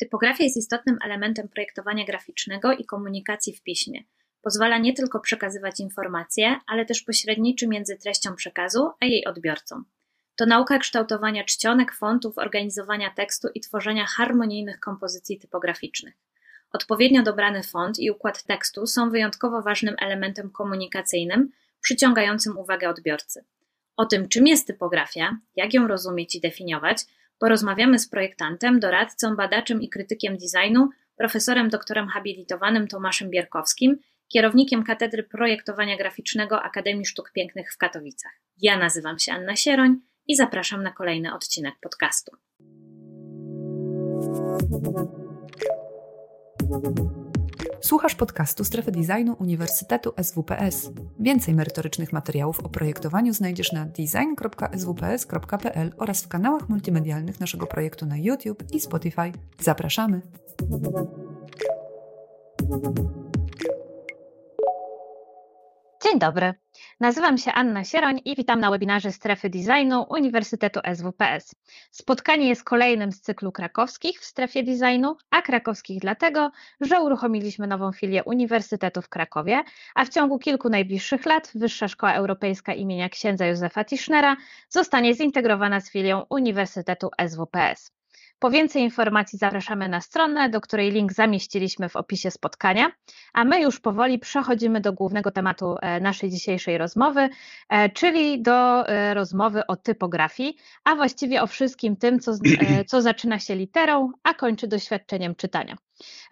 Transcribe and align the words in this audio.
Typografia 0.00 0.44
jest 0.44 0.56
istotnym 0.56 0.98
elementem 1.04 1.48
projektowania 1.48 2.04
graficznego 2.04 2.72
i 2.72 2.84
komunikacji 2.84 3.56
w 3.56 3.62
piśmie. 3.62 4.04
Pozwala 4.42 4.78
nie 4.78 4.92
tylko 4.92 5.20
przekazywać 5.20 5.80
informacje, 5.80 6.60
ale 6.66 6.86
też 6.86 7.02
pośredniczy 7.02 7.68
między 7.68 7.96
treścią 7.96 8.34
przekazu 8.34 8.90
a 9.00 9.06
jej 9.06 9.26
odbiorcą. 9.26 9.82
To 10.36 10.46
nauka 10.46 10.78
kształtowania 10.78 11.44
czcionek, 11.44 11.94
fontów, 11.94 12.38
organizowania 12.38 13.10
tekstu 13.10 13.48
i 13.54 13.60
tworzenia 13.60 14.06
harmonijnych 14.06 14.80
kompozycji 14.80 15.38
typograficznych. 15.38 16.14
Odpowiednio 16.72 17.22
dobrany 17.22 17.62
font 17.62 17.98
i 17.98 18.10
układ 18.10 18.42
tekstu 18.42 18.86
są 18.86 19.10
wyjątkowo 19.10 19.62
ważnym 19.62 19.94
elementem 19.98 20.50
komunikacyjnym, 20.50 21.50
przyciągającym 21.80 22.58
uwagę 22.58 22.88
odbiorcy. 22.88 23.44
O 23.96 24.06
tym, 24.06 24.28
czym 24.28 24.46
jest 24.46 24.66
typografia, 24.66 25.36
jak 25.56 25.74
ją 25.74 25.88
rozumieć 25.88 26.34
i 26.34 26.40
definiować, 26.40 26.98
porozmawiamy 27.40 27.98
z 27.98 28.08
projektantem, 28.08 28.80
doradcą, 28.80 29.36
badaczem 29.36 29.82
i 29.82 29.88
krytykiem 29.88 30.36
designu, 30.36 30.88
profesorem 31.16 31.68
doktorem 31.68 32.08
habilitowanym 32.08 32.88
Tomaszem 32.88 33.30
Bierkowskim, 33.30 33.96
kierownikiem 34.28 34.84
Katedry 34.84 35.22
Projektowania 35.22 35.96
Graficznego 35.96 36.62
Akademii 36.62 37.06
Sztuk 37.06 37.32
Pięknych 37.32 37.72
w 37.72 37.78
Katowicach. 37.78 38.32
Ja 38.62 38.78
nazywam 38.78 39.18
się 39.18 39.32
Anna 39.32 39.56
Sieroń 39.56 40.00
i 40.26 40.36
zapraszam 40.36 40.82
na 40.82 40.92
kolejny 40.92 41.34
odcinek 41.34 41.74
podcastu. 41.80 42.32
Słuchasz 47.80 48.14
podcastu 48.14 48.64
Strefy 48.64 48.92
Designu 48.92 49.36
Uniwersytetu 49.38 50.12
SWPS. 50.22 50.90
Więcej 51.20 51.54
merytorycznych 51.54 52.12
materiałów 52.12 52.60
o 52.60 52.68
projektowaniu 52.68 53.34
znajdziesz 53.34 53.72
na 53.72 53.84
design.swps.pl 53.84 55.92
oraz 55.96 56.22
w 56.22 56.28
kanałach 56.28 56.68
multimedialnych 56.68 57.40
naszego 57.40 57.66
projektu 57.66 58.06
na 58.06 58.16
YouTube 58.16 58.64
i 58.72 58.80
Spotify. 58.80 59.32
Zapraszamy! 59.60 60.20
Dzień 66.02 66.18
dobry. 66.18 66.54
Nazywam 67.00 67.38
się 67.38 67.52
Anna 67.52 67.84
Sieroń 67.84 68.20
i 68.24 68.36
witam 68.36 68.60
na 68.60 68.70
webinarze 68.70 69.12
Strefy 69.12 69.50
Designu 69.50 70.06
Uniwersytetu 70.10 70.80
SWPS. 70.94 71.54
Spotkanie 71.90 72.48
jest 72.48 72.64
kolejnym 72.64 73.12
z 73.12 73.20
cyklu 73.20 73.52
krakowskich 73.52 74.20
w 74.20 74.24
strefie 74.24 74.62
designu, 74.62 75.16
a 75.30 75.42
krakowskich 75.42 76.00
dlatego, 76.00 76.50
że 76.80 77.00
uruchomiliśmy 77.00 77.66
nową 77.66 77.92
filię 77.92 78.24
Uniwersytetu 78.24 79.02
w 79.02 79.08
Krakowie, 79.08 79.62
a 79.94 80.04
w 80.04 80.08
ciągu 80.08 80.38
kilku 80.38 80.68
najbliższych 80.68 81.26
lat 81.26 81.50
Wyższa 81.54 81.88
Szkoła 81.88 82.14
Europejska 82.14 82.74
imienia 82.74 83.08
księdza 83.08 83.46
Józefa 83.46 83.84
Tischnera 83.84 84.36
zostanie 84.68 85.14
zintegrowana 85.14 85.80
z 85.80 85.90
filią 85.90 86.24
Uniwersytetu 86.30 87.10
SWPS. 87.28 87.99
Po 88.40 88.50
więcej 88.50 88.82
informacji 88.82 89.38
zapraszamy 89.38 89.88
na 89.88 90.00
stronę, 90.00 90.48
do 90.48 90.60
której 90.60 90.90
link 90.90 91.12
zamieściliśmy 91.12 91.88
w 91.88 91.96
opisie 91.96 92.30
spotkania, 92.30 92.92
a 93.32 93.44
my 93.44 93.60
już 93.60 93.80
powoli 93.80 94.18
przechodzimy 94.18 94.80
do 94.80 94.92
głównego 94.92 95.30
tematu 95.30 95.76
e, 95.82 96.00
naszej 96.00 96.30
dzisiejszej 96.30 96.78
rozmowy, 96.78 97.28
e, 97.68 97.90
czyli 97.90 98.42
do 98.42 98.88
e, 98.88 99.14
rozmowy 99.14 99.66
o 99.66 99.76
typografii, 99.76 100.56
a 100.84 100.94
właściwie 100.94 101.42
o 101.42 101.46
wszystkim 101.46 101.96
tym, 101.96 102.20
co, 102.20 102.32
co 102.86 103.02
zaczyna 103.02 103.38
się 103.38 103.54
literą, 103.54 104.12
a 104.22 104.34
kończy 104.34 104.68
doświadczeniem 104.68 105.34
czytania. 105.34 105.76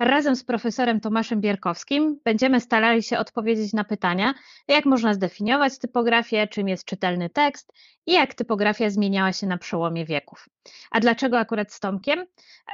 Razem 0.01 0.37
z 0.37 0.45
profesorem 0.45 1.01
Tomaszem 1.01 1.41
Bierkowskim 1.41 2.21
będziemy 2.25 2.61
starali 2.61 3.03
się 3.03 3.19
odpowiedzieć 3.19 3.73
na 3.73 3.85
pytania, 3.85 4.35
jak 4.69 4.85
można 4.85 5.15
zdefiniować 5.15 5.79
typografię, 5.79 6.47
czym 6.47 6.69
jest 6.69 6.85
czytelny 6.85 7.31
tekst 7.31 7.73
i 8.07 8.13
jak 8.13 8.35
typografia 8.35 8.91
zmieniała 8.91 9.33
się 9.33 9.47
na 9.47 9.59
przełomie 9.59 10.05
wieków. 10.05 10.49
A 10.91 11.01
dlaczego 11.01 11.39
akurat 11.39 11.73
z 11.73 11.81
Tomkiem? 11.81 12.27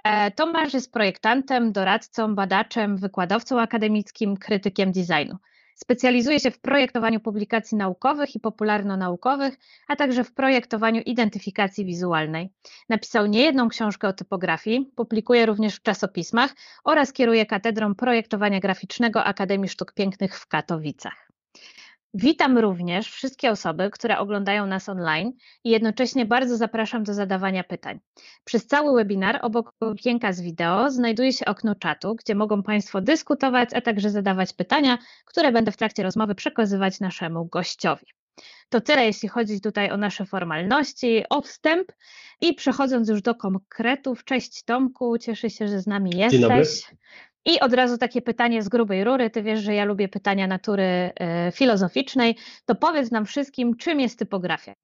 E, 0.04 0.30
Tomasz 0.30 0.74
jest 0.74 0.92
projektantem, 0.92 1.72
doradcą, 1.72 2.34
badaczem, 2.34 2.96
wykładowcą 2.96 3.60
akademickim, 3.60 4.36
krytykiem 4.36 4.92
designu. 4.92 5.36
Specjalizuje 5.74 6.40
się 6.40 6.50
w 6.50 6.60
projektowaniu 6.60 7.20
publikacji 7.20 7.76
naukowych 7.76 8.34
i 8.34 8.40
popularno-naukowych, 8.40 9.58
a 9.88 9.96
także 9.96 10.24
w 10.24 10.34
projektowaniu 10.34 11.02
identyfikacji 11.06 11.84
wizualnej. 11.84 12.50
Napisał 12.88 13.26
niejedną 13.26 13.68
książkę 13.68 14.08
o 14.08 14.12
typografii, 14.12 14.92
publikuje 14.96 15.46
również 15.46 15.76
w 15.76 15.82
czasopismach 15.82 16.54
oraz 16.84 17.12
kieruje 17.12 17.46
katedrą 17.46 17.94
projektowania 17.94 18.60
graficznego 18.60 19.24
Akademii 19.24 19.68
Sztuk 19.68 19.92
Pięknych 19.92 20.38
w 20.38 20.46
Katowicach. 20.46 21.23
Witam 22.16 22.58
również 22.58 23.10
wszystkie 23.10 23.50
osoby, 23.50 23.90
które 23.90 24.18
oglądają 24.18 24.66
nas 24.66 24.88
online 24.88 25.32
i 25.64 25.70
jednocześnie 25.70 26.26
bardzo 26.26 26.56
zapraszam 26.56 27.04
do 27.04 27.14
zadawania 27.14 27.64
pytań. 27.64 28.00
Przez 28.44 28.66
cały 28.66 28.94
webinar 28.94 29.38
obok 29.42 29.74
okienka 29.80 30.32
z 30.32 30.40
wideo 30.40 30.90
znajduje 30.90 31.32
się 31.32 31.44
okno 31.44 31.74
czatu, 31.74 32.14
gdzie 32.14 32.34
mogą 32.34 32.62
Państwo 32.62 33.00
dyskutować, 33.00 33.74
a 33.74 33.80
także 33.80 34.10
zadawać 34.10 34.52
pytania, 34.52 34.98
które 35.24 35.52
będę 35.52 35.72
w 35.72 35.76
trakcie 35.76 36.02
rozmowy 36.02 36.34
przekazywać 36.34 37.00
naszemu 37.00 37.44
gościowi. 37.44 38.06
To 38.68 38.80
tyle, 38.80 39.06
jeśli 39.06 39.28
chodzi 39.28 39.60
tutaj 39.60 39.90
o 39.90 39.96
nasze 39.96 40.26
formalności, 40.26 41.24
o 41.30 41.42
wstęp 41.42 41.92
i 42.40 42.54
przechodząc 42.54 43.08
już 43.08 43.22
do 43.22 43.34
konkretów. 43.34 44.24
Cześć 44.24 44.62
Tomku, 44.64 45.18
cieszę 45.18 45.50
się, 45.50 45.68
że 45.68 45.80
z 45.80 45.86
nami 45.86 46.10
jesteś. 46.10 46.40
Dzień 46.40 46.40
dobry. 46.40 46.64
I 47.46 47.60
od 47.60 47.72
razu 47.72 47.98
takie 47.98 48.22
pytanie 48.22 48.62
z 48.62 48.68
grubej 48.68 49.04
rury. 49.04 49.30
Ty 49.30 49.42
wiesz, 49.42 49.60
że 49.60 49.74
ja 49.74 49.84
lubię 49.84 50.08
pytania 50.08 50.46
natury 50.46 50.82
e, 50.84 51.52
filozoficznej. 51.52 52.36
To 52.66 52.74
powiedz 52.74 53.10
nam 53.10 53.26
wszystkim, 53.26 53.76
czym 53.76 54.00
jest 54.00 54.18
typografia? 54.18 54.74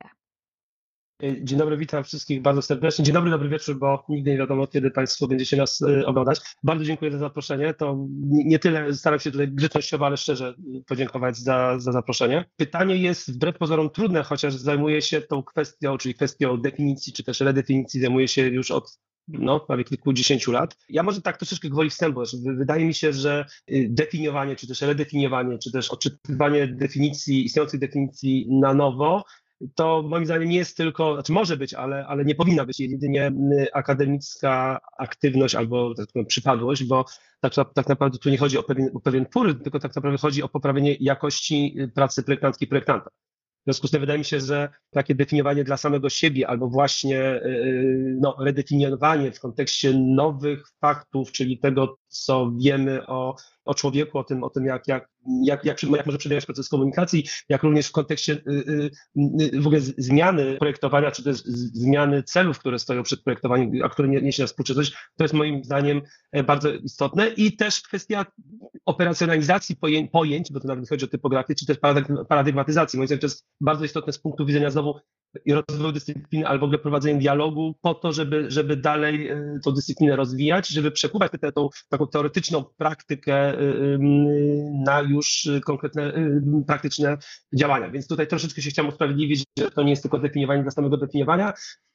E, 1.22 1.44
dzień 1.44 1.58
dobry, 1.58 1.76
witam 1.76 2.04
wszystkich 2.04 2.42
bardzo 2.42 2.62
serdecznie. 2.62 3.04
Dzień 3.04 3.14
dobry, 3.14 3.30
dobry 3.30 3.48
wieczór, 3.48 3.78
bo 3.78 4.04
nigdy 4.08 4.30
nie 4.30 4.38
wiadomo, 4.38 4.66
kiedy 4.66 4.90
Państwo 4.90 5.28
będziecie 5.28 5.56
nas 5.56 5.82
e, 5.82 6.06
oglądać. 6.06 6.40
Bardzo 6.62 6.84
dziękuję 6.84 7.10
za 7.10 7.18
zaproszenie. 7.18 7.74
To 7.74 8.06
nie 8.30 8.58
tyle 8.58 8.94
staram 8.94 9.20
się 9.20 9.30
tutaj 9.30 9.48
grzecznościowo, 9.48 10.06
ale 10.06 10.16
szczerze 10.16 10.54
podziękować 10.86 11.36
za, 11.36 11.78
za 11.78 11.92
zaproszenie. 11.92 12.44
Pytanie 12.56 12.96
jest 12.96 13.32
wbrew 13.32 13.58
pozorom 13.58 13.90
trudne, 13.90 14.22
chociaż 14.22 14.54
zajmuję 14.54 15.02
się 15.02 15.20
tą 15.20 15.42
kwestią, 15.42 15.98
czyli 15.98 16.14
kwestią 16.14 16.56
definicji, 16.56 17.12
czy 17.12 17.24
też 17.24 17.40
redefinicji, 17.40 18.00
zajmuję 18.00 18.28
się 18.28 18.42
już 18.42 18.70
od 18.70 18.98
no, 19.28 19.60
prawie 19.60 19.84
kilkudziesięciu 19.84 20.52
lat. 20.52 20.76
Ja 20.88 21.02
może 21.02 21.22
tak 21.22 21.36
troszeczkę 21.36 21.68
gwoli 21.68 21.90
wstępu. 21.90 22.22
Wydaje 22.44 22.84
mi 22.84 22.94
się, 22.94 23.12
że 23.12 23.44
y, 23.70 23.86
definiowanie, 23.90 24.56
czy 24.56 24.66
też 24.66 24.80
redefiniowanie, 24.80 25.58
czy 25.58 25.72
też 25.72 25.90
odczytywanie 25.90 26.66
definicji, 26.66 27.44
istniejących 27.44 27.80
definicji 27.80 28.46
na 28.50 28.74
nowo, 28.74 29.24
to 29.74 30.02
moim 30.02 30.26
zdaniem 30.26 30.48
nie 30.48 30.56
jest 30.56 30.76
tylko, 30.76 31.14
znaczy 31.14 31.32
może 31.32 31.56
być, 31.56 31.74
ale, 31.74 32.06
ale 32.06 32.24
nie 32.24 32.34
powinna 32.34 32.64
być 32.64 32.80
jedynie 32.80 33.32
y, 33.52 33.72
akademicka 33.72 34.80
aktywność 34.98 35.54
albo 35.54 35.94
tak 35.94 36.06
powiem, 36.12 36.26
przypadłość, 36.26 36.84
bo 36.84 37.04
tak, 37.40 37.52
tak 37.74 37.88
naprawdę 37.88 38.18
tu 38.18 38.30
nie 38.30 38.38
chodzi 38.38 38.58
o 38.58 38.62
pewien, 38.62 38.90
o 38.94 39.00
pewien 39.00 39.26
tylko 39.64 39.78
tak 39.78 39.96
naprawdę 39.96 40.18
chodzi 40.18 40.42
o 40.42 40.48
poprawienie 40.48 40.96
jakości 41.00 41.74
y, 41.80 41.88
pracy 41.88 42.22
projektantki 42.22 42.64
i 42.64 42.68
projektanta. 42.68 43.10
W 43.60 43.64
związku 43.64 43.86
z 43.86 43.90
tym 43.90 44.00
wydaje 44.00 44.18
mi 44.18 44.24
się, 44.24 44.40
że 44.40 44.68
takie 44.90 45.14
definiowanie 45.14 45.64
dla 45.64 45.76
samego 45.76 46.10
siebie 46.10 46.48
albo 46.48 46.68
właśnie 46.68 47.20
y, 47.20 47.46
y, 47.46 48.16
no, 48.20 48.36
redefiniowanie 48.40 49.32
w 49.32 49.40
kontekście 49.40 49.94
nowych 49.94 50.62
faktów, 50.80 51.32
czyli 51.32 51.58
tego, 51.58 51.98
co 52.08 52.52
wiemy 52.64 53.06
o, 53.06 53.36
o 53.64 53.74
człowieku, 53.74 54.18
o 54.18 54.24
tym, 54.24 54.44
o 54.44 54.50
tym 54.50 54.64
jak, 54.64 54.88
jak, 54.88 55.09
jak, 55.44 55.64
jak, 55.64 55.82
jak 55.82 56.06
może 56.06 56.18
przebiegać 56.18 56.46
proces 56.46 56.68
komunikacji, 56.68 57.24
jak 57.48 57.62
również 57.62 57.86
w 57.86 57.92
kontekście 57.92 58.32
y, 58.32 58.90
w 59.60 59.66
ogóle 59.66 59.80
zmiany 59.80 60.56
projektowania, 60.58 61.10
czy 61.10 61.24
też 61.24 61.42
zmiany 61.44 62.22
celów, 62.22 62.58
które 62.58 62.78
stoją 62.78 63.02
przed 63.02 63.22
projektowaniem, 63.22 63.70
a 63.84 63.88
które 63.88 64.08
niesie 64.08 64.42
na 64.42 64.46
współczesność, 64.46 64.96
to 65.16 65.24
jest 65.24 65.34
moim 65.34 65.64
zdaniem 65.64 66.02
e, 66.32 66.42
bardzo 66.42 66.72
istotne 66.72 67.28
i 67.28 67.56
też 67.56 67.82
kwestia 67.82 68.26
operacjonalizacji 68.86 69.76
pojęć, 70.12 70.52
bo 70.52 70.60
to 70.60 70.68
nawet 70.68 70.88
chodzi 70.88 71.04
o 71.04 71.08
typografię, 71.08 71.54
czy 71.54 71.66
też 71.66 71.78
paradygmatyzacji. 72.28 72.96
Moim 72.96 73.06
zdaniem 73.06 73.20
to 73.20 73.26
jest 73.26 73.46
bardzo 73.60 73.84
istotne 73.84 74.12
z 74.12 74.18
punktu 74.18 74.46
widzenia 74.46 74.70
znowu 74.70 75.00
rozwoju 75.46 75.92
dyscypliny 75.92 76.46
albo 76.46 76.60
w 76.60 76.64
ogóle 76.64 76.78
prowadzenia 76.78 77.18
dialogu 77.18 77.74
po 77.82 77.94
to, 77.94 78.12
żeby, 78.12 78.50
żeby 78.50 78.76
dalej 78.76 79.28
e, 79.28 79.58
tą 79.64 79.72
dyscyplinę 79.72 80.16
rozwijać, 80.16 80.68
żeby 80.68 80.90
przekuwać 80.90 81.32
tę 81.40 81.52
tą 81.52 81.68
taką 81.88 82.06
teoretyczną 82.06 82.64
praktykę 82.76 83.34
e, 83.34 83.58
na 84.84 85.00
już 85.00 85.48
konkretne 85.64 86.12
praktyczne 86.66 87.18
działania. 87.54 87.90
Więc 87.90 88.08
tutaj 88.08 88.26
troszeczkę 88.26 88.62
się 88.62 88.70
chciałem 88.70 88.88
usprawiedliwić, 88.88 89.44
że 89.58 89.70
to 89.70 89.82
nie 89.82 89.90
jest 89.90 90.02
tylko 90.02 90.18
definiowanie 90.18 90.62
dla 90.62 90.70
samego 90.70 90.96
definiowania, 90.96 91.52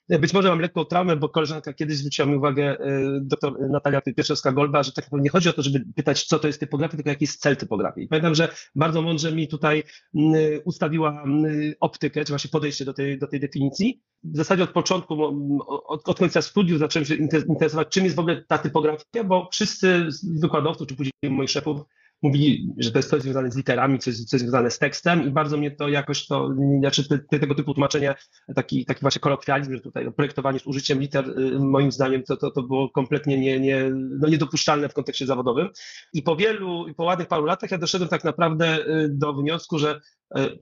być 0.09 0.33
może 0.33 0.49
mam 0.49 0.59
lekką 0.59 0.85
traumę, 0.85 1.15
bo 1.15 1.29
koleżanka 1.29 1.73
kiedyś 1.73 1.97
zwróciła 1.97 2.27
mi 2.27 2.35
uwagę, 2.35 2.77
e, 2.79 3.19
doktor 3.21 3.69
Natalia 3.69 4.01
Pieczewska-Golba, 4.01 4.83
że 4.83 4.91
tak 4.91 5.07
nie 5.11 5.29
chodzi 5.29 5.49
o 5.49 5.53
to, 5.53 5.61
żeby 5.61 5.85
pytać, 5.95 6.23
co 6.23 6.39
to 6.39 6.47
jest 6.47 6.59
typografia, 6.59 6.95
tylko 6.95 7.09
jaki 7.09 7.23
jest 7.23 7.41
cel 7.41 7.57
typografii. 7.57 8.07
pamiętam, 8.07 8.35
że 8.35 8.49
bardzo 8.75 9.01
mądrze 9.01 9.31
mi 9.31 9.47
tutaj 9.47 9.83
ustawiła 10.65 11.23
optykę, 11.79 12.25
czy 12.25 12.31
właśnie 12.31 12.49
podejście 12.49 12.85
do 12.85 12.93
tej, 12.93 13.19
do 13.19 13.27
tej 13.27 13.39
definicji. 13.39 14.01
W 14.23 14.37
zasadzie 14.37 14.63
od 14.63 14.69
początku, 14.69 15.23
od, 15.87 16.09
od 16.09 16.19
końca 16.19 16.41
studiów 16.41 16.79
zacząłem 16.79 17.05
się 17.05 17.15
interesować, 17.15 17.87
czym 17.87 18.03
jest 18.03 18.15
w 18.15 18.19
ogóle 18.19 18.43
ta 18.47 18.57
typografia, 18.57 19.23
bo 19.25 19.49
wszyscy 19.51 20.07
wykładowcy, 20.41 20.85
czy 20.85 20.95
później 20.95 21.11
moich 21.23 21.49
szefów, 21.49 21.81
mówili, 22.25 22.73
że 22.77 22.91
to 22.91 22.99
jest 22.99 23.09
coś 23.09 23.21
związane 23.21 23.51
z 23.51 23.57
literami, 23.57 23.99
coś, 23.99 24.15
coś 24.15 24.41
związane 24.41 24.71
z 24.71 24.79
tekstem 24.79 25.27
i 25.27 25.31
bardzo 25.31 25.57
mnie 25.57 25.71
to 25.71 25.89
jakoś 25.89 26.27
to, 26.27 26.49
znaczy 26.79 27.09
te, 27.09 27.19
te, 27.19 27.39
tego 27.39 27.55
typu 27.55 27.73
tłumaczenie, 27.73 28.15
taki, 28.55 28.85
taki 28.85 29.01
właśnie 29.01 29.19
kolokwializm, 29.19 29.73
że 29.73 29.81
tutaj 29.81 30.11
projektowanie 30.11 30.59
z 30.59 30.67
użyciem 30.67 30.99
liter, 30.99 31.29
y, 31.39 31.59
moim 31.59 31.91
zdaniem 31.91 32.23
to, 32.23 32.37
to, 32.37 32.51
to 32.51 32.63
było 32.63 32.89
kompletnie 32.89 33.37
nie, 33.37 33.59
nie, 33.59 33.91
no 33.93 34.27
niedopuszczalne 34.27 34.89
w 34.89 34.93
kontekście 34.93 35.25
zawodowym. 35.25 35.69
I 36.13 36.21
po 36.23 36.35
wielu, 36.35 36.85
po 36.97 37.03
ładnych 37.03 37.27
paru 37.27 37.45
latach 37.45 37.71
ja 37.71 37.77
doszedłem 37.77 38.09
tak 38.09 38.23
naprawdę 38.23 38.79
y, 38.79 39.09
do 39.09 39.33
wniosku, 39.33 39.79
że 39.79 40.01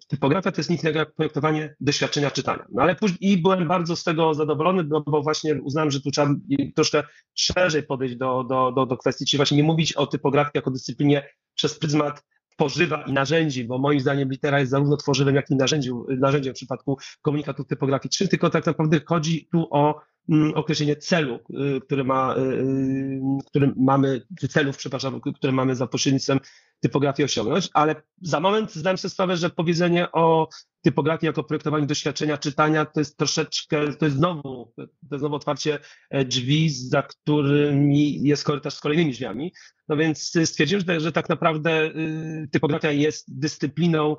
typografia 0.08 0.52
to 0.52 0.60
jest 0.60 0.70
nic 0.70 0.84
innego 0.84 1.00
jak 1.00 1.14
projektowanie 1.14 1.76
doświadczenia 1.80 2.32
czytania. 2.32 2.66
No 2.72 2.82
ale 2.82 2.96
później 2.96 3.32
i 3.32 3.38
byłem 3.38 3.68
bardzo 3.68 3.96
z 3.96 4.04
tego 4.04 4.34
zadowolony, 4.34 4.84
bo, 4.84 5.02
bo 5.02 5.22
właśnie 5.22 5.62
uznałem, 5.62 5.92
że 5.92 6.02
tu 6.02 6.12
trzeba 6.12 6.30
troszkę 6.76 7.04
szerzej 7.36 7.84
podejść 7.84 8.16
do, 8.16 8.44
do, 8.44 8.72
do, 8.72 8.86
do 8.86 8.98
kwestii, 8.98 9.26
czyli 9.26 9.38
właśnie 9.38 9.58
nie 9.58 9.64
mówić 9.64 9.94
o 9.94 10.08
typografii 10.08 10.52
jako 10.56 10.72
dyscyplinie 10.72 11.30
przez 11.56 11.80
pryzmat 11.80 12.24
tworzywa 12.56 13.02
i 13.02 13.14
narzędzi, 13.14 13.66
bo 13.66 13.78
moim 13.78 14.00
zdaniem 14.00 14.30
litera 14.30 14.60
jest 14.60 14.72
zarówno 14.72 14.98
tworzywem, 14.98 15.36
jak 15.36 15.50
i 15.50 15.56
narzędziem, 15.56 16.04
narzędziem 16.20 16.54
w 16.54 16.56
przypadku 16.56 16.98
komunikatów 17.22 17.68
typograficznych, 17.68 18.30
tylko 18.30 18.50
tak 18.50 18.66
naprawdę 18.66 19.02
chodzi 19.06 19.48
tu 19.52 19.68
o 19.72 20.02
mm, 20.30 20.54
określenie 20.54 20.96
celu, 20.96 21.36
y, 21.36 21.82
który 21.82 22.04
ma, 22.04 22.36
y, 22.38 22.42
y, 22.42 23.22
który 23.48 23.74
mamy, 23.78 24.22
celów, 24.50 24.78
przepraszam, 24.78 25.22
które 25.36 25.54
mamy 25.54 25.76
za 25.76 25.88
pośrednictwem 25.88 26.40
typografii 26.80 27.26
osiągnąć, 27.26 27.70
ale 27.74 27.96
za 28.22 28.40
moment 28.40 28.74
zdałem 28.74 28.98
sobie 28.98 29.10
sprawę, 29.10 29.38
że 29.38 29.50
powiedzenie 29.50 30.12
o 30.12 30.48
typografii 30.84 31.28
jako 31.28 31.44
projektowaniu 31.44 31.86
doświadczenia 31.86 32.38
czytania 32.38 32.86
to 32.86 33.00
jest 33.00 33.18
troszeczkę, 33.18 33.94
to 33.94 34.06
jest 34.06 34.18
znowu, 34.18 34.74
to 34.78 34.84
jest 35.12 35.20
znowu 35.20 35.36
otwarcie 35.36 35.80
e, 36.10 36.26
drzwi, 36.26 36.70
za 36.70 37.02
którymi 37.02 38.24
jest 38.24 38.44
korytarz 38.44 38.74
z 38.74 38.80
kolejnymi 38.80 39.12
drzwiami. 39.12 39.54
No 39.88 39.98
więc 39.98 40.32
stwierdziłem, 40.46 40.84
że, 40.88 41.00
że 41.00 41.12
tak 41.12 41.30
naprawdę 41.30 41.86
y, 41.86 42.48
typografia 42.52 42.92
jest 42.92 43.40
dyscypliną 43.40 44.16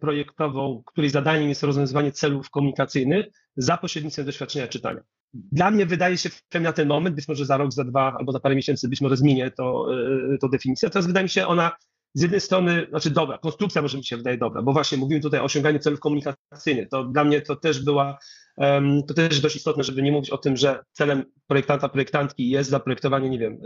projektową, 0.00 0.82
której 0.86 1.10
zadaniem 1.10 1.48
jest 1.48 1.62
rozwiązywanie 1.62 2.12
celów 2.12 2.50
komunikacyjnych 2.50 3.26
za 3.56 3.76
pośrednictwem 3.76 4.26
doświadczenia 4.26 4.68
czytania. 4.68 5.00
Dla 5.34 5.70
mnie 5.70 5.86
wydaje 5.86 6.18
się 6.18 6.30
na 6.60 6.72
ten 6.72 6.88
moment, 6.88 7.16
być 7.16 7.28
może 7.28 7.46
za 7.46 7.56
rok, 7.56 7.72
za 7.72 7.84
dwa 7.84 8.16
albo 8.18 8.32
za 8.32 8.40
parę 8.40 8.54
miesięcy, 8.54 8.88
być 8.88 9.00
może 9.00 9.16
zmienię 9.16 9.50
to, 9.50 9.86
to 10.40 10.48
definicję. 10.48 10.90
Teraz 10.90 11.06
wydaje 11.06 11.24
mi 11.24 11.30
się 11.30 11.46
ona 11.46 11.72
z 12.14 12.22
jednej 12.22 12.40
strony, 12.40 12.86
znaczy 12.90 13.10
dobra, 13.10 13.38
konstrukcja 13.38 13.82
może 13.82 13.98
mi 13.98 14.04
się 14.04 14.16
wydaje 14.16 14.38
dobra, 14.38 14.62
bo 14.62 14.72
właśnie 14.72 14.98
mówimy 14.98 15.20
tutaj 15.20 15.40
o 15.40 15.44
osiąganiu 15.44 15.78
celów 15.78 16.00
komunikacyjnych. 16.00 16.88
To 16.88 17.04
dla 17.04 17.24
mnie 17.24 17.40
to 17.40 17.56
też 17.56 17.84
była, 17.84 18.18
to 19.08 19.14
też 19.14 19.40
dość 19.40 19.56
istotne, 19.56 19.84
żeby 19.84 20.02
nie 20.02 20.12
mówić 20.12 20.30
o 20.30 20.38
tym, 20.38 20.56
że 20.56 20.84
celem 20.92 21.24
projektanta, 21.46 21.88
projektantki 21.88 22.48
jest 22.48 22.70
zaprojektowanie, 22.70 23.30
nie 23.30 23.38
wiem, 23.38 23.58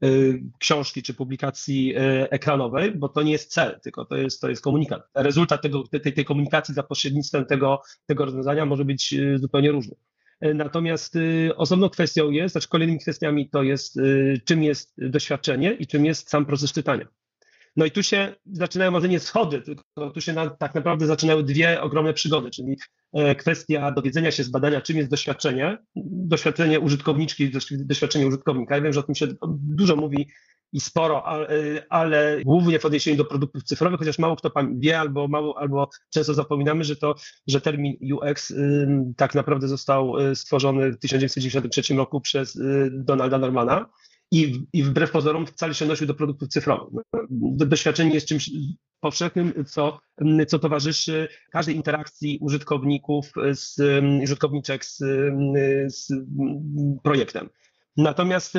yy, 0.00 0.10
yy, 0.10 0.42
książki 0.58 1.02
czy 1.02 1.14
publikacji 1.14 1.94
ekranowej, 2.30 2.94
bo 2.98 3.08
to 3.08 3.22
nie 3.22 3.32
jest 3.32 3.52
cel, 3.52 3.80
tylko 3.82 4.04
to 4.04 4.16
jest, 4.16 4.40
to 4.40 4.48
jest 4.48 4.62
komunikat. 4.62 5.02
Rezultat 5.14 5.62
tego, 5.62 5.82
tej, 5.88 6.12
tej 6.12 6.24
komunikacji 6.24 6.74
za 6.74 6.82
pośrednictwem 6.82 7.46
tego, 7.46 7.82
tego 8.06 8.24
rozwiązania 8.24 8.66
może 8.66 8.84
być 8.84 9.12
y, 9.12 9.38
zupełnie 9.38 9.72
różny. 9.72 9.96
E, 10.40 10.54
natomiast 10.54 11.16
y, 11.16 11.56
osobną 11.56 11.88
kwestią 11.88 12.30
jest, 12.30 12.52
znaczy 12.52 12.68
kolejnymi 12.68 13.00
kwestiami 13.00 13.50
to 13.50 13.62
jest, 13.62 13.96
y, 13.96 14.40
czym 14.44 14.62
jest 14.62 14.94
doświadczenie 14.98 15.72
i 15.72 15.86
czym 15.86 16.04
jest 16.04 16.30
sam 16.30 16.46
proces 16.46 16.72
czytania. 16.72 17.06
No 17.76 17.84
i 17.84 17.90
tu 17.90 18.02
się 18.02 18.34
zaczynają 18.52 18.90
może 18.90 19.08
nie 19.08 19.20
schody, 19.20 19.62
tylko 19.62 20.10
tu 20.10 20.20
się 20.20 20.32
na, 20.32 20.50
tak 20.50 20.74
naprawdę 20.74 21.06
zaczynały 21.06 21.44
dwie 21.44 21.80
ogromne 21.80 22.12
przygody, 22.12 22.50
czyli 22.50 22.76
e, 23.12 23.34
kwestia 23.34 23.92
dowiedzenia 23.92 24.30
się 24.30 24.44
z 24.44 24.48
badania, 24.48 24.80
czym 24.80 24.96
jest 24.96 25.10
doświadczenie, 25.10 25.78
doświadczenie 26.06 26.80
użytkowniczki, 26.80 27.52
doświadczenie 27.70 28.26
użytkownika. 28.26 28.76
Ja 28.76 28.82
wiem, 28.82 28.92
że 28.92 29.00
o 29.00 29.02
tym 29.02 29.14
się 29.14 29.26
dużo 29.52 29.96
mówi 29.96 30.28
i 30.74 30.80
sporo, 30.80 31.26
ale, 31.26 31.48
ale, 31.88 32.40
głównie 32.44 32.78
w 32.78 32.84
odniesieniu 32.84 33.16
do 33.16 33.24
produktów 33.24 33.62
cyfrowych, 33.62 33.98
chociaż 33.98 34.18
mało 34.18 34.36
kto 34.36 34.50
wie 34.76 35.00
albo 35.00 35.28
mało, 35.28 35.58
albo 35.58 35.88
często 36.10 36.34
zapominamy, 36.34 36.84
że 36.84 36.96
to, 36.96 37.14
że 37.46 37.60
termin 37.60 37.96
UX 38.14 38.50
y, 38.50 38.88
tak 39.16 39.34
naprawdę 39.34 39.68
został 39.68 40.18
y, 40.18 40.36
stworzony 40.36 40.92
w 40.92 40.98
1993 40.98 41.94
roku 41.94 42.20
przez 42.20 42.56
y, 42.56 42.90
Donalda 42.92 43.38
Normana 43.38 43.86
i, 44.30 44.66
i 44.72 44.82
wbrew 44.82 45.10
pozorom 45.10 45.46
wcale 45.46 45.74
się 45.74 45.84
odnosił 45.84 46.06
do 46.06 46.14
produktów 46.14 46.48
cyfrowych. 46.48 47.04
Doświadczenie 47.56 48.14
jest 48.14 48.28
czymś 48.28 48.50
powszechnym, 49.00 49.64
co, 49.66 50.00
co 50.48 50.58
towarzyszy 50.58 51.28
każdej 51.52 51.76
interakcji 51.76 52.38
użytkowników, 52.40 53.32
z, 53.52 53.80
użytkowniczek 54.22 54.84
z, 54.84 54.98
z 55.88 56.08
projektem. 57.02 57.48
Natomiast 57.96 58.54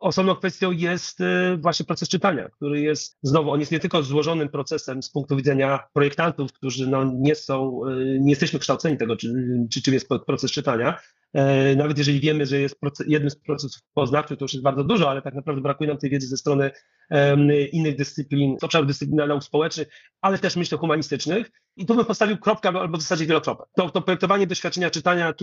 Osobną 0.00 0.34
kwestią 0.34 0.70
jest 0.70 1.20
y, 1.20 1.56
właśnie 1.56 1.86
proces 1.86 2.08
czytania, 2.08 2.48
który 2.48 2.80
jest, 2.80 3.18
znowu, 3.22 3.50
on 3.50 3.60
jest 3.60 3.72
nie 3.72 3.80
tylko 3.80 4.02
złożonym 4.02 4.48
procesem 4.48 5.02
z 5.02 5.10
punktu 5.10 5.36
widzenia 5.36 5.88
projektantów, 5.92 6.52
którzy 6.52 6.86
no 6.86 7.04
nie 7.14 7.34
są, 7.34 7.80
y, 7.88 8.18
nie 8.20 8.30
jesteśmy 8.30 8.58
kształceni 8.58 8.96
tego, 8.96 9.16
czy, 9.16 9.34
czy 9.72 9.82
czym 9.82 9.94
jest 9.94 10.08
proces 10.26 10.52
czytania. 10.52 10.98
E, 11.34 11.76
nawet 11.76 11.98
jeżeli 11.98 12.20
wiemy, 12.20 12.46
że 12.46 12.60
jest 12.60 12.76
jednym 13.06 13.30
z 13.30 13.36
procesów 13.36 13.82
poznawczych, 13.94 14.38
to 14.38 14.44
już 14.44 14.52
jest 14.52 14.64
bardzo 14.64 14.84
dużo, 14.84 15.10
ale 15.10 15.22
tak 15.22 15.34
naprawdę 15.34 15.62
brakuje 15.62 15.88
nam 15.88 15.98
tej 15.98 16.10
wiedzy 16.10 16.26
ze 16.26 16.36
strony 16.36 16.70
innych 17.72 17.96
dyscyplin, 17.96 18.56
obszarów 18.62 18.86
dyscyplin 18.86 19.16
nauk 19.16 19.44
społecznych, 19.44 19.88
ale 20.20 20.38
też 20.38 20.56
myślę 20.56 20.78
humanistycznych. 20.78 21.50
I 21.76 21.86
tu 21.86 21.94
bym 21.94 22.04
postawił 22.04 22.38
kropkę 22.38 22.68
albo 22.68 22.98
w 22.98 23.02
zasadzie 23.02 23.26
wielokropek. 23.26 23.66
To, 23.76 23.90
to 23.90 24.02
projektowanie 24.02 24.46
doświadczenia 24.46 24.90
czytania, 24.90 25.34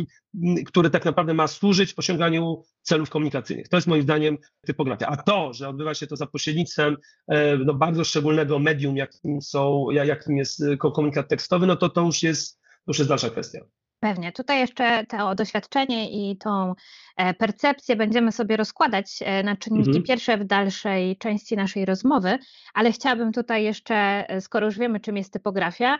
które 0.65 0.89
tak 0.89 1.05
naprawdę 1.05 1.33
ma 1.33 1.47
służyć 1.47 1.93
osiąganiu 1.97 2.63
celów 2.81 3.09
komunikacyjnych. 3.09 3.69
To 3.69 3.77
jest 3.77 3.87
moim 3.87 4.01
zdaniem 4.01 4.37
typografia. 4.65 5.07
A 5.07 5.17
to, 5.17 5.53
że 5.53 5.69
odbywa 5.69 5.93
się 5.93 6.07
to 6.07 6.15
za 6.15 6.25
pośrednictwem 6.25 6.97
e, 7.27 7.57
no, 7.57 7.73
bardzo 7.73 8.03
szczególnego 8.03 8.59
medium, 8.59 8.97
jakim, 8.97 9.41
są, 9.41 9.91
jakim 9.91 10.37
jest 10.37 10.61
e, 10.61 10.77
komunikat 10.77 11.29
tekstowy, 11.29 11.67
no 11.67 11.75
to 11.75 11.89
to 11.89 12.01
już 12.01 12.23
jest, 12.23 12.59
to 12.59 12.83
już 12.87 12.97
jest 12.97 13.09
dalsza 13.09 13.29
kwestia. 13.29 13.59
Pewnie. 13.99 14.31
Tutaj 14.31 14.59
jeszcze 14.59 15.05
to 15.05 15.35
doświadczenie 15.35 16.31
i 16.31 16.37
tą 16.37 16.73
e, 17.17 17.33
percepcję 17.33 17.95
będziemy 17.95 18.31
sobie 18.31 18.57
rozkładać 18.57 19.19
e, 19.21 19.43
na 19.43 19.55
czynniki 19.55 19.89
mhm. 19.89 20.03
pierwsze 20.03 20.37
w 20.37 20.43
dalszej 20.43 21.17
części 21.17 21.55
naszej 21.55 21.85
rozmowy, 21.85 22.37
ale 22.73 22.91
chciałabym 22.91 23.31
tutaj 23.31 23.63
jeszcze, 23.63 23.95
e, 24.29 24.41
skoro 24.41 24.65
już 24.65 24.77
wiemy, 24.77 24.99
czym 24.99 25.17
jest 25.17 25.33
typografia, 25.33 25.97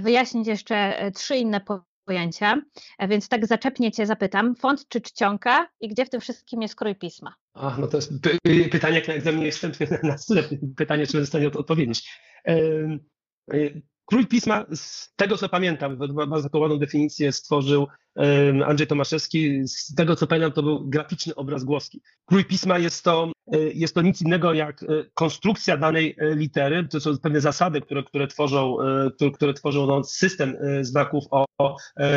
wyjaśnić 0.00 0.46
jeszcze 0.46 1.10
trzy 1.14 1.36
inne 1.36 1.60
pojęcia, 2.04 2.56
więc 3.08 3.28
tak 3.28 3.46
zaczepnie 3.46 3.92
Cię 3.92 4.06
zapytam, 4.06 4.54
font 4.54 4.88
czy 4.88 5.00
czcionka 5.00 5.68
i 5.80 5.88
gdzie 5.88 6.04
w 6.04 6.10
tym 6.10 6.20
wszystkim 6.20 6.62
jest 6.62 6.76
krój 6.76 6.94
pisma? 6.94 7.34
Ach, 7.54 7.78
no 7.78 7.86
to 7.86 7.96
jest 7.96 8.12
pytanie 8.70 8.94
jak 8.94 9.08
na 9.08 9.14
egzaminie 9.14 9.52
wstępnym 9.52 9.88
na 10.02 10.16
pytanie, 10.76 11.06
czy 11.06 11.12
będę 11.12 11.50
w 11.50 11.56
odpowiedzieć. 11.56 12.20
Król 14.06 14.26
Pisma, 14.26 14.66
z 14.74 15.14
tego 15.16 15.36
co 15.36 15.48
pamiętam, 15.48 15.96
bardzo 15.96 16.40
zakołaną 16.40 16.78
definicję 16.78 17.32
stworzył 17.32 17.86
Andrzej 18.66 18.86
Tomaszewski. 18.86 19.68
Z 19.68 19.94
tego 19.94 20.16
co 20.16 20.26
pamiętam, 20.26 20.52
to 20.52 20.62
był 20.62 20.88
graficzny 20.88 21.34
obraz 21.34 21.64
głoski. 21.64 22.00
Król 22.26 22.44
Pisma 22.44 22.78
jest 22.78 23.04
to, 23.04 23.32
e, 23.52 23.58
jest 23.58 23.94
to 23.94 24.02
nic 24.02 24.22
innego 24.22 24.54
jak 24.54 24.82
e, 24.82 24.86
konstrukcja 25.14 25.76
danej 25.76 26.16
e, 26.18 26.34
litery. 26.34 26.88
To 26.88 27.00
są 27.00 27.18
pewne 27.18 27.40
zasady, 27.40 27.80
które, 27.80 28.02
które 28.02 28.26
tworzą, 28.26 28.76
które, 29.14 29.30
które 29.30 29.54
tworzą 29.54 29.86
no, 29.86 30.04
system 30.04 30.56
znaków 30.80 31.24
o 31.30 31.46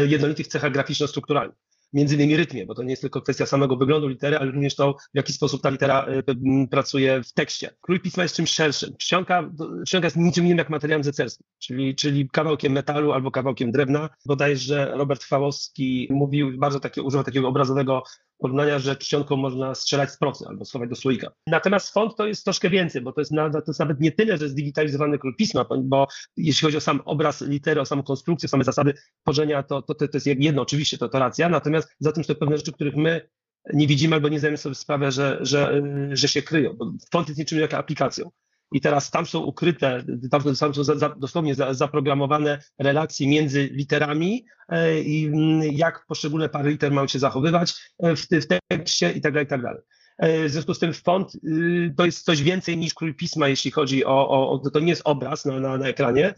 jednolitych 0.07 0.47
cechach 0.47 0.71
graficzno-strukturalnych 0.71 1.68
między 1.93 2.15
innymi 2.15 2.37
rytmie, 2.37 2.65
bo 2.65 2.75
to 2.75 2.83
nie 2.83 2.89
jest 2.89 3.01
tylko 3.01 3.21
kwestia 3.21 3.45
samego 3.45 3.75
wyglądu 3.75 4.07
litery, 4.07 4.37
ale 4.37 4.51
również 4.51 4.75
to, 4.75 4.93
w 4.93 5.17
jaki 5.17 5.33
sposób 5.33 5.61
ta 5.61 5.69
litera 5.69 6.07
y, 6.07 6.67
pracuje 6.71 7.23
w 7.23 7.33
tekście. 7.33 7.69
Krój 7.81 7.99
pisma 7.99 8.23
jest 8.23 8.35
czymś 8.35 8.51
szerszym. 8.51 8.97
Czcionka, 8.97 9.51
czcionka 9.87 10.05
jest 10.05 10.17
niczym 10.17 10.45
innym 10.45 10.57
jak 10.57 10.69
materiałem 10.69 11.03
zecerskim, 11.03 11.47
czyli, 11.59 11.95
czyli 11.95 12.29
kawałkiem 12.29 12.73
metalu 12.73 13.11
albo 13.11 13.31
kawałkiem 13.31 13.71
drewna. 13.71 14.09
Bodajże 14.25 14.91
Robert 14.95 15.23
Fałowski 15.23 16.07
mówił, 16.11 16.57
bardzo 16.57 16.79
takie, 16.79 17.03
używał 17.03 17.23
takiego 17.23 17.47
obrazowego 17.47 18.03
porównania, 18.39 18.79
że 18.79 18.95
czcionką 18.95 19.35
można 19.35 19.75
strzelać 19.75 20.11
z 20.11 20.17
procy 20.17 20.45
albo 20.47 20.65
schować 20.65 20.89
do 20.89 20.95
słoika. 20.95 21.31
Natomiast 21.47 21.93
font 21.93 22.15
to 22.15 22.27
jest 22.27 22.43
troszkę 22.43 22.69
więcej, 22.69 23.01
bo 23.01 23.11
to 23.11 23.21
jest, 23.21 23.31
to 23.31 23.63
jest 23.67 23.79
nawet 23.79 23.99
nie 23.99 24.11
tyle, 24.11 24.37
że 24.37 24.49
zdigitalizowany 24.49 25.19
król 25.19 25.35
pisma, 25.35 25.65
bo 25.83 26.07
jeśli 26.37 26.65
chodzi 26.65 26.77
o 26.77 26.81
sam 26.81 27.01
obraz 27.05 27.41
litery, 27.41 27.81
o 27.81 27.85
samą 27.85 28.03
konstrukcję, 28.03 28.49
same 28.49 28.63
zasady 28.63 28.93
tworzenia, 29.23 29.63
to, 29.63 29.81
to, 29.81 29.95
to 29.95 30.05
jest 30.13 30.27
jedno, 30.27 30.61
oczywiście 30.61 30.97
to, 30.97 31.09
to 31.09 31.19
racja, 31.19 31.49
natomiast 31.49 31.95
za 31.99 32.11
tym 32.11 32.23
są 32.23 32.35
pewne 32.35 32.57
rzeczy, 32.57 32.71
których 32.71 32.95
my 32.95 33.29
nie 33.73 33.87
widzimy 33.87 34.15
albo 34.15 34.29
nie 34.29 34.39
zdajemy 34.39 34.57
sobie 34.57 34.75
sprawę, 34.75 35.11
że, 35.11 35.37
że, 35.41 35.81
że 36.11 36.27
się 36.27 36.41
kryją, 36.41 36.73
bo 36.73 36.91
font 37.11 37.27
jest 37.27 37.39
niczym 37.39 37.59
jak 37.59 37.73
aplikacją. 37.73 38.31
I 38.71 38.81
teraz 38.81 39.11
tam 39.11 39.25
są 39.25 39.39
ukryte, 39.39 40.03
tam 40.31 40.55
są 40.55 40.73
za, 40.73 40.95
za, 40.95 41.09
dosłownie 41.09 41.55
za, 41.55 41.73
zaprogramowane 41.73 42.59
relacje 42.79 43.27
między 43.27 43.69
literami 43.71 44.45
e, 44.69 45.01
i 45.01 45.25
mm, 45.25 45.61
jak 45.63 46.05
poszczególne 46.07 46.49
pary 46.49 46.69
liter 46.69 46.91
mają 46.91 47.07
się 47.07 47.19
zachowywać 47.19 47.75
e, 47.99 48.15
w, 48.15 48.21
w 48.21 48.47
tekście 48.67 49.11
i 49.11 49.21
tak 49.21 49.33
dalej, 49.33 49.45
i 49.45 49.49
tak 49.49 49.61
dalej. 49.61 49.81
E, 50.19 50.45
w 50.45 50.51
związku 50.51 50.73
z 50.73 50.79
tym 50.79 50.93
font 50.93 51.35
y, 51.35 51.93
to 51.97 52.05
jest 52.05 52.25
coś 52.25 52.43
więcej 52.43 52.77
niż 52.77 52.93
krój 52.93 53.13
pisma, 53.13 53.47
jeśli 53.47 53.71
chodzi 53.71 54.05
o, 54.05 54.29
o, 54.29 54.51
o 54.51 54.69
to 54.69 54.79
nie 54.79 54.89
jest 54.89 55.01
obraz 55.05 55.45
na, 55.45 55.59
na, 55.59 55.77
na 55.77 55.87
ekranie, 55.87 56.33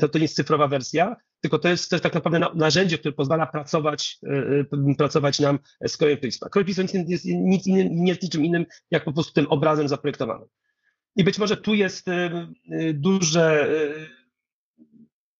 to, 0.00 0.08
to 0.08 0.18
nie 0.18 0.24
jest 0.24 0.36
cyfrowa 0.36 0.68
wersja, 0.68 1.16
tylko 1.40 1.58
to 1.58 1.68
jest 1.68 1.90
też 1.90 2.00
tak 2.00 2.14
naprawdę 2.14 2.40
narzędzie, 2.54 2.98
które 2.98 3.12
pozwala 3.12 3.46
pracować, 3.46 4.18
pracować 4.98 5.40
nam 5.40 5.58
z 5.86 5.96
krojem 5.96 6.18
pisma. 6.18 6.48
Kroj 6.48 6.64
pisma 6.64 6.82
jest 6.82 7.24
nic, 7.24 7.66
innym, 7.66 8.04
nie 8.04 8.08
jest 8.08 8.22
niczym 8.22 8.44
innym, 8.44 8.66
jak 8.90 9.04
po 9.04 9.12
prostu 9.12 9.32
tym 9.32 9.46
obrazem 9.46 9.88
zaprojektowanym. 9.88 10.48
I 11.20 11.24
być 11.24 11.38
może 11.38 11.56
tu 11.56 11.74
jest 11.74 12.06
duże 12.94 13.68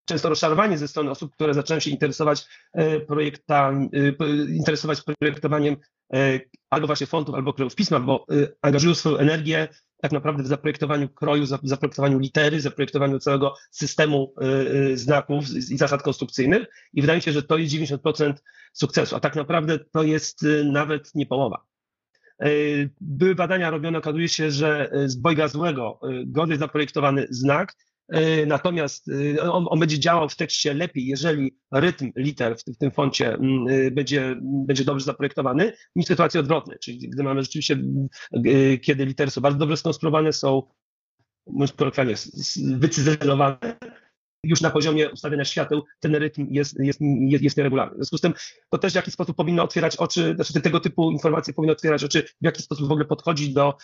często 0.04 0.28
rozczarowanie 0.28 0.78
ze 0.78 0.88
strony 0.88 1.10
osób, 1.10 1.32
które 1.34 1.54
zaczynają 1.54 1.80
się 1.80 1.90
interesować 1.90 2.46
interesować 4.48 5.02
projektowaniem 5.18 5.76
albo 6.70 6.86
właśnie 6.86 7.06
fontów, 7.06 7.34
albo 7.34 7.52
krojów 7.52 7.74
pisma, 7.74 8.00
bo 8.00 8.26
angażują 8.62 8.94
swoją 8.94 9.16
energię 9.16 9.68
tak 10.00 10.12
naprawdę 10.12 10.42
w 10.42 10.46
zaprojektowaniu 10.46 11.08
kroju, 11.08 11.46
zaprojektowaniu 11.62 12.18
litery, 12.18 12.60
zaprojektowaniu 12.60 13.18
całego 13.18 13.54
systemu 13.70 14.34
y, 14.42 14.46
y, 14.46 14.96
znaków 14.96 15.44
i 15.50 15.78
zasad 15.78 16.02
konstrukcyjnych 16.02 16.66
i 16.92 17.00
wydaje 17.00 17.16
mi 17.16 17.22
się, 17.22 17.32
że 17.32 17.42
to 17.42 17.58
jest 17.58 17.74
90% 17.74 18.34
sukcesu, 18.72 19.16
a 19.16 19.20
tak 19.20 19.36
naprawdę 19.36 19.78
to 19.78 20.02
jest 20.02 20.42
y, 20.42 20.64
nawet 20.64 21.14
nie 21.14 21.26
połowa. 21.26 21.69
Były 23.00 23.34
badania 23.34 23.70
robione, 23.70 23.98
okazuje 23.98 24.28
się, 24.28 24.50
że 24.50 24.90
z 25.06 25.16
bojga 25.16 25.48
złego 25.48 26.00
gorzej 26.26 26.58
zaprojektowany 26.58 27.26
znak 27.30 27.74
E, 28.10 28.46
natomiast 28.46 29.08
e, 29.08 29.52
on, 29.52 29.66
on, 29.68 29.80
będzie 29.80 29.98
działał 29.98 30.28
w 30.28 30.36
tekście 30.36 30.74
lepiej, 30.74 31.06
jeżeli 31.06 31.56
rytm 31.72 32.12
liter 32.16 32.56
w, 32.56 32.74
w 32.74 32.78
tym 32.78 32.90
foncie 32.90 33.34
e, 33.34 33.90
będzie, 33.90 34.36
będzie 34.42 34.84
dobrze 34.84 35.04
zaprojektowany, 35.04 35.72
niż 35.96 36.06
sytuacje 36.06 36.40
odwrotne. 36.40 36.78
Czyli 36.78 37.08
gdy 37.08 37.22
mamy 37.22 37.42
rzeczywiście, 37.42 37.82
kiedy 38.82 39.06
litery 39.06 39.30
są 39.30 39.40
bardzo 39.40 39.58
dobrze 39.58 39.76
skonstruowane, 39.76 40.32
są 40.32 40.62
mówiąc 41.46 41.72
kolokwialnie, 41.72 42.14
wycyzelowane, 42.74 43.58
już 44.44 44.60
na 44.60 44.70
poziomie 44.70 45.10
ustawienia 45.10 45.44
świateł 45.44 45.84
ten 46.00 46.14
rytm 46.14 46.46
jest, 46.50 46.78
jest, 46.78 47.00
jest, 47.00 47.42
jest 47.42 47.56
nieregularny. 47.56 47.94
W 47.94 47.96
związku 47.96 48.18
z 48.18 48.20
tym 48.20 48.34
to 48.70 48.78
też 48.78 48.92
w 48.92 48.96
jaki 48.96 49.10
sposób 49.10 49.36
powinno 49.36 49.62
otwierać 49.62 49.96
oczy, 49.96 50.34
znaczy 50.34 50.60
tego 50.60 50.80
typu 50.80 51.10
informacje 51.10 51.54
powinny 51.54 51.72
otwierać 51.72 52.04
oczy, 52.04 52.22
w 52.22 52.44
jaki 52.44 52.62
sposób 52.62 52.88
w 52.88 52.92
ogóle 52.92 53.04
podchodzić 53.04 53.52
do, 53.52 53.76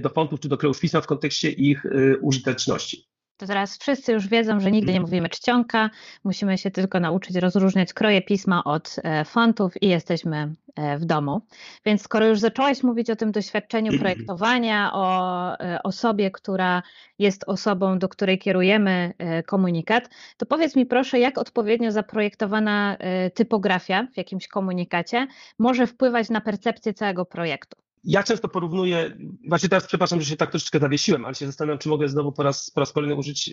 do 0.00 0.08
fontów 0.08 0.40
czy 0.40 0.48
do 0.48 0.58
krojów 0.58 0.80
pisma 0.80 1.00
w 1.00 1.06
kontekście 1.06 1.50
ich 1.50 1.86
użyteczności 2.20 3.11
to 3.42 3.46
teraz 3.46 3.78
wszyscy 3.78 4.12
już 4.12 4.28
wiedzą, 4.28 4.60
że 4.60 4.70
nigdy 4.70 4.92
nie 4.92 5.00
mówimy 5.00 5.28
czcionka, 5.28 5.90
musimy 6.24 6.58
się 6.58 6.70
tylko 6.70 7.00
nauczyć 7.00 7.36
rozróżniać 7.36 7.92
kroje 7.92 8.22
pisma 8.22 8.64
od 8.64 8.96
e, 9.02 9.24
fontów 9.24 9.82
i 9.82 9.88
jesteśmy 9.88 10.54
e, 10.76 10.98
w 10.98 11.04
domu. 11.04 11.40
Więc 11.84 12.02
skoro 12.02 12.26
już 12.26 12.40
zaczęłaś 12.40 12.82
mówić 12.82 13.10
o 13.10 13.16
tym 13.16 13.32
doświadczeniu 13.32 13.92
projektowania, 14.00 14.90
o 14.92 15.58
e, 15.60 15.82
osobie, 15.82 16.30
która 16.30 16.82
jest 17.18 17.44
osobą, 17.46 17.98
do 17.98 18.08
której 18.08 18.38
kierujemy 18.38 19.14
komunikat, 19.46 20.10
to 20.36 20.46
powiedz 20.46 20.76
mi 20.76 20.86
proszę, 20.86 21.18
jak 21.18 21.38
odpowiednio 21.38 21.92
zaprojektowana 21.92 22.96
typografia 23.34 24.06
w 24.12 24.16
jakimś 24.16 24.48
komunikacie 24.48 25.26
może 25.58 25.86
wpływać 25.86 26.30
na 26.30 26.40
percepcję 26.40 26.94
całego 26.94 27.24
projektu? 27.24 27.81
Ja 28.04 28.22
często 28.22 28.48
porównuję, 28.48 29.16
właśnie 29.48 29.68
teraz 29.68 29.86
przepraszam, 29.86 30.20
że 30.20 30.26
się 30.26 30.36
tak 30.36 30.50
troszeczkę 30.50 30.78
zawiesiłem, 30.78 31.24
ale 31.24 31.34
się 31.34 31.46
zastanawiam, 31.46 31.78
czy 31.78 31.88
mogę 31.88 32.08
znowu 32.08 32.32
po 32.32 32.42
raz, 32.42 32.70
po 32.70 32.80
raz 32.80 32.92
kolejny 32.92 33.16
użyć 33.16 33.50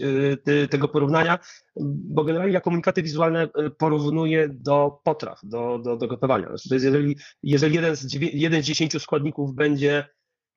y, 0.48 0.68
tego 0.68 0.88
porównania, 0.88 1.40
bo 1.86 2.24
generalnie 2.24 2.54
ja 2.54 2.62
komunikaty 2.62 3.04
wizualne 3.04 3.44
y, 3.44 3.70
porównuję 3.70 4.50
do 4.50 5.00
potraw, 5.04 5.40
do, 5.44 5.80
do, 5.80 5.98
do 5.98 6.08
gotowania. 6.08 6.48
Znaczy, 6.48 6.70
jeżeli, 6.72 7.18
jeżeli 7.44 7.76
jeden 7.76 7.96
z, 7.96 8.14
jeden 8.34 8.64
z 8.64 8.66
dziesięciu 8.66 9.00
składników 9.00 9.56
będzie 9.56 10.08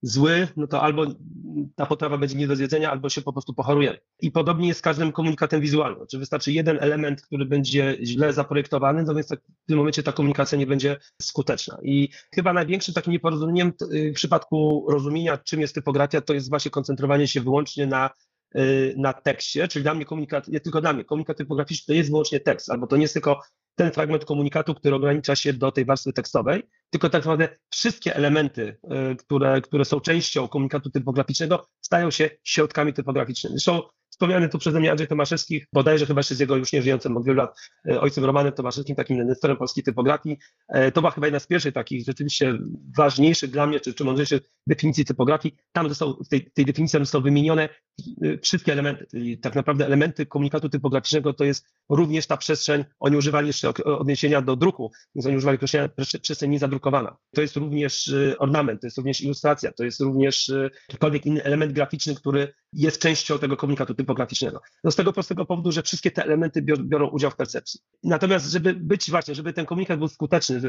zły, 0.02 0.49
no 0.56 0.66
to 0.66 0.82
albo 0.82 1.06
ta 1.76 1.87
potrawa 1.87 2.18
będzie 2.18 2.37
nie 2.37 2.47
do 2.47 2.56
zjedzenia, 2.56 2.90
albo 2.90 3.09
się 3.09 3.23
po 3.23 3.32
prostu 3.32 3.54
pochoruje. 3.54 3.99
I 4.21 4.30
podobnie 4.30 4.68
jest 4.68 4.80
z 4.80 4.82
każdym 4.82 5.12
komunikatem 5.12 5.61
wizualnym. 5.61 6.06
Czy 6.11 6.18
wystarczy 6.18 6.52
jeden 6.52 6.78
element, 6.80 7.23
który 7.23 7.44
będzie 7.44 7.99
źle 8.02 8.32
zaprojektowany, 8.32 9.02
no 9.02 9.14
więc 9.14 9.28
tak 9.28 9.40
w 9.64 9.66
tym 9.66 9.78
momencie 9.78 10.02
ta 10.02 10.12
komunikacja 10.12 10.59
nie 10.59 10.66
będzie 10.66 10.97
skuteczna. 11.23 11.78
I 11.82 12.09
chyba 12.35 12.52
największym 12.52 12.94
takim 12.94 13.12
nieporozumieniem 13.12 13.73
w 13.80 14.14
przypadku 14.14 14.87
rozumienia, 14.88 15.38
czym 15.38 15.61
jest 15.61 15.75
typografia, 15.75 16.21
to 16.21 16.35
jest 16.35 16.49
właśnie 16.49 16.71
koncentrowanie 16.71 17.28
się 17.28 17.40
wyłącznie 17.40 17.87
na 17.87 18.06
y, 18.09 18.31
na 18.97 19.12
tekście, 19.12 19.68
czyli 19.68 19.82
dla 19.82 19.94
mnie 19.94 20.04
komunikat, 20.04 20.49
nie 20.49 20.61
tylko 20.61 20.80
dla 20.80 20.92
mnie, 20.92 21.04
komunikat 21.04 21.37
typograficzny 21.37 21.87
to 21.87 21.97
jest 21.97 22.11
wyłącznie 22.11 22.40
tekst, 22.40 22.71
albo 22.71 22.87
to 22.87 22.97
nie 22.97 23.02
jest 23.02 23.14
tylko 23.14 23.40
ten 23.75 23.92
fragment 23.92 24.25
komunikatu, 24.25 24.75
który 24.75 24.94
ogranicza 24.94 25.37
się 25.37 25.52
do 25.52 25.73
tej 25.73 25.85
warstwy 25.85 26.12
tekstowej, 26.12 26.62
tylko 26.90 27.11
tak 27.11 27.25
naprawdę 27.25 27.49
wszystkie 27.71 28.16
elementy, 28.16 28.76
y, 29.12 29.16
które, 29.16 29.61
które 29.61 29.85
są 29.85 30.00
częścią 30.00 30.49
komunikatu 30.49 30.90
typograficznego, 30.90 31.66
stają 31.80 32.11
się 32.11 32.30
środkami 32.44 32.92
typograficznymi. 32.92 33.56
Zresztą 33.56 33.82
wspomniany 34.12 34.49
tu 34.49 34.59
przeze 34.59 34.81
mnie 34.81 34.90
Andrzej 34.90 35.09
Tomaszewski, 35.09 35.64
bodajże 35.73 36.07
chyba 36.07 36.19
jeszcze 36.19 36.35
z 36.35 36.40
jego 36.40 36.57
już 36.57 36.73
nieżyjącym 36.73 37.16
od 37.16 37.26
wielu 37.26 37.38
lat 37.38 37.59
e, 37.88 38.00
ojcem 38.00 38.25
Romanem 38.25 38.52
Tomaszewskim, 38.52 38.97
takim 38.97 39.26
nestorem 39.26 39.57
polskiej 39.57 39.85
typografii. 39.85 40.38
E, 40.69 40.92
to 40.92 41.00
była 41.00 41.11
chyba 41.11 41.26
jedna 41.26 41.40
z 41.40 41.47
pierwszych 41.47 41.75
takich 41.75 42.04
rzeczywiście 42.07 42.59
ważniejszych 42.97 43.50
dla 43.50 43.66
mnie, 43.66 43.81
czy, 43.81 43.95
czy 43.95 44.04
mądrzejszych 44.04 44.40
definicji 44.66 45.04
typografii. 45.04 45.57
Tam 45.73 45.88
został, 45.88 46.25
w 46.25 46.28
tej, 46.28 46.50
tej 46.50 46.64
definicji 46.64 46.99
zostały 46.99 47.25
wymienione 47.25 47.69
e, 48.23 48.38
wszystkie 48.38 48.73
elementy, 48.73 49.07
czyli 49.11 49.38
tak 49.38 49.54
naprawdę 49.54 49.87
elementy 49.87 50.26
komunikatu 50.26 50.69
typograficznego 50.69 51.33
to 51.33 51.45
jest 51.45 51.66
również 51.88 52.26
ta 52.26 52.37
przestrzeń, 52.37 52.85
oni 53.00 53.16
używali 53.16 53.47
jeszcze 53.47 53.69
odniesienia 53.85 54.42
do 54.42 54.57
druku, 54.57 54.92
więc 55.14 55.26
oni 55.26 55.37
używali 55.37 55.57
określenia 55.57 55.88
przestrzeń 56.23 56.50
niezadrukowana. 56.50 57.16
To 57.35 57.40
jest 57.40 57.57
również 57.57 58.14
ornament, 58.38 58.81
to 58.81 58.87
jest 58.87 58.97
również 58.97 59.21
ilustracja, 59.21 59.73
to 59.73 59.85
jest 59.85 60.00
również 60.00 60.52
jakikolwiek 60.88 61.26
inny 61.26 61.45
element 61.45 61.73
graficzny, 61.73 62.14
który 62.14 62.52
jest 62.73 63.02
częścią 63.02 63.38
tego 63.38 63.57
komunikatu 63.57 63.95
typograficznego. 64.02 64.61
No 64.85 64.90
z 64.90 64.97
tego 64.97 65.12
prostego 65.12 65.44
powodu, 65.44 65.73
że 65.73 65.82
wszystkie 65.82 66.11
te 66.11 66.25
elementy 66.25 66.62
biorą 66.62 67.09
udział 67.09 67.30
w 67.30 67.37
percepcji. 67.37 67.80
Natomiast, 68.04 68.50
żeby 68.50 68.75
być 68.75 69.11
właśnie, 69.11 69.35
żeby 69.35 69.52
ten 69.52 69.66
komunikat 69.66 69.99
był 69.99 70.09
skuteczny, 70.09 70.61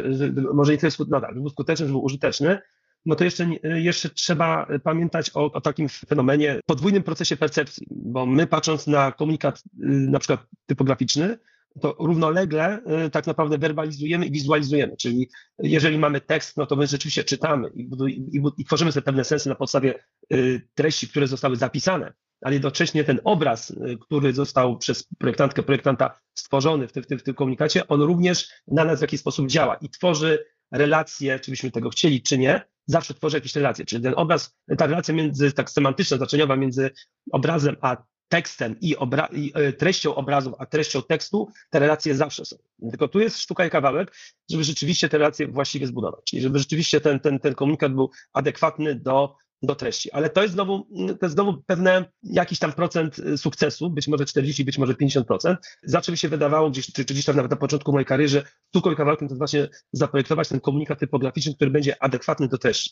może 0.54 0.72
nie 0.72 0.78
tyle 0.78 0.92
skuteczny, 0.92 1.16
no 1.16 1.22
tak, 1.22 1.30
żeby 1.30 1.42
był 1.42 1.50
skuteczny, 1.50 1.86
żeby 1.86 1.94
był 1.94 2.04
użyteczny, 2.04 2.60
no 3.06 3.16
to 3.16 3.24
jeszcze, 3.24 3.48
jeszcze 3.64 4.10
trzeba 4.10 4.68
pamiętać 4.84 5.32
o, 5.34 5.52
o, 5.52 5.62
takim 5.62 5.90
fenomenie, 5.90 6.60
podwójnym 6.66 7.04
procesie 7.04 7.38
percepcji, 7.38 7.88
bo 7.92 8.26
my 8.26 8.48
patrząc 8.48 8.88
na 8.88 9.12
komunikat 9.12 9.60
y, 9.60 9.64
na 9.86 10.20
przykład 10.20 10.48
typograficzny, 10.66 11.38
to 11.82 11.96
równolegle 12.00 12.80
y, 13.06 13.10
tak 13.10 13.28
naprawdę 13.28 13.58
werbalizujemy 13.58 14.26
i 14.26 14.32
wizualizujemy, 14.32 14.98
czyli 14.98 15.30
jeżeli 15.60 15.98
mamy 15.98 16.22
tekst, 16.22 16.58
no 16.58 16.66
to 16.66 16.76
my 16.76 16.88
rzeczywiście 16.88 17.24
czytamy 17.24 17.70
i, 17.76 17.90
i, 18.10 18.42
i 18.58 18.66
tworzymy 18.66 18.92
sobie 18.92 19.04
pewne 19.04 19.24
sensy 19.24 19.50
na 19.50 19.56
podstawie 19.56 20.00
y, 20.34 20.62
treści, 20.76 21.08
które 21.08 21.28
zostały 21.28 21.56
zapisane, 21.56 22.14
ale 22.44 22.54
jednocześnie 22.54 23.04
ten 23.04 23.20
obraz, 23.24 23.72
y, 23.72 23.98
który 24.02 24.34
został 24.34 24.78
przez 24.78 25.08
projektantkę, 25.20 25.64
projektanta 25.64 26.20
stworzony 26.34 26.88
w, 26.88 26.92
tym, 26.92 27.04
w, 27.04 27.08
tym, 27.08 27.20
w 27.20 27.24
tym 27.24 27.36
komunikacie, 27.36 27.88
on 27.88 28.02
również 28.02 28.50
na 28.68 28.86
nas 28.86 29.00
w 29.00 29.02
jakiś 29.02 29.20
sposób 29.20 29.48
działa 29.48 29.76
i 29.76 29.90
tworzy 29.90 30.46
relacje, 30.72 31.40
czy 31.40 31.52
byśmy 31.52 31.72
tego 31.72 31.90
chcieli, 31.90 32.22
czy 32.22 32.38
nie, 32.38 32.62
zawsze 32.86 33.14
tworzy 33.14 33.38
jakieś 33.38 33.56
relacje. 33.56 33.86
Czyli 33.86 34.04
ten 34.04 34.14
obraz, 34.18 34.56
ta 34.78 34.88
relacja 34.88 35.14
między, 35.14 35.52
tak 35.52 35.70
semantyczna, 35.70 36.18
znaczeniowa 36.18 36.56
między 36.56 36.92
obrazem 37.32 37.76
a 37.82 37.98
tekstem 38.28 38.80
i, 38.82 38.98
obra 38.98 39.30
i 39.32 39.52
e, 39.56 39.74
treścią 39.74 40.16
obrazów, 40.16 40.54
a 40.60 40.66
treścią 40.66 41.02
tekstu, 41.02 41.48
te 41.70 41.80
relacje 41.80 42.16
zawsze 42.16 42.46
są. 42.46 42.56
Tylko 42.90 43.08
tu 43.08 43.20
jest 43.20 43.40
sztuka 43.40 43.66
i 43.66 43.70
kawałek, 43.70 44.16
żeby 44.52 44.64
rzeczywiście 44.64 45.10
te 45.10 45.18
relacje 45.18 45.48
właściwie 45.48 45.88
zbudować. 45.88 46.22
Czyli 46.26 46.42
żeby 46.42 46.60
rzeczywiście 46.60 47.02
ten, 47.02 47.20
ten, 47.20 47.40
ten 47.40 47.56
komunikat 47.56 47.94
był 47.94 48.10
adekwatny 48.34 48.96
do, 48.96 49.36
do 49.64 49.76
treści. 49.76 50.12
Ale 50.12 50.30
to 50.30 50.42
jest 50.42 50.54
znowu, 50.54 50.88
to 51.20 51.26
jest 51.26 51.36
znowu 51.36 51.64
pewne 51.68 52.06
jakiś 52.24 52.60
tam 52.60 52.74
procent 52.74 53.20
e, 53.20 53.38
sukcesu, 53.38 53.90
być 53.90 54.08
może 54.08 54.26
40, 54.26 54.66
być 54.66 54.78
może 54.78 54.94
50%. 54.94 55.56
Zawsze 55.84 56.12
mi 56.12 56.18
się 56.18 56.30
wydawało 56.30 56.70
gdzieś, 56.70 56.86
czy, 56.86 57.06
czy 57.06 57.14
gdzieś 57.14 57.26
tam 57.26 57.36
nawet 57.36 57.52
na 57.52 57.58
początku 57.58 57.92
mojej 57.92 58.06
kariery, 58.06 58.44
sztuką 58.70 58.92
i 58.92 58.96
kawałkiem 58.96 59.28
to 59.28 59.36
właśnie 59.36 59.68
zaprojektować 59.92 60.50
ten 60.50 60.60
komunikat 60.60 61.00
typograficzny, 61.00 61.56
który 61.56 61.72
będzie 61.72 62.04
adekwatny 62.04 62.48
do 62.48 62.58
treści. 62.58 62.92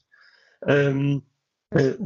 Um, 0.62 1.22
Y, 1.80 1.98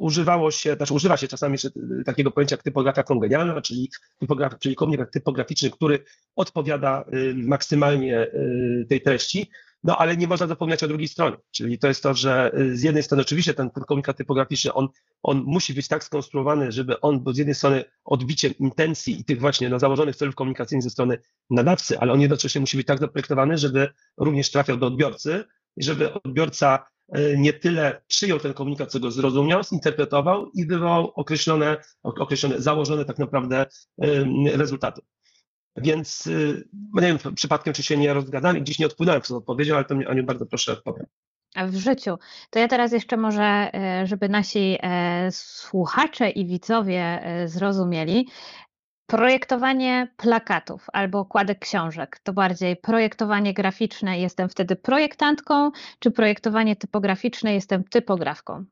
używało 0.00 0.50
się, 0.50 0.74
znaczy 0.74 0.94
używa 0.94 1.16
się 1.16 1.28
czasami 1.28 1.54
jeszcze 1.54 1.70
takiego 2.06 2.30
pojęcia 2.30 2.56
jak 2.56 2.62
typografia 2.62 3.02
kongenialna, 3.02 3.60
czyli, 3.60 3.90
typograf, 4.18 4.58
czyli 4.58 4.74
komunikat 4.74 5.12
typograficzny, 5.12 5.70
który 5.70 6.04
odpowiada 6.36 7.04
y, 7.14 7.34
maksymalnie 7.34 8.22
y, 8.22 8.86
tej 8.88 9.00
treści, 9.00 9.50
no 9.84 9.96
ale 9.96 10.16
nie 10.16 10.26
można 10.26 10.46
zapominać 10.46 10.82
o 10.82 10.88
drugiej 10.88 11.08
stronie, 11.08 11.36
czyli 11.50 11.78
to 11.78 11.88
jest 11.88 12.02
to, 12.02 12.14
że 12.14 12.52
z 12.72 12.82
jednej 12.82 13.02
strony 13.02 13.22
oczywiście 13.22 13.54
ten, 13.54 13.70
komunikat 13.70 14.16
typograficzny, 14.16 14.72
on, 14.72 14.88
on 15.22 15.42
musi 15.46 15.74
być 15.74 15.88
tak 15.88 16.04
skonstruowany, 16.04 16.72
żeby 16.72 17.00
on 17.00 17.20
był 17.20 17.32
z 17.32 17.38
jednej 17.38 17.54
strony 17.54 17.84
odbiciem 18.04 18.54
intencji 18.58 19.20
i 19.20 19.24
tych 19.24 19.40
właśnie 19.40 19.68
no, 19.68 19.78
założonych 19.78 20.16
celów 20.16 20.34
komunikacyjnych 20.34 20.82
ze 20.82 20.90
strony 20.90 21.18
nadawcy, 21.50 21.98
ale 21.98 22.12
on 22.12 22.20
jednocześnie 22.20 22.60
musi 22.60 22.76
być 22.76 22.86
tak 22.86 22.98
zaprojektowany, 22.98 23.58
żeby 23.58 23.88
również 24.16 24.50
trafiał 24.50 24.76
do 24.76 24.86
odbiorcy 24.86 25.44
i 25.76 25.84
żeby 25.84 26.12
odbiorca 26.12 26.84
E, 27.08 27.36
nie 27.36 27.52
tyle 27.52 28.02
przyjął 28.06 28.38
ten 28.40 28.54
komunikat, 28.54 28.90
co 28.90 29.00
go 29.00 29.10
zrozumiał, 29.10 29.64
zinterpretował 29.64 30.50
i 30.54 30.66
wywołał 30.66 31.12
określone, 31.14 31.76
określone 32.02 32.60
założone 32.60 33.04
tak 33.04 33.18
naprawdę 33.18 33.66
rezultaty. 34.52 35.02
Więc 35.76 36.26
e, 36.26 36.30
nie 37.02 37.08
wiem 37.08 37.18
przypadkiem, 37.34 37.74
czy 37.74 37.82
się 37.82 37.96
nie 37.96 38.14
rozgadam 38.14 38.56
i 38.56 38.62
gdzieś 38.62 38.78
nie 38.78 38.86
odpłynąłem 38.86 39.22
z 39.24 39.30
odpowiedzią, 39.30 39.74
ale 39.74 39.84
to 39.84 39.94
mnie 39.94 40.08
Aniu 40.08 40.24
bardzo 40.24 40.46
proszę 40.46 40.72
odpowiem. 40.72 41.06
W 41.56 41.76
życiu. 41.76 42.18
To 42.50 42.58
ja 42.58 42.68
teraz 42.68 42.92
jeszcze 42.92 43.16
może, 43.16 43.70
e, 43.74 44.06
żeby 44.06 44.28
nasi 44.28 44.78
słuchacze 45.30 46.30
i 46.30 46.46
widzowie 46.46 47.22
zrozumieli, 47.46 48.26
Projektowanie 49.06 50.14
plakatów 50.16 50.86
albo 50.92 51.18
okładek 51.18 51.58
książek 51.58 52.18
to 52.22 52.32
bardziej 52.32 52.76
projektowanie 52.76 53.54
graficzne, 53.54 54.18
jestem 54.18 54.48
wtedy 54.48 54.76
projektantką, 54.76 55.70
czy 55.98 56.10
projektowanie 56.10 56.76
typograficzne, 56.76 57.54
jestem 57.54 57.84
typografką? 57.84 58.64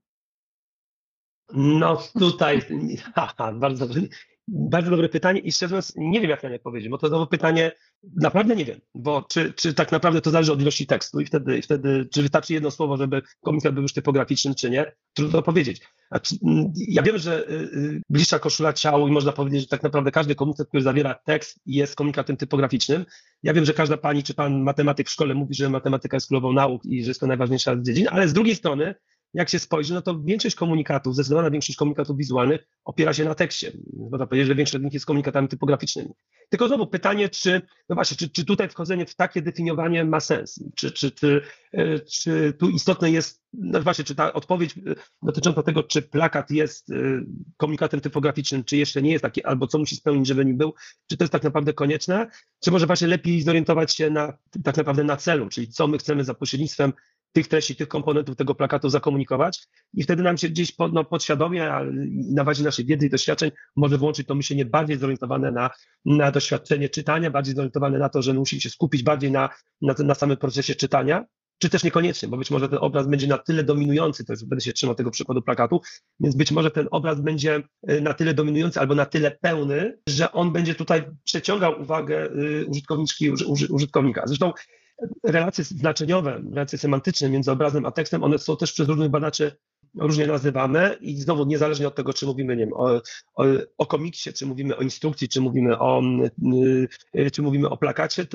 No 1.54 1.98
tutaj, 2.18 2.60
haha, 3.14 3.52
bardzo, 3.52 3.86
bardzo 4.48 4.90
dobre 4.90 5.08
pytanie 5.08 5.40
i 5.40 5.52
szczerze 5.52 5.74
mówiąc 5.74 5.92
nie 5.96 6.20
wiem 6.20 6.30
jak 6.30 6.42
na 6.42 6.48
nie 6.48 6.56
odpowiedzieć, 6.56 6.88
bo 6.90 6.98
to 6.98 7.08
znowu 7.08 7.26
pytanie, 7.26 7.72
naprawdę 8.16 8.56
nie 8.56 8.64
wiem, 8.64 8.80
bo 8.94 9.22
czy, 9.22 9.52
czy 9.52 9.74
tak 9.74 9.92
naprawdę 9.92 10.20
to 10.20 10.30
zależy 10.30 10.52
od 10.52 10.60
ilości 10.62 10.86
tekstu 10.86 11.20
i 11.20 11.26
wtedy, 11.26 11.58
i 11.58 11.62
wtedy 11.62 12.08
czy 12.12 12.22
wystarczy 12.22 12.52
jedno 12.54 12.70
słowo, 12.70 12.96
żeby 12.96 13.22
komunikat 13.40 13.74
był 13.74 13.82
już 13.82 13.92
typograficzny, 13.92 14.54
czy 14.54 14.70
nie, 14.70 14.92
trudno 15.12 15.42
powiedzieć. 15.42 15.80
Znaczy, 16.08 16.34
ja 16.74 17.02
wiem, 17.02 17.18
że 17.18 17.48
y, 17.48 17.52
y, 17.52 18.02
bliższa 18.10 18.38
koszula 18.38 18.72
ciału 18.72 19.08
i 19.08 19.10
można 19.10 19.32
powiedzieć, 19.32 19.60
że 19.60 19.66
tak 19.66 19.82
naprawdę 19.82 20.10
każdy 20.10 20.34
komunikat, 20.34 20.68
który 20.68 20.82
zawiera 20.82 21.14
tekst 21.14 21.60
jest 21.66 21.96
komunikatem 21.96 22.36
typograficznym. 22.36 23.04
Ja 23.42 23.52
wiem, 23.52 23.64
że 23.64 23.74
każda 23.74 23.96
pani 23.96 24.22
czy 24.22 24.34
pan 24.34 24.62
matematyk 24.62 25.08
w 25.08 25.12
szkole 25.12 25.34
mówi, 25.34 25.54
że 25.54 25.70
matematyka 25.70 26.16
jest 26.16 26.28
królową 26.28 26.52
nauk 26.52 26.84
i 26.84 27.04
że 27.04 27.10
jest 27.10 27.20
to 27.20 27.26
najważniejsza 27.26 27.76
z 27.76 27.82
dziedzin, 27.82 28.08
ale 28.10 28.28
z 28.28 28.32
drugiej 28.32 28.56
strony 28.56 28.94
jak 29.34 29.48
się 29.48 29.58
spojrzy, 29.58 29.94
no 29.94 30.02
to 30.02 30.20
większość 30.20 30.56
komunikatów, 30.56 31.14
zdecydowana 31.14 31.50
większość 31.50 31.78
komunikatów 31.78 32.16
wizualnych 32.16 32.66
opiera 32.84 33.12
się 33.12 33.24
na 33.24 33.34
tekście. 33.34 33.72
Można 34.10 34.26
powiedzieć, 34.26 34.48
że 34.48 34.54
większość 34.54 34.80
z 34.80 34.84
nich 34.84 34.94
jest 34.94 35.06
komunikatami 35.06 35.48
typograficznymi. 35.48 36.10
Tylko 36.48 36.68
znowu 36.68 36.86
pytanie, 36.86 37.28
czy, 37.28 37.62
no 37.88 37.94
właśnie, 37.94 38.16
czy, 38.16 38.30
czy 38.30 38.44
tutaj 38.44 38.68
wchodzenie 38.68 39.06
w 39.06 39.14
takie 39.14 39.42
definiowanie 39.42 40.04
ma 40.04 40.20
sens? 40.20 40.64
Czy, 40.76 40.90
czy, 40.90 41.10
czy, 41.10 41.42
e, 41.72 41.98
czy 41.98 42.52
tu 42.58 42.70
istotne 42.70 43.10
jest, 43.10 43.42
no 43.52 43.82
właśnie, 43.82 44.04
czy 44.04 44.14
ta 44.14 44.32
odpowiedź 44.32 44.74
e, 44.78 44.94
dotycząca 45.22 45.62
tego, 45.62 45.82
czy 45.82 46.02
plakat 46.02 46.50
jest 46.50 46.90
e, 46.90 46.94
komunikatem 47.56 48.00
typograficznym, 48.00 48.64
czy 48.64 48.76
jeszcze 48.76 49.02
nie 49.02 49.12
jest 49.12 49.22
taki, 49.22 49.44
albo 49.44 49.66
co 49.66 49.78
musi 49.78 49.96
spełnić, 49.96 50.26
żeby 50.26 50.44
nim 50.44 50.56
był, 50.56 50.74
czy 51.06 51.16
to 51.16 51.24
jest 51.24 51.32
tak 51.32 51.42
naprawdę 51.42 51.72
konieczne, 51.72 52.26
czy 52.64 52.70
może 52.70 52.86
właśnie 52.86 53.08
lepiej 53.08 53.42
zorientować 53.42 53.94
się 53.94 54.10
na, 54.10 54.38
tak 54.64 54.76
naprawdę 54.76 55.04
na 55.04 55.16
celu, 55.16 55.48
czyli 55.48 55.68
co 55.68 55.86
my 55.86 55.98
chcemy 55.98 56.24
za 56.24 56.34
pośrednictwem 56.34 56.92
tych 57.32 57.48
treści, 57.48 57.76
tych 57.76 57.88
komponentów 57.88 58.36
tego 58.36 58.54
plakatu 58.54 58.88
zakomunikować 58.88 59.66
i 59.94 60.02
wtedy 60.02 60.22
nam 60.22 60.38
się 60.38 60.48
gdzieś 60.48 60.72
pod, 60.72 60.92
no, 60.92 61.04
podświadomie, 61.04 61.70
na 62.32 62.44
bazie 62.44 62.64
naszej 62.64 62.84
wiedzy 62.84 63.06
i 63.06 63.10
doświadczeń 63.10 63.50
może 63.76 63.98
włączyć 63.98 64.26
to 64.26 64.34
myślenie 64.34 64.64
bardziej 64.64 64.98
zorientowane 64.98 65.52
na, 65.52 65.70
na 66.04 66.30
doświadczenie 66.30 66.88
czytania, 66.88 67.30
bardziej 67.30 67.54
zorientowane 67.54 67.98
na 67.98 68.08
to, 68.08 68.22
że 68.22 68.34
musimy 68.34 68.60
się 68.60 68.70
skupić 68.70 69.02
bardziej 69.02 69.30
na, 69.30 69.48
na, 69.82 69.94
na 69.98 70.14
samym 70.14 70.36
procesie 70.36 70.74
czytania, 70.74 71.24
czy 71.62 71.70
też 71.70 71.84
niekoniecznie, 71.84 72.28
bo 72.28 72.36
być 72.36 72.50
może 72.50 72.68
ten 72.68 72.78
obraz 72.80 73.06
będzie 73.06 73.26
na 73.26 73.38
tyle 73.38 73.64
dominujący, 73.64 74.24
to 74.24 74.32
jest, 74.32 74.48
będę 74.48 74.64
się 74.64 74.72
trzymał 74.72 74.94
tego 74.94 75.10
przykładu 75.10 75.42
plakatu, 75.42 75.80
więc 76.20 76.36
być 76.36 76.50
może 76.50 76.70
ten 76.70 76.88
obraz 76.90 77.20
będzie 77.20 77.62
y, 77.90 78.00
na 78.00 78.14
tyle 78.14 78.34
dominujący 78.34 78.80
albo 78.80 78.94
na 78.94 79.06
tyle 79.06 79.30
pełny, 79.30 79.98
że 80.08 80.32
on 80.32 80.52
będzie 80.52 80.74
tutaj 80.74 81.04
przeciągał 81.24 81.80
uwagę 81.80 82.26
y, 82.26 82.66
użytkowniczki, 82.66 83.30
użytkownika. 83.70 84.22
Zresztą 84.26 84.52
relacje 85.24 85.64
znaczeniowe, 85.64 86.42
relacje 86.52 86.78
semantyczne 86.78 87.30
między 87.30 87.50
obrazem 87.52 87.86
a 87.86 87.90
tekstem, 87.90 88.24
one 88.24 88.38
są 88.38 88.56
też 88.56 88.72
przez 88.72 88.88
różnych 88.88 89.10
badaczy 89.10 89.56
różnie 89.94 90.26
nazywane 90.26 90.96
i 91.00 91.16
znowu 91.16 91.44
niezależnie 91.44 91.88
od 91.88 91.94
tego, 91.94 92.12
czy 92.12 92.26
mówimy 92.26 92.56
nie 92.56 92.64
wiem, 92.64 92.72
o, 92.72 93.00
o, 93.34 93.44
o 93.78 93.86
komiksie, 93.86 94.32
czy 94.32 94.46
mówimy 94.46 94.76
o 94.76 94.80
instrukcji, 94.80 95.28
czy 95.28 95.40
mówimy 95.40 95.78
o, 95.78 96.02
y, 97.16 97.30
czy 97.30 97.42
mówimy 97.42 97.68
o 97.68 97.76
plakacie, 97.76 98.26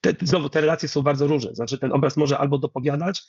te, 0.00 0.14
znowu 0.22 0.48
te 0.48 0.60
relacje 0.60 0.88
są 0.88 1.02
bardzo 1.02 1.26
różne. 1.26 1.54
Znaczy 1.54 1.78
ten 1.78 1.92
obraz 1.92 2.16
może 2.16 2.38
albo 2.38 2.58
dopowiadać, 2.58 3.22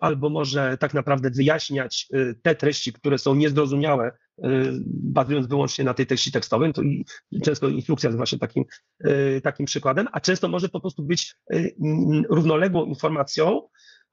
albo 0.00 0.30
może 0.30 0.76
tak 0.80 0.94
naprawdę 0.94 1.30
wyjaśniać 1.30 2.08
y, 2.14 2.34
te 2.42 2.54
treści, 2.54 2.92
które 2.92 3.18
są 3.18 3.34
niezrozumiałe, 3.34 4.08
y, 4.08 4.42
bazując 4.86 5.46
wyłącznie 5.46 5.84
na 5.84 5.94
tej 5.94 6.06
treści 6.06 6.32
tekstowej. 6.32 6.72
To 6.72 6.82
często 7.44 7.68
instrukcja 7.68 8.08
jest 8.08 8.16
właśnie 8.16 8.38
takim, 8.38 8.64
takim 9.42 9.66
przykładem, 9.66 10.06
a 10.12 10.20
często 10.20 10.48
może 10.48 10.68
po 10.68 10.80
prostu 10.80 11.02
być 11.02 11.34
równoległą 12.28 12.84
informacją, 12.84 13.62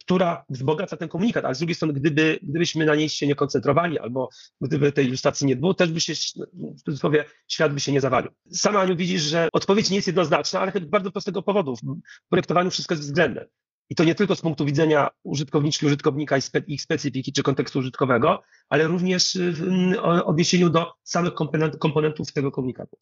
która 0.05 0.46
wzbogaca 0.50 0.98
ten 0.98 1.10
komunikat, 1.10 1.46
ale 1.46 1.55
z 1.55 1.58
drugiej 1.58 1.75
strony, 1.75 1.93
gdyby, 1.93 2.39
gdybyśmy 2.41 2.86
na 2.86 2.96
niej 2.96 3.10
się 3.10 3.27
nie 3.27 3.36
koncentrowali, 3.36 4.00
albo 4.00 4.29
gdyby 4.62 4.91
tej 4.91 5.08
ilustracji 5.08 5.48
nie 5.48 5.55
było, 5.55 5.74
też 5.74 5.91
by 5.91 6.01
się, 6.01 6.13
w 6.53 6.82
cudzysłowie, 6.82 7.25
świat 7.48 7.74
by 7.74 7.79
się 7.79 7.91
nie 7.91 8.01
zawalił. 8.01 8.32
Sama 8.51 8.79
Aniu 8.79 8.96
widzisz, 8.96 9.22
że 9.22 9.50
odpowiedź 9.53 9.89
nie 9.89 9.96
jest 9.96 10.08
jednoznaczna, 10.08 10.60
ale 10.60 10.72
z 10.72 10.86
bardzo 10.86 11.12
prostego 11.12 11.43
powodu. 11.43 11.75
W 11.75 12.29
projektowaniu 12.29 12.72
wszystko 12.72 12.93
jest 12.93 13.03
względne. 13.03 13.46
I 13.90 13.96
to 13.96 14.04
nie 14.04 14.16
tylko 14.16 14.36
z 14.36 14.42
punktu 14.42 14.66
widzenia 14.66 15.10
użytkowniczki, 15.24 15.86
użytkownika 15.86 16.38
i 16.38 16.42
spe, 16.42 16.60
ich 16.60 16.82
specyfiki 16.82 17.34
czy 17.34 17.44
kontekstu 17.44 17.80
użytkowego, 17.80 18.44
ale 18.70 18.88
również 18.88 19.38
w 19.54 19.94
odniesieniu 20.24 20.69
do 20.69 20.93
samych 21.04 21.34
komponentów 21.80 22.34
tego 22.34 22.52
komunikatu. 22.52 22.98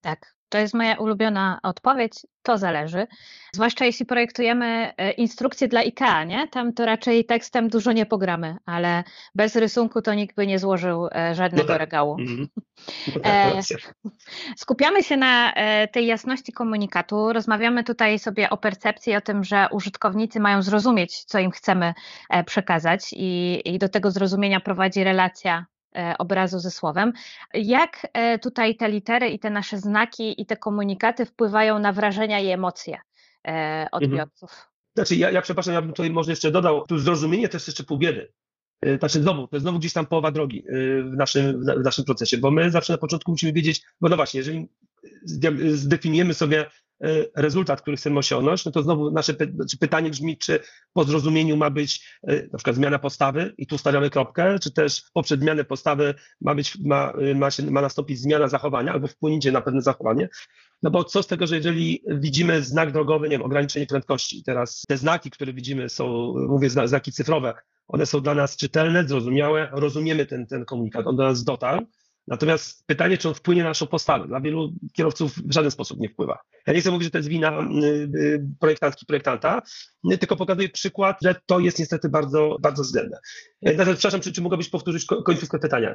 Tak, 0.00 0.36
to 0.50 0.58
jest 0.58 0.74
moja 0.74 0.94
ulubiona 0.94 1.60
odpowiedź. 1.62 2.26
To 2.42 2.58
zależy. 2.58 3.06
Zwłaszcza 3.54 3.84
jeśli 3.84 4.06
projektujemy 4.06 4.92
e, 4.96 5.10
instrukcje 5.10 5.68
dla 5.68 5.80
IKEA, 5.80 6.26
nie? 6.26 6.48
Tam 6.48 6.72
to 6.72 6.86
raczej 6.86 7.24
tekstem 7.24 7.68
dużo 7.68 7.92
nie 7.92 8.06
pogramy, 8.06 8.56
ale 8.66 9.04
bez 9.34 9.56
rysunku 9.56 10.02
to 10.02 10.14
nikt 10.14 10.36
by 10.36 10.46
nie 10.46 10.58
złożył 10.58 11.08
e, 11.12 11.34
żadnego 11.34 11.62
no 11.62 11.68
tak. 11.68 11.78
regału. 11.78 12.16
Mm 12.20 12.46
-hmm. 13.22 13.92
Skupiamy 14.56 15.02
się 15.02 15.16
na 15.16 15.52
tej 15.92 16.06
jasności 16.06 16.52
komunikatu. 16.52 17.32
Rozmawiamy 17.32 17.84
tutaj 17.84 18.18
sobie 18.18 18.50
o 18.50 18.56
percepcji, 18.56 19.16
o 19.16 19.20
tym, 19.20 19.44
że 19.44 19.66
użytkownicy 19.72 20.40
mają 20.40 20.62
zrozumieć, 20.62 21.24
co 21.24 21.38
im 21.38 21.50
chcemy 21.50 21.94
przekazać, 22.46 23.10
i, 23.12 23.62
i 23.64 23.78
do 23.78 23.88
tego 23.88 24.10
zrozumienia 24.10 24.60
prowadzi 24.60 25.04
relacja 25.04 25.66
E, 25.70 25.79
obrazu 26.18 26.58
ze 26.58 26.70
słowem. 26.70 27.12
Jak 27.54 28.06
e, 28.12 28.38
tutaj 28.38 28.76
te 28.76 28.88
litery 28.88 29.28
i 29.28 29.38
te 29.38 29.50
nasze 29.50 29.78
znaki 29.78 30.42
i 30.42 30.46
te 30.46 30.56
komunikaty 30.56 31.26
wpływają 31.26 31.78
na 31.78 31.92
wrażenia 31.92 32.40
i 32.40 32.48
emocje 32.48 32.94
e, 32.94 33.50
mhm. 33.50 33.88
odbiorców? 33.92 34.66
Znaczy, 34.96 35.16
ja, 35.16 35.30
ja 35.30 35.42
przepraszam, 35.42 35.74
ja 35.74 35.82
bym 35.82 35.92
tutaj 35.92 36.10
może 36.10 36.32
jeszcze 36.32 36.50
dodał, 36.50 36.86
tu 36.86 36.98
zrozumienie 36.98 37.48
to 37.48 37.56
jest 37.56 37.66
jeszcze 37.66 37.84
pół 37.84 37.98
biedy. 37.98 38.32
Znaczy 38.98 39.22
znowu, 39.22 39.48
to 39.48 39.56
jest 39.56 39.62
znowu 39.62 39.78
gdzieś 39.78 39.92
tam 39.92 40.06
połowa 40.06 40.30
drogi 40.30 40.64
w 41.04 41.16
naszym, 41.16 41.64
w 41.64 41.84
naszym 41.84 42.04
procesie, 42.04 42.38
bo 42.38 42.50
my 42.50 42.70
zawsze 42.70 42.92
na 42.92 42.98
początku 42.98 43.30
musimy 43.30 43.52
wiedzieć, 43.52 43.82
bo 44.00 44.08
no 44.08 44.16
właśnie, 44.16 44.38
jeżeli 44.38 44.68
zdefiniujemy 45.72 46.34
sobie 46.34 46.66
E, 46.66 46.89
rezultat, 47.36 47.82
który 47.82 47.96
chcemy 47.96 48.18
osiągnąć, 48.18 48.64
no 48.64 48.72
to 48.72 48.82
znowu 48.82 49.10
nasze 49.10 49.34
py 49.34 49.52
znaczy 49.54 49.78
pytanie 49.78 50.10
brzmi, 50.10 50.38
czy 50.38 50.60
po 50.92 51.04
zrozumieniu 51.04 51.56
ma 51.56 51.70
być 51.70 52.18
e, 52.22 52.36
na 52.36 52.58
przykład 52.58 52.76
zmiana 52.76 52.98
postawy 52.98 53.54
i 53.58 53.66
tu 53.66 53.78
stawiamy 53.78 54.10
kropkę, 54.10 54.58
czy 54.58 54.70
też 54.70 55.02
poprzez 55.12 55.40
zmianę 55.40 55.64
postawy 55.64 56.14
ma, 56.40 56.54
być, 56.54 56.78
ma, 56.84 57.12
e, 57.12 57.34
ma, 57.34 57.50
się, 57.50 57.70
ma 57.70 57.80
nastąpić 57.80 58.20
zmiana 58.20 58.48
zachowania 58.48 58.92
albo 58.92 59.06
wpłynięcie 59.06 59.52
na 59.52 59.60
pewne 59.60 59.82
zachowanie. 59.82 60.28
No 60.82 60.90
bo 60.90 61.04
co 61.04 61.22
z 61.22 61.26
tego, 61.26 61.46
że 61.46 61.56
jeżeli 61.56 62.04
widzimy 62.06 62.62
znak 62.62 62.92
drogowy, 62.92 63.28
nie 63.28 63.38
wiem, 63.38 63.42
ograniczenie 63.42 63.86
prędkości, 63.86 64.42
teraz 64.46 64.82
te 64.88 64.96
znaki, 64.96 65.30
które 65.30 65.52
widzimy 65.52 65.88
są, 65.88 66.34
mówię, 66.48 66.70
znaki 66.70 67.12
cyfrowe, 67.12 67.54
one 67.88 68.06
są 68.06 68.20
dla 68.20 68.34
nas 68.34 68.56
czytelne, 68.56 69.08
zrozumiałe, 69.08 69.68
rozumiemy 69.72 70.26
ten, 70.26 70.46
ten 70.46 70.64
komunikat, 70.64 71.06
on 71.06 71.16
do 71.16 71.22
nas 71.22 71.44
dotarł, 71.44 71.86
Natomiast 72.30 72.86
pytanie, 72.86 73.18
czy 73.18 73.28
on 73.28 73.34
wpłynie 73.34 73.62
na 73.62 73.68
naszą 73.68 73.86
postawę, 73.86 74.26
dla 74.26 74.40
wielu 74.40 74.72
kierowców 74.92 75.32
w 75.34 75.52
żaden 75.52 75.70
sposób 75.70 76.00
nie 76.00 76.08
wpływa. 76.08 76.38
Ja 76.66 76.72
nie 76.72 76.80
chcę 76.80 76.90
mówić, 76.90 77.04
że 77.04 77.10
to 77.10 77.18
jest 77.18 77.28
wina 77.28 77.60
y, 77.60 77.84
y, 78.18 78.46
projektantki, 78.60 79.06
projektanta, 79.06 79.62
y, 80.12 80.18
tylko 80.18 80.36
pokazuję 80.36 80.68
przykład, 80.68 81.18
że 81.22 81.34
to 81.46 81.60
jest 81.60 81.78
niestety 81.78 82.08
bardzo, 82.08 82.56
bardzo 82.60 82.82
względne. 82.82 83.18
Natomiast, 83.62 83.98
przepraszam, 83.98 84.20
czy, 84.20 84.32
czy 84.32 84.42
mogłabyś 84.42 84.68
powtórzyć 84.68 85.06
końcówkę 85.24 85.58
pytania? 85.58 85.94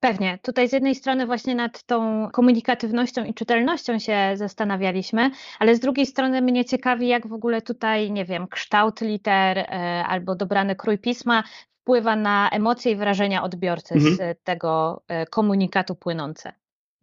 Pewnie. 0.00 0.38
Tutaj 0.42 0.68
z 0.68 0.72
jednej 0.72 0.94
strony 0.94 1.26
właśnie 1.26 1.54
nad 1.54 1.84
tą 1.84 2.28
komunikatywnością 2.32 3.24
i 3.24 3.34
czytelnością 3.34 3.98
się 3.98 4.32
zastanawialiśmy, 4.34 5.30
ale 5.58 5.76
z 5.76 5.80
drugiej 5.80 6.06
strony 6.06 6.42
mnie 6.42 6.64
ciekawi, 6.64 7.08
jak 7.08 7.26
w 7.26 7.32
ogóle 7.32 7.62
tutaj, 7.62 8.10
nie 8.10 8.24
wiem, 8.24 8.48
kształt 8.48 9.00
liter 9.00 9.58
albo 10.06 10.34
dobrany 10.34 10.76
krój 10.76 10.98
pisma 10.98 11.44
wpływa 11.84 12.16
na 12.16 12.50
emocje 12.50 12.92
i 12.92 12.96
wrażenia 12.96 13.42
odbiorcy 13.42 13.94
mhm. 13.94 14.16
z 14.16 14.42
tego 14.44 15.02
e, 15.08 15.26
komunikatu 15.26 15.94
płynące? 15.94 16.52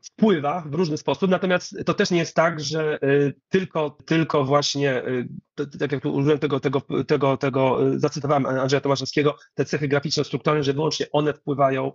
Wpływa 0.03 0.63
w 0.65 0.73
różny 0.73 0.97
sposób, 0.97 1.29
natomiast 1.31 1.75
to 1.85 1.93
też 1.93 2.11
nie 2.11 2.17
jest 2.17 2.35
tak, 2.35 2.59
że 2.59 2.93
e, 2.93 3.07
tylko, 3.49 3.97
tylko 4.05 4.45
właśnie, 4.45 4.91
e, 4.93 5.25
tak 5.79 5.91
jak 5.91 6.03
tu 6.03 6.13
użyłem 6.13 6.39
tego, 6.39 6.59
tego, 6.59 6.81
tego, 7.07 7.37
tego 7.37 7.77
zacytowałem 7.95 8.45
Andrzeja 8.45 8.81
Tomaszewskiego, 8.81 9.35
te 9.53 9.65
cechy 9.65 9.87
graficzno-strukturalne, 9.87 10.63
że 10.63 10.73
wyłącznie 10.73 11.05
one 11.11 11.33
wpływają 11.33 11.91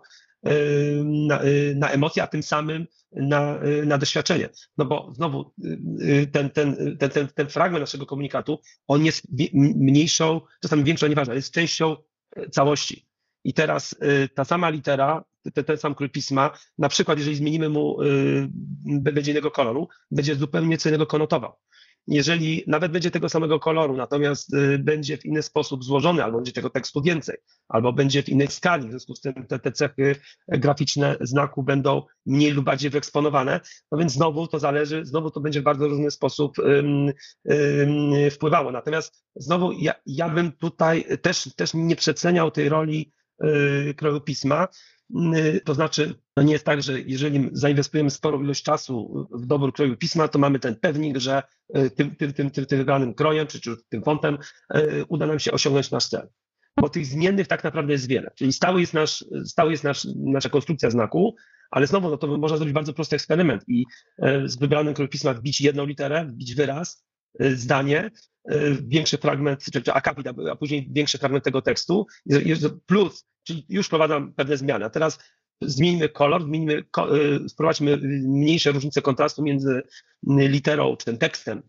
na, 1.04 1.40
na 1.76 1.90
emocje, 1.90 2.22
a 2.22 2.26
tym 2.26 2.42
samym 2.42 2.86
na, 3.12 3.58
na 3.84 3.98
doświadczenie. 3.98 4.48
No 4.78 4.84
bo 4.84 5.12
znowu 5.14 5.54
ten, 6.32 6.50
ten, 6.50 6.96
ten, 6.98 7.10
ten, 7.10 7.28
ten 7.34 7.48
fragment 7.48 7.80
naszego 7.80 8.06
komunikatu, 8.06 8.58
on 8.86 9.04
jest 9.04 9.26
mniejszą, 9.54 10.40
czasami 10.62 10.84
większą, 10.84 11.06
nieważne, 11.06 11.34
jest 11.34 11.54
częścią 11.54 11.96
całości. 12.50 13.06
I 13.44 13.54
teraz 13.54 13.92
y, 13.92 14.28
ta 14.34 14.44
sama 14.44 14.70
litera, 14.70 15.24
ten, 15.54 15.64
ten 15.64 15.78
sam 15.78 15.94
krój 15.94 16.10
pisma, 16.10 16.50
na 16.78 16.88
przykład 16.88 17.18
jeżeli 17.18 17.36
zmienimy 17.36 17.68
mu, 17.68 18.02
y, 18.02 18.48
będzie 18.84 19.30
innego 19.30 19.50
koloru, 19.50 19.88
będzie 20.10 20.34
zupełnie 20.34 20.78
co 20.78 20.88
innego 20.88 21.06
konotował. 21.06 21.52
Jeżeli 22.06 22.64
nawet 22.66 22.92
będzie 22.92 23.10
tego 23.10 23.28
samego 23.28 23.60
koloru, 23.60 23.96
natomiast 23.96 24.54
y, 24.54 24.78
będzie 24.78 25.16
w 25.18 25.24
inny 25.24 25.42
sposób 25.42 25.84
złożony, 25.84 26.24
albo 26.24 26.38
będzie 26.38 26.52
tego 26.52 26.70
tekstu 26.70 27.02
więcej, 27.02 27.36
albo 27.68 27.92
będzie 27.92 28.22
w 28.22 28.28
innej 28.28 28.48
skali, 28.48 28.86
w 28.86 28.90
związku 28.90 29.14
z 29.14 29.20
tym 29.20 29.46
te, 29.46 29.58
te 29.58 29.72
cechy 29.72 30.16
graficzne 30.48 31.16
znaku 31.20 31.62
będą 31.62 32.02
mniej 32.26 32.50
lub 32.50 32.64
bardziej 32.64 32.90
wyeksponowane, 32.90 33.60
no 33.92 33.98
więc 33.98 34.12
znowu 34.12 34.46
to 34.46 34.58
zależy, 34.58 35.04
znowu 35.04 35.30
to 35.30 35.40
będzie 35.40 35.60
w 35.60 35.64
bardzo 35.64 35.88
różny 35.88 36.10
sposób 36.10 36.56
wpływało. 38.30 38.72
Natomiast 38.72 39.24
znowu 39.36 39.72
ja, 39.72 39.94
ja 40.06 40.28
bym 40.28 40.52
tutaj 40.52 41.04
też, 41.22 41.54
też 41.56 41.74
nie 41.74 41.96
przeceniał 41.96 42.50
tej 42.50 42.68
roli 42.68 43.12
yy, 43.40 43.94
kroju 43.94 44.20
pisma, 44.20 44.68
To 45.64 45.74
znaczy, 45.74 46.14
no 46.36 46.42
nie 46.42 46.52
jest 46.52 46.64
tak, 46.64 46.82
że 46.82 47.00
jeżeli 47.00 47.48
zainwestujemy 47.52 48.10
sporą 48.10 48.42
ilość 48.42 48.62
czasu 48.62 49.28
w 49.30 49.46
dobór 49.46 49.72
kroju 49.72 49.96
pisma, 49.96 50.28
to 50.28 50.38
mamy 50.38 50.58
ten 50.58 50.76
pewnik, 50.76 51.16
że 51.16 51.42
tym, 51.96 52.16
tym, 52.16 52.32
tym, 52.32 52.50
tym, 52.50 52.66
tym 52.66 52.78
wybranym 52.78 53.14
krojem 53.14 53.46
czy, 53.46 53.60
czy 53.60 53.76
tym 53.88 54.02
fontem 54.02 54.38
uda 55.08 55.26
nam 55.26 55.38
się 55.38 55.52
osiągnąć 55.52 55.90
nasz 55.90 56.08
cel 56.08 56.28
bo 56.80 56.88
tych 56.88 57.06
zmiennych 57.06 57.46
tak 57.46 57.64
naprawdę 57.64 57.92
jest 57.92 58.08
wiele. 58.08 58.30
Czyli 58.34 58.52
stały 58.52 58.80
jest, 58.80 58.94
nasz, 58.94 59.24
stały 59.44 59.70
jest 59.70 59.84
nasz, 59.84 60.06
nasza 60.16 60.48
konstrukcja 60.48 60.90
znaku, 60.90 61.36
ale 61.70 61.86
znowu 61.86 62.10
no 62.10 62.16
to 62.16 62.38
można 62.38 62.56
zrobić 62.56 62.74
bardzo 62.74 62.92
prosty 62.92 63.16
eksperyment 63.16 63.64
i 63.68 63.84
e, 64.18 64.48
z 64.48 64.56
wybranym 64.56 64.94
pisma 65.10 65.34
wbić 65.34 65.60
jedną 65.60 65.86
literę, 65.86 66.24
wbić 66.26 66.54
wyraz, 66.54 67.04
e, 67.40 67.50
zdanie, 67.50 68.10
e, 68.44 68.60
większy 68.82 69.18
fragment, 69.18 69.64
czy, 69.72 69.82
czy 69.82 69.92
akapit, 69.92 70.26
a 70.50 70.56
później 70.56 70.88
większy 70.90 71.18
fragment 71.18 71.44
tego 71.44 71.62
tekstu, 71.62 72.06
plus, 72.86 73.26
czyli 73.46 73.66
już 73.68 73.86
wprowadzam 73.86 74.32
pewne 74.32 74.56
zmiany. 74.56 74.84
A 74.84 74.90
teraz 74.90 75.18
zmieńmy 75.62 76.08
kolor, 76.08 76.42
zmieńmy, 76.42 76.84
wprowadźmy 77.52 77.96
mniejsze 78.22 78.72
różnice 78.72 79.02
kontrastu 79.02 79.42
między 79.42 79.82
literą 80.26 80.96
czy 80.96 81.04
tym 81.04 81.18
tekstem 81.18 81.62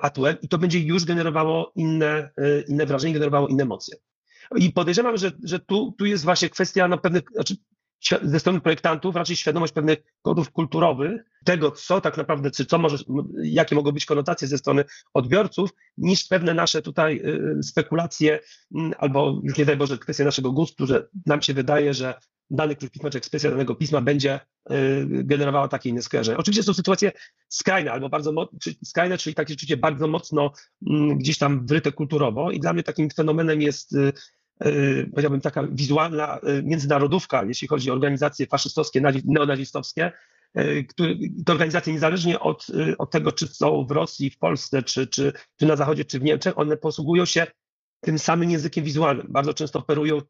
a 0.00 0.10
tłem 0.10 0.36
i 0.42 0.48
to 0.48 0.58
będzie 0.58 0.80
już 0.80 1.04
generowało 1.04 1.72
inne, 1.76 2.30
inne 2.68 2.86
wrażenie, 2.86 3.14
generowało 3.14 3.48
inne 3.48 3.62
emocje. 3.62 3.96
I 4.56 4.72
podejrzewam, 4.72 5.16
że, 5.16 5.32
że 5.44 5.58
tu, 5.58 5.94
tu 5.98 6.06
jest 6.06 6.24
właśnie 6.24 6.50
kwestia 6.50 6.88
no, 6.88 6.98
pewnych, 6.98 7.22
znaczy 7.32 7.56
ze 8.22 8.40
strony 8.40 8.60
projektantów 8.60 9.16
raczej 9.16 9.36
świadomość 9.36 9.72
pewnych 9.72 9.98
kodów 10.22 10.50
kulturowych, 10.50 11.22
tego, 11.44 11.70
co 11.70 12.00
tak 12.00 12.16
naprawdę, 12.16 12.50
czy 12.50 12.66
co 12.66 12.78
może, 12.78 12.98
jakie 13.42 13.74
mogą 13.74 13.92
być 13.92 14.06
konotacje 14.06 14.48
ze 14.48 14.58
strony 14.58 14.84
odbiorców, 15.14 15.70
niż 15.98 16.24
pewne 16.24 16.54
nasze 16.54 16.82
tutaj 16.82 17.22
y, 17.58 17.62
spekulacje, 17.62 18.40
mm, 18.74 18.92
albo 18.98 19.40
już 19.42 19.58
nie 19.58 19.64
daj 19.64 19.76
Boże, 19.76 19.98
kwestia 19.98 20.24
naszego 20.24 20.52
gustu, 20.52 20.86
że 20.86 21.08
nam 21.26 21.42
się 21.42 21.54
wydaje, 21.54 21.94
że 21.94 22.14
dany 22.50 22.76
klucz 22.76 22.92
pisma, 22.92 23.10
czy 23.10 23.18
ekspresja 23.18 23.50
danego 23.50 23.74
pisma 23.74 24.00
będzie 24.00 24.40
y, 24.70 25.06
generowała 25.08 25.68
takie 25.68 25.88
inne 25.90 26.02
skojarzenia. 26.02 26.38
Oczywiście 26.38 26.62
są 26.62 26.74
sytuacje 26.74 27.12
skrajne, 27.48 27.92
albo 27.92 28.08
bardzo 28.08 28.48
skrajne, 28.84 29.18
czyli 29.18 29.34
takie 29.34 29.52
rzeczywiście 29.52 29.76
bardzo 29.76 30.08
mocno 30.08 30.52
mm, 30.90 31.18
gdzieś 31.18 31.38
tam 31.38 31.66
wryte 31.66 31.92
kulturowo 31.92 32.50
i 32.50 32.60
dla 32.60 32.72
mnie 32.72 32.82
takim 32.82 33.10
fenomenem 33.10 33.62
jest 33.62 33.92
Y, 33.92 34.12
powiedziałbym, 35.10 35.40
taka 35.40 35.62
wizualna 35.72 36.38
y, 36.38 36.62
międzynarodówka, 36.62 37.44
jeśli 37.44 37.68
chodzi 37.68 37.90
o 37.90 37.94
organizacje 37.94 38.46
faszystowskie, 38.46 39.02
neonazistowskie, 39.24 40.12
y, 40.58 40.84
które, 40.88 41.14
te 41.46 41.52
organizacje 41.52 41.92
niezależnie 41.92 42.40
od, 42.40 42.66
od 42.98 43.10
tego, 43.10 43.32
czy 43.32 43.46
są 43.46 43.86
w 43.86 43.90
Rosji, 43.90 44.30
w 44.30 44.38
Polsce, 44.38 44.82
czy, 44.82 45.06
czy, 45.06 45.32
czy 45.56 45.66
na 45.66 45.76
Zachodzie, 45.76 46.04
czy 46.04 46.18
w 46.18 46.22
Niemczech, 46.22 46.58
one 46.58 46.76
posługują 46.76 47.24
się 47.24 47.46
tym 48.00 48.18
samym 48.18 48.50
językiem 48.50 48.84
wizualnym. 48.84 49.26
Bardzo 49.30 49.54
często 49.54 49.78
operują 49.78 50.20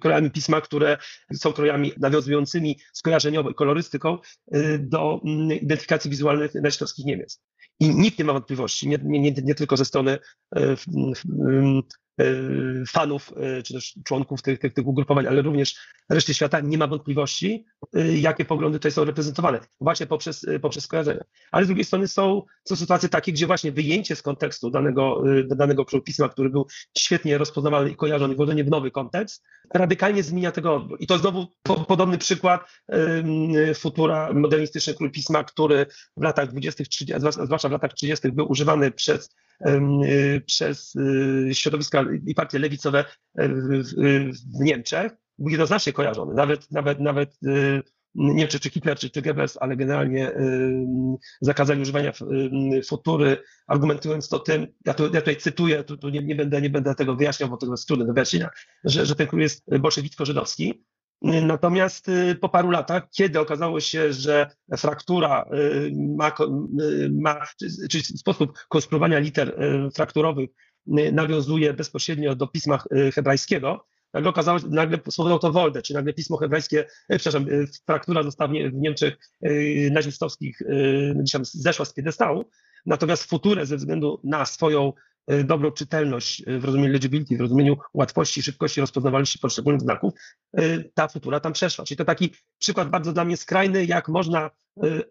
krojami 0.00 0.30
pisma, 0.30 0.60
które 0.60 0.98
są 1.34 1.52
krojami 1.52 1.92
nawiązującymi 1.98 2.78
skojarzeniowo 2.92 3.50
i 3.50 3.54
kolorystyką 3.54 4.18
do 4.78 5.20
mm, 5.24 5.52
identyfikacji 5.52 6.10
wizualnych 6.10 6.54
nazistowskich 6.54 7.06
Niemiec. 7.06 7.40
I 7.80 7.94
nikt 7.94 8.18
nie 8.18 8.24
ma 8.24 8.32
wątpliwości, 8.32 8.88
nie, 8.88 8.98
nie, 9.04 9.32
nie 9.32 9.54
tylko 9.54 9.76
ze 9.76 9.84
strony 9.84 10.18
Y, 10.56 10.76
fanów, 12.88 13.32
y, 13.58 13.62
czy 13.62 13.74
też 13.74 13.94
członków 14.04 14.42
tych, 14.42 14.58
tych, 14.58 14.74
tych 14.74 14.86
ugrupowań, 14.86 15.26
ale 15.26 15.42
również 15.42 15.76
reszty 16.08 16.34
świata 16.34 16.60
nie 16.60 16.78
ma 16.78 16.86
wątpliwości, 16.86 17.64
y, 17.96 18.18
jakie 18.18 18.44
poglądy 18.44 18.78
tutaj 18.78 18.92
są 18.92 19.04
reprezentowane, 19.04 19.60
właśnie 19.80 20.06
poprzez, 20.06 20.46
poprzez 20.62 20.84
skojarzenia. 20.84 21.24
Ale 21.50 21.64
z 21.64 21.68
drugiej 21.68 21.84
strony 21.84 22.08
są, 22.08 22.42
są 22.64 22.76
sytuacje 22.76 23.08
takie, 23.08 23.32
gdzie 23.32 23.46
właśnie 23.46 23.72
wyjęcie 23.72 24.16
z 24.16 24.22
kontekstu 24.22 24.70
danego, 24.70 25.22
danego 25.46 25.84
pisma, 26.04 26.28
który 26.28 26.50
był 26.50 26.66
świetnie 26.98 27.38
rozpoznawalny 27.38 27.90
i 27.90 27.96
kojarzony, 27.96 28.34
włożenie 28.34 28.64
w 28.64 28.70
nowy 28.70 28.90
kontekst, 28.90 29.44
radykalnie 29.74 30.22
zmienia 30.22 30.52
tego 30.52 30.74
odbiór. 30.74 31.00
I 31.00 31.06
to 31.06 31.18
znowu 31.18 31.46
po, 31.62 31.84
podobny 31.84 32.18
przykład 32.18 32.60
futura 33.74 34.32
modernistyczny 34.32 34.94
król 34.94 35.10
pisma, 35.10 35.44
który 35.44 35.86
w 36.16 36.22
latach 36.22 36.50
20., 36.50 36.84
30, 36.84 37.20
zwłaszcza 37.44 37.68
w 37.68 37.72
latach 37.72 37.92
30. 37.92 38.32
był 38.32 38.50
używany 38.50 38.90
przez 38.90 39.34
przez 40.46 40.94
y, 40.96 41.54
środowiska 41.54 42.04
i 42.26 42.34
partie 42.34 42.58
lewicowe 42.58 43.04
y, 43.40 43.48
w 44.56 44.60
Niemczech 44.60 45.12
był 45.38 45.50
jednoznacznie 45.50 45.92
kojarzony. 45.92 46.34
Nawet, 46.34 46.70
nawet, 46.70 47.00
nawet 47.00 47.38
nie 48.14 48.34
wiem, 48.38 48.48
czy, 48.48 48.60
czy 48.60 48.70
Hitler, 48.70 48.98
czy, 48.98 49.10
czy 49.10 49.22
Goebbels, 49.22 49.58
ale 49.60 49.76
generalnie 49.76 50.32
zakazali 51.40 51.82
używania 51.82 52.12
futury, 52.88 53.42
argumentując 53.66 54.28
to 54.28 54.38
tym, 54.38 54.66
ja, 54.86 54.94
tu, 54.94 55.04
ja 55.04 55.20
tutaj 55.20 55.36
cytuję, 55.36 55.84
tu, 55.84 55.96
tu 55.96 56.08
nie, 56.08 56.22
nie, 56.22 56.34
będę, 56.34 56.60
nie 56.62 56.70
będę 56.70 56.94
tego 56.94 57.16
wyjaśniał, 57.16 57.48
bo 57.48 57.56
to 57.56 57.70
jest 57.70 57.86
trudne 57.86 58.06
do 58.06 58.12
wyjaśnienia, 58.12 58.50
że, 58.84 59.06
że 59.06 59.14
ten 59.14 59.26
król 59.26 59.40
jest 59.40 59.64
bolszewicko-żydowski, 59.70 60.72
Natomiast 61.22 62.08
y, 62.08 62.34
po 62.34 62.48
paru 62.48 62.70
latach, 62.70 63.10
kiedy 63.10 63.40
okazało 63.40 63.80
się, 63.80 64.12
że 64.12 64.50
fraktura 64.76 65.44
y, 65.52 65.92
ma, 66.16 66.28
y, 66.80 67.10
ma 67.20 67.40
czyli 67.90 68.04
sposób 68.04 68.58
konstruowania 68.68 69.18
liter 69.18 69.58
frakturowych 69.94 70.50
nawiązuje 71.12 71.74
bezpośrednio 71.74 72.34
do 72.34 72.46
pisma 72.46 72.78
hebrajskiego, 73.14 73.86
nagle 74.12 74.30
okazało 74.30 74.58
się, 74.58 74.66
nagle 74.68 74.98
spowodowało 75.10 75.38
to 75.38 75.52
Woldę, 75.52 75.82
czyli 75.82 75.94
nagle 75.96 76.12
pismo 76.12 76.36
hebrajskie, 76.36 76.86
przepraszam, 77.08 77.46
fraktura 77.86 78.22
została 78.22 78.50
w 78.50 78.74
Niemczech 78.74 79.16
nazistowskich 79.90 80.62
zeszła 81.42 81.84
z 81.84 81.92
piedestału, 81.92 82.44
natomiast 82.86 83.24
futurę 83.24 83.66
ze 83.66 83.76
względu 83.76 84.20
na 84.24 84.44
swoją 84.46 84.92
dobrą 85.44 85.70
czytelność 85.70 86.42
e, 86.46 86.58
w 86.58 86.64
rozumieniu 86.64 86.92
legibility, 86.92 87.36
w 87.36 87.40
rozumieniu 87.40 87.76
łatwości, 87.94 88.42
szybkości 88.42 88.80
rozpoznawalności 88.80 89.38
poszczególnych 89.38 89.80
znaków, 89.80 90.14
e, 90.52 90.84
ta 90.94 91.08
futura 91.08 91.40
tam 91.40 91.52
przeszła. 91.52 91.84
Czyli 91.84 91.98
to 91.98 92.04
taki 92.04 92.30
przykład 92.58 92.90
bardzo 92.90 93.12
dla 93.12 93.24
mnie 93.24 93.36
skrajny, 93.36 93.84
jak 93.84 94.08
można 94.08 94.50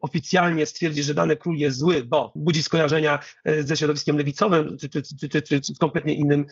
oficjalnie 0.01 0.65
stwierdzić, 0.65 1.05
że 1.05 1.13
dany 1.13 1.35
król 1.35 1.55
jest 1.55 1.77
zły, 1.77 2.03
bo 2.03 2.31
budzi 2.35 2.63
skojarzenia 2.63 3.19
ze 3.59 3.77
środowiskiem 3.77 4.17
lewicowym, 4.17 4.77
czy, 4.77 4.89
czy, 4.89 5.01
czy, 5.29 5.41
czy 5.41 5.59
z 5.63 5.77
kompletnie 5.77 6.13
innym, 6.13 6.45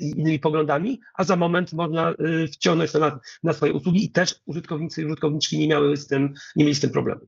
innymi 0.00 0.38
poglądami, 0.38 1.00
a 1.14 1.24
za 1.24 1.36
moment 1.36 1.72
można 1.72 2.14
wciągnąć 2.52 2.92
to 2.92 2.98
na, 2.98 3.20
na 3.42 3.52
swoje 3.52 3.72
usługi 3.72 4.04
i 4.04 4.10
też 4.10 4.34
użytkownicy 4.46 5.02
i 5.02 5.04
użytkowniczki 5.04 5.58
nie 5.58 5.68
miały 5.68 5.96
z 5.96 6.06
tym, 6.06 6.34
nie 6.56 6.64
mieli 6.64 6.74
z 6.74 6.80
tym 6.80 6.90
problemu. 6.90 7.20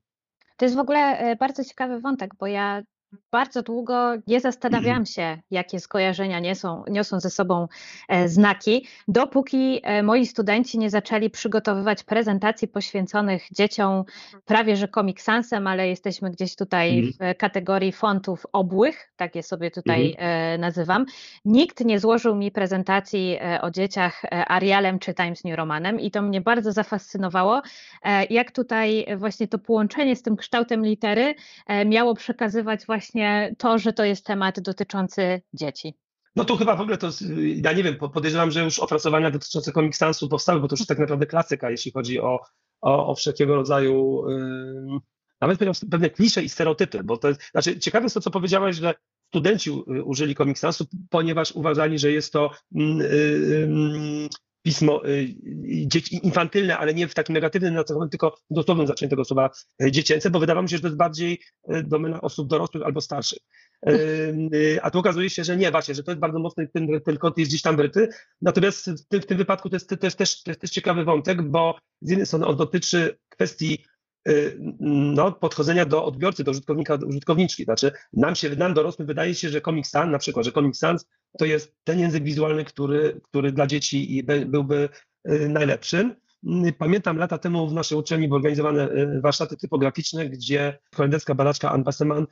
To 0.57 0.65
jest 0.65 0.75
w 0.75 0.79
ogóle 0.79 1.35
bardzo 1.39 1.63
ciekawy 1.63 1.99
wątek, 1.99 2.31
bo 2.39 2.47
ja 2.47 2.83
bardzo 3.31 3.63
długo 3.63 4.13
nie 4.27 4.39
zastanawiałam 4.39 5.05
się, 5.05 5.37
jakie 5.51 5.79
skojarzenia 5.79 6.39
niosą, 6.39 6.83
niosą 6.89 7.19
ze 7.19 7.29
sobą 7.29 7.67
e, 8.07 8.29
znaki, 8.29 8.87
dopóki 9.07 9.81
e, 9.83 10.03
moi 10.03 10.25
studenci 10.25 10.79
nie 10.79 10.89
zaczęli 10.89 11.29
przygotowywać 11.29 12.03
prezentacji 12.03 12.67
poświęconych 12.67 13.47
dzieciom 13.51 14.03
prawie 14.45 14.75
że 14.75 14.87
komiksansem, 14.87 15.67
ale 15.67 15.87
jesteśmy 15.87 16.31
gdzieś 16.31 16.55
tutaj 16.55 16.99
mhm. 16.99 17.33
w 17.35 17.37
kategorii 17.37 17.91
fontów 17.91 18.45
obłych, 18.53 19.11
tak 19.15 19.35
je 19.35 19.43
sobie 19.43 19.71
tutaj 19.71 20.11
mhm. 20.11 20.53
E, 20.53 20.57
nazywam. 20.57 21.05
Nikt 21.45 21.85
nie 21.85 21.99
złożył 21.99 22.35
mi 22.35 22.51
prezentacji 22.51 23.37
o 23.61 23.71
dzieciach 23.71 24.21
Arialem 24.31 24.99
czy 24.99 25.13
Times 25.13 25.43
New 25.43 25.57
Romanem 25.57 25.99
i 25.99 26.11
to 26.11 26.21
mnie 26.21 26.41
bardzo 26.41 26.71
zafascynowało, 26.71 27.61
jak 28.29 28.51
tutaj 28.51 29.05
właśnie 29.17 29.47
to 29.47 29.59
połączenie 29.59 30.15
z 30.15 30.21
tym 30.21 30.35
kształtem 30.35 30.85
litery 30.85 31.35
miało 31.85 32.15
przekazywać 32.15 32.85
właśnie 32.85 32.96
właśnie 32.97 33.55
to, 33.57 33.79
że 33.79 33.93
to 33.93 34.03
jest 34.03 34.25
temat 34.25 34.59
dotyczący 34.59 35.41
dzieci. 35.53 35.93
No 36.35 36.45
to 36.45 36.55
chyba 36.57 36.75
w 36.75 36.81
ogóle 36.81 36.97
to, 36.97 37.09
ja 37.55 37.73
nie 37.73 37.83
wiem, 37.83 37.95
podejrzewam, 37.95 38.51
że 38.51 38.63
już 38.63 38.79
opracowania 38.79 39.31
dotyczące 39.31 39.71
Comic 39.71 39.95
Sansu 39.95 40.29
powstały, 40.29 40.59
bo 40.59 40.67
to 40.67 40.75
już 40.79 40.85
tak 40.85 40.99
naprawdę 40.99 41.25
klasyka, 41.25 41.71
jeśli 41.71 41.91
chodzi 41.91 42.19
o, 42.19 42.39
o, 42.81 43.07
o 43.07 43.15
wszelkiego 43.15 43.55
rodzaju, 43.55 44.23
yy, 44.29 44.99
nawet 45.41 45.59
pewne 45.91 46.09
klisze 46.09 46.43
i 46.43 46.49
stereotypy, 46.49 47.03
bo 47.03 47.17
to 47.17 47.27
jest, 47.27 47.51
znaczy 47.51 47.79
ciekawe 47.79 48.05
jest 48.05 48.13
to, 48.13 48.21
co 48.21 48.31
powiedziałeś, 48.31 48.75
że 48.75 48.93
studenci 49.27 49.71
użyli 50.05 50.35
Comic 50.35 50.59
Sansu, 50.59 50.85
ponieważ 51.09 51.51
uważali, 51.51 51.99
że 51.99 52.11
jest 52.11 52.33
to 52.33 52.51
yy, 52.71 54.29
pismo 54.67 55.07
y, 55.07 55.35
dzieci 55.87 56.19
infantylne, 56.25 56.77
ale 56.77 56.93
nie 56.93 57.07
w 57.07 57.13
takim 57.13 57.33
negatywnym 57.33 57.73
nacechowanym, 57.73 58.09
tylko 58.09 58.37
dosłownym 58.49 58.87
znaczeniu 58.87 59.09
tego 59.09 59.25
słowa 59.25 59.49
y, 59.83 59.91
dziecięce, 59.91 60.29
bo 60.29 60.39
wydawało 60.39 60.63
mi 60.63 60.69
się, 60.69 60.77
że 60.77 60.81
to 60.81 60.87
jest 60.87 60.97
bardziej 60.97 61.39
y, 61.75 61.83
domena 61.83 62.21
osób 62.21 62.47
dorosłych 62.47 62.83
albo 62.83 63.01
starszych. 63.01 63.39
A 64.81 64.91
tu 64.91 64.99
okazuje 64.99 65.29
się, 65.29 65.43
że 65.43 65.57
nie, 65.57 65.71
właśnie, 65.71 65.95
że 65.95 66.03
to 66.03 66.11
jest 66.11 66.19
bardzo 66.19 66.39
mocny, 66.39 66.67
ten, 66.67 66.87
ten 67.05 67.17
jest 67.37 67.51
gdzieś 67.51 67.61
tam 67.61 67.75
wryty. 67.75 68.09
Natomiast 68.41 68.89
w 68.89 69.07
tym, 69.07 69.21
w 69.21 69.25
tym 69.25 69.37
wypadku 69.37 69.69
to 69.69 69.75
jest 69.75 69.89
też, 69.89 70.15
też, 70.15 70.43
też, 70.43 70.57
też 70.57 70.71
ciekawy 70.71 71.03
wątek, 71.03 71.41
bo 71.41 71.77
z 72.01 72.09
jednej 72.09 72.25
strony 72.25 72.45
on 72.45 72.55
dotyczy 72.55 73.17
kwestii 73.29 73.85
no, 74.79 75.31
podchodzenia 75.31 75.85
do 75.85 76.05
odbiorcy, 76.05 76.43
do 76.43 76.51
użytkownika, 76.51 76.97
do 76.97 77.07
użytkowniczki. 77.07 77.63
Znaczy, 77.63 77.91
nam 78.13 78.35
się, 78.35 78.55
nam 78.55 78.73
dorosłym 78.73 79.07
wydaje 79.07 79.35
się, 79.35 79.49
że 79.49 79.61
Comic 79.61 79.87
Sans, 79.87 80.11
na 80.11 80.17
przykład, 80.17 80.45
że 80.45 80.51
Comic 80.51 80.77
Sans 80.77 81.05
to 81.37 81.45
jest 81.45 81.75
ten 81.83 81.99
język 81.99 82.23
wizualny, 82.23 82.65
który, 82.65 83.21
który 83.23 83.51
dla 83.51 83.67
dzieci 83.67 84.23
byłby 84.45 84.89
y, 85.29 85.49
najlepszym. 85.49 86.15
Y, 86.67 86.73
pamiętam 86.77 87.17
lata 87.17 87.37
temu 87.37 87.69
w 87.69 87.73
naszej 87.73 87.97
uczelni 87.97 88.27
były 88.27 88.37
organizowane 88.37 88.89
y, 88.91 89.21
warsztaty 89.21 89.57
typograficzne, 89.57 90.29
gdzie 90.29 90.79
holenderska 90.95 91.35
badaczka 91.35 91.71
Anne 91.71 91.83
Basseman 91.83 92.27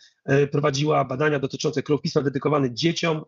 prowadziła 0.51 1.05
badania 1.05 1.39
dotyczące 1.39 1.83
krów 1.83 2.01
pisma 2.01 2.21
dedykowane 2.21 2.73
dzieciom, 2.73 3.21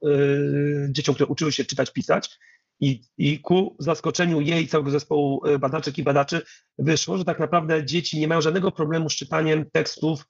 dzieciom, 0.89 1.15
które 1.15 1.27
uczyły 1.27 1.51
się 1.51 1.65
czytać, 1.65 1.93
pisać. 1.93 2.39
I, 2.79 3.01
I 3.17 3.39
ku 3.39 3.75
zaskoczeniu 3.79 4.41
jej 4.41 4.67
całego 4.67 4.91
zespołu 4.91 5.41
badaczek 5.59 5.97
i 5.97 6.03
badaczy 6.03 6.41
wyszło, 6.77 7.17
że 7.17 7.25
tak 7.25 7.39
naprawdę 7.39 7.85
dzieci 7.85 8.19
nie 8.19 8.27
mają 8.27 8.41
żadnego 8.41 8.71
problemu 8.71 9.09
z 9.09 9.15
czytaniem 9.15 9.65
tekstów 9.71 10.25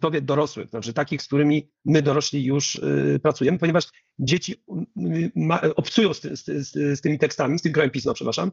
powie 0.00 0.20
dorosłych, 0.20 0.68
znaczy 0.68 0.92
takich, 0.92 1.22
z 1.22 1.26
którymi 1.26 1.70
my 1.84 2.02
dorośli 2.02 2.44
już 2.44 2.74
y, 2.74 3.20
pracujemy, 3.22 3.58
ponieważ 3.58 3.84
dzieci 4.18 4.64
ma, 5.36 5.60
obcują 5.76 6.14
z, 6.14 6.20
z, 6.20 6.44
z, 6.44 6.98
z, 6.98 7.00
tymi 7.00 7.18
tekstami, 7.18 7.58
z 7.58 7.62
tym 7.62 7.72
krajem 7.72 7.90
pisma, 7.90 8.14
przepraszam, 8.14 8.50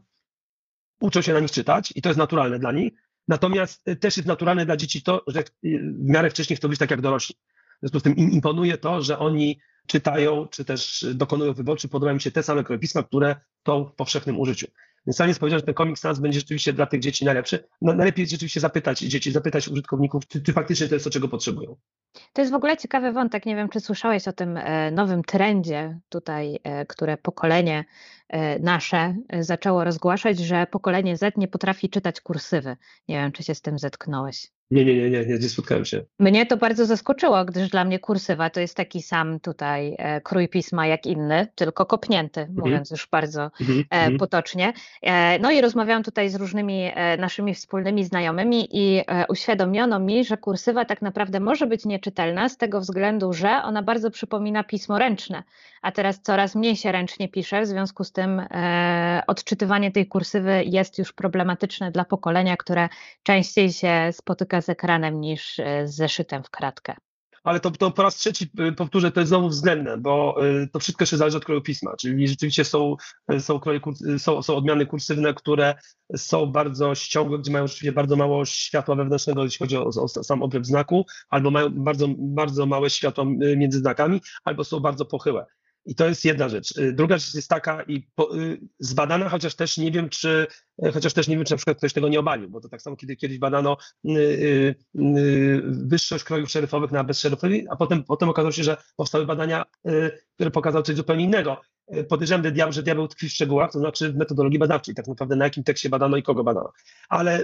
uczą 1.01 1.21
się 1.21 1.33
na 1.33 1.39
nich 1.39 1.51
czytać 1.51 1.93
i 1.95 2.01
to 2.01 2.09
jest 2.09 2.17
naturalne 2.17 2.59
dla 2.59 2.71
nich. 2.71 2.93
Natomiast 3.27 3.87
y, 3.87 3.95
też 3.95 4.17
jest 4.17 4.27
naturalne 4.27 4.65
dla 4.65 4.77
dzieci 4.77 5.01
to, 5.01 5.23
że 5.27 5.43
w 5.63 6.09
miarę 6.09 6.29
wcześniej 6.29 6.57
chcą 6.57 6.67
być 6.67 6.79
tak 6.79 6.91
jak 6.91 7.01
dorośli. 7.01 7.35
W 7.75 7.79
związku 7.79 7.99
z 7.99 8.03
tym 8.03 8.15
im 8.15 8.31
imponuje 8.31 8.77
to, 8.77 9.01
że 9.01 9.19
oni 9.19 9.59
czytają, 9.87 10.47
czy 10.47 10.65
też 10.65 11.05
dokonują 11.13 11.53
wyboru, 11.53 11.77
czy 11.77 11.87
podobają 11.87 12.15
mi 12.15 12.21
się 12.21 12.31
te 12.31 12.43
same 12.43 12.63
kroje 12.63 12.79
pisma, 12.79 13.03
które 13.03 13.35
są 13.67 13.85
w 13.85 13.93
powszechnym 13.93 14.39
użyciu. 14.39 14.67
Więc 15.07 15.17
sam 15.17 15.27
jest 15.27 15.39
powiedział, 15.39 15.59
że 15.59 15.65
ten 15.65 15.75
Comic 15.75 15.99
Sans 15.99 16.19
będzie 16.19 16.39
rzeczywiście 16.39 16.73
dla 16.73 16.85
tych 16.85 16.99
dzieci 16.99 17.25
najlepszy. 17.25 17.67
No, 17.81 17.93
najlepiej 17.93 18.23
jest 18.23 18.31
rzeczywiście 18.31 18.59
zapytać 18.59 18.99
dzieci, 18.99 19.31
zapytać 19.31 19.67
użytkowników, 19.67 20.27
czy, 20.27 20.41
czy 20.41 20.53
faktycznie 20.53 20.87
to 20.87 20.95
jest 20.95 21.03
to, 21.03 21.11
czego 21.11 21.27
potrzebują. 21.27 21.75
To 22.33 22.41
jest 22.41 22.51
w 22.51 22.55
ogóle 22.55 22.77
ciekawy 22.77 23.11
wątek. 23.11 23.45
Nie 23.45 23.55
wiem, 23.55 23.69
czy 23.69 23.79
słyszałeś 23.79 24.27
o 24.27 24.33
tym 24.33 24.57
e, 24.57 24.91
nowym 24.91 25.23
trendzie 25.23 25.99
tutaj, 26.09 26.59
e, 26.63 26.85
które 26.85 27.17
pokolenie 27.17 27.85
e, 28.29 28.59
nasze 28.59 29.15
zaczęło 29.39 29.83
rozgłaszać, 29.83 30.39
że 30.39 30.67
pokolenie 30.71 31.17
Z 31.17 31.37
nie 31.37 31.47
potrafi 31.47 31.89
czytać 31.89 32.21
kursywy. 32.21 32.77
Nie 33.07 33.15
wiem, 33.15 33.31
czy 33.31 33.43
się 33.43 33.55
z 33.55 33.61
tym 33.61 33.79
zetknąłeś. 33.79 34.51
Nie, 34.71 34.85
nie, 34.85 34.95
nie, 34.95 35.09
nie, 35.09 35.25
nie, 35.25 35.39
nie 35.39 35.49
spotkałem 35.49 35.85
się. 35.85 36.03
Mnie 36.19 36.45
to 36.45 36.57
bardzo 36.57 36.85
zaskoczyło, 36.85 37.45
gdyż 37.45 37.69
dla 37.69 37.85
mnie 37.85 37.99
kursywa 37.99 38.49
to 38.49 38.59
jest 38.59 38.75
taki 38.75 39.01
sam 39.01 39.39
tutaj 39.39 39.95
e, 39.97 40.21
krój 40.21 40.49
pisma 40.49 40.87
jak 40.87 41.05
inny, 41.05 41.47
tylko 41.55 41.85
kopnięty, 41.85 42.41
mhm. 42.41 42.59
mówiąc 42.59 42.91
już 42.91 43.07
bardzo 43.11 43.51
mhm, 43.61 43.79
e, 43.79 43.83
mhm. 43.95 44.17
potocznie. 44.17 44.73
E, 45.01 45.39
no 45.39 45.51
i 45.51 45.61
rozmawiałam 45.61 46.03
tutaj 46.03 46.29
z 46.29 46.35
różnymi 46.35 46.91
naszymi 47.17 47.53
wspólnymi 47.53 48.03
znajomymi 48.03 48.67
i 48.71 49.01
uświadomiono 49.29 49.99
mi, 49.99 50.25
że 50.25 50.37
kursywa 50.37 50.85
tak 50.85 51.01
naprawdę 51.01 51.39
może 51.39 51.67
być 51.67 51.85
nieczytelna 51.85 52.49
z 52.49 52.57
tego 52.57 52.81
względu, 52.81 53.33
że 53.33 53.49
ona 53.63 53.83
bardzo 53.83 54.11
przypomina 54.11 54.63
pismo 54.63 54.99
ręczne, 54.99 55.43
a 55.81 55.91
teraz 55.91 56.21
coraz 56.21 56.55
mniej 56.55 56.75
się 56.75 56.91
ręcznie 56.91 57.29
pisze, 57.29 57.61
w 57.61 57.67
związku 57.67 58.03
z 58.03 58.11
tym 58.11 58.41
odczytywanie 59.27 59.91
tej 59.91 60.07
kursywy 60.07 60.63
jest 60.65 60.97
już 60.97 61.13
problematyczne 61.13 61.91
dla 61.91 62.05
pokolenia, 62.05 62.57
które 62.57 62.89
częściej 63.23 63.71
się 63.71 64.09
spotyka 64.11 64.56
z 64.61 64.69
ekranem 64.69 65.21
niż 65.21 65.59
e, 65.59 65.87
z 65.87 65.95
zeszytem 65.95 66.43
w 66.43 66.49
kratkę. 66.49 66.95
Ale 67.43 67.59
to, 67.59 67.71
to 67.71 67.91
po 67.91 68.03
raz 68.03 68.15
trzeci 68.15 68.51
e, 68.59 68.71
powtórzę, 68.71 69.11
to 69.11 69.19
jest 69.19 69.29
znowu 69.29 69.49
względne, 69.49 69.97
bo 69.97 70.37
e, 70.45 70.67
to 70.67 70.79
wszystko 70.79 71.03
jeszcze 71.03 71.17
zależy 71.17 71.37
od 71.37 71.45
kroju 71.45 71.61
pisma, 71.61 71.95
czyli 71.95 72.27
rzeczywiście 72.27 72.65
są, 72.65 72.95
są, 73.39 73.59
kroje, 73.59 73.79
są, 74.17 74.41
są 74.41 74.55
odmiany 74.55 74.85
kursywne, 74.85 75.33
które 75.33 75.75
są 76.15 76.45
bardzo 76.45 76.95
ściągłe, 76.95 77.39
gdzie 77.39 77.51
mają 77.51 77.67
rzeczywiście 77.67 77.91
bardzo 77.91 78.15
mało 78.15 78.45
światła 78.45 78.95
wewnętrznego, 78.95 79.43
jeśli 79.43 79.59
chodzi 79.59 79.77
o, 79.77 79.85
o 79.85 80.07
sam 80.07 80.43
obryw 80.43 80.65
znaku, 80.65 81.05
albo 81.29 81.51
mają 81.51 81.69
bardzo, 81.69 82.07
bardzo 82.17 82.65
małe 82.65 82.89
światło 82.89 83.25
między 83.57 83.79
znakami, 83.79 84.21
albo 84.43 84.63
są 84.63 84.79
bardzo 84.79 85.05
pochyłe. 85.05 85.45
I 85.87 85.95
to 85.95 86.07
jest 86.07 86.25
jedna 86.25 86.49
rzecz. 86.49 86.77
Y, 86.77 86.93
druga 86.93 87.17
rzecz 87.17 87.33
jest 87.33 87.49
taka 87.49 87.83
i 87.83 88.07
po, 88.15 88.37
y, 88.37 88.59
zbadana, 88.79 89.29
chociaż 89.29 89.55
też 89.55 89.77
nie 89.77 89.91
wiem, 89.91 90.09
czy 90.09 90.47
y, 90.85 90.91
chociaż 90.91 91.13
też 91.13 91.27
nie 91.27 91.35
wiem, 91.35 91.45
czy 91.45 91.53
na 91.53 91.57
przykład 91.57 91.77
ktoś 91.77 91.93
tego 91.93 92.09
nie 92.09 92.19
obalił, 92.19 92.49
bo 92.49 92.61
to 92.61 92.69
tak 92.69 92.81
samo 92.81 92.95
kiedy 92.95 93.15
kiedyś 93.15 93.39
badano 93.39 93.77
y, 94.05 94.09
y, 94.95 95.61
wyższość 95.63 96.23
krojów 96.23 96.51
szeryfowych 96.51 96.91
na 96.91 97.03
bezszeryfowy, 97.03 97.65
a 97.69 97.75
potem, 97.75 98.03
potem 98.03 98.29
okazało 98.29 98.51
się, 98.51 98.63
że 98.63 98.77
powstały 98.95 99.25
badania, 99.25 99.65
które 100.35 100.51
pokazały 100.51 100.83
coś 100.83 100.95
zupełnie 100.95 101.23
innego. 101.23 101.61
Podejrzewam, 102.09 102.43
że, 102.43 102.71
że 102.71 102.83
diabeł 102.83 103.07
tkwi 103.07 103.29
w 103.29 103.31
szczegółach, 103.31 103.71
to 103.71 103.79
znaczy 103.79 104.11
w 104.11 104.15
metodologii 104.15 104.59
badawczej, 104.59 104.95
tak 104.95 105.07
naprawdę 105.07 105.35
na 105.35 105.45
jakim 105.45 105.63
tekście 105.63 105.89
badano 105.89 106.17
i 106.17 106.23
kogo 106.23 106.43
badano. 106.43 106.71
Ale 107.09 107.43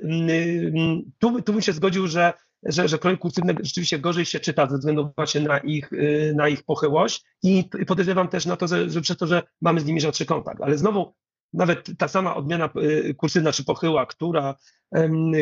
tu, 1.19 1.41
tu 1.41 1.53
bym 1.53 1.61
się 1.61 1.73
zgodził, 1.73 2.07
że 2.07 2.33
że, 2.65 2.87
że 2.87 2.99
kroje 2.99 3.17
kursywne 3.17 3.53
rzeczywiście 3.59 3.99
gorzej 3.99 4.25
się 4.25 4.39
czyta 4.39 4.67
ze 4.69 4.77
względu 4.77 5.09
właśnie 5.15 5.41
na 5.41 5.57
ich, 5.57 5.93
y, 5.93 6.33
na 6.35 6.47
ich 6.49 6.63
pochyłość 6.63 7.23
i 7.43 7.69
podejrzewam 7.87 8.27
też 8.27 8.45
na 8.45 8.55
to, 8.55 8.67
że, 8.67 8.89
że 8.89 9.01
przez 9.01 9.17
to, 9.17 9.27
że 9.27 9.43
mamy 9.61 9.79
z 9.79 9.85
nimi 9.85 10.01
rzadszy 10.01 10.25
kontakt. 10.25 10.61
Ale 10.61 10.77
znowu 10.77 11.13
nawet 11.53 11.89
ta 11.97 12.07
sama 12.07 12.35
odmiana 12.35 12.69
y, 12.77 13.13
kursywna 13.13 13.51
czy 13.51 13.63
pochyła, 13.63 14.05
która, 14.05 14.55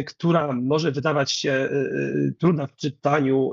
która 0.07 0.53
może 0.53 0.91
wydawać 0.91 1.31
się 1.31 1.51
y, 1.51 2.35
trudna 2.39 2.67
w 2.67 2.75
czytaniu, 2.75 3.51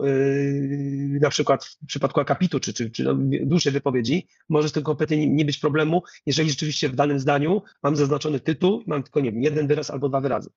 na 1.21 1.31
przykład 1.31 1.65
w 1.65 1.87
przypadku 1.87 2.21
akapitu 2.21 2.61
czy, 2.61 2.73
czy, 2.73 2.91
czy 2.91 3.05
dłuższej 3.43 3.73
wypowiedzi, 3.73 4.29
może 4.49 4.69
z 4.69 4.73
tym 4.73 4.83
kompletnie 4.83 5.29
nie 5.29 5.45
być 5.45 5.59
problemu, 5.59 6.03
jeżeli 6.27 6.51
rzeczywiście 6.51 6.89
w 6.89 6.95
danym 6.95 7.21
zdaniu 7.21 7.63
mam 7.83 7.97
zaznaczony 7.97 8.41
tytuł, 8.41 8.83
mam 8.87 9.03
tylko, 9.03 9.21
nie 9.21 9.33
wiem, 9.33 9.43
jeden 9.43 9.67
wyraz 9.67 9.91
albo 9.91 10.09
dwa 10.09 10.21
wyrazy. 10.21 10.51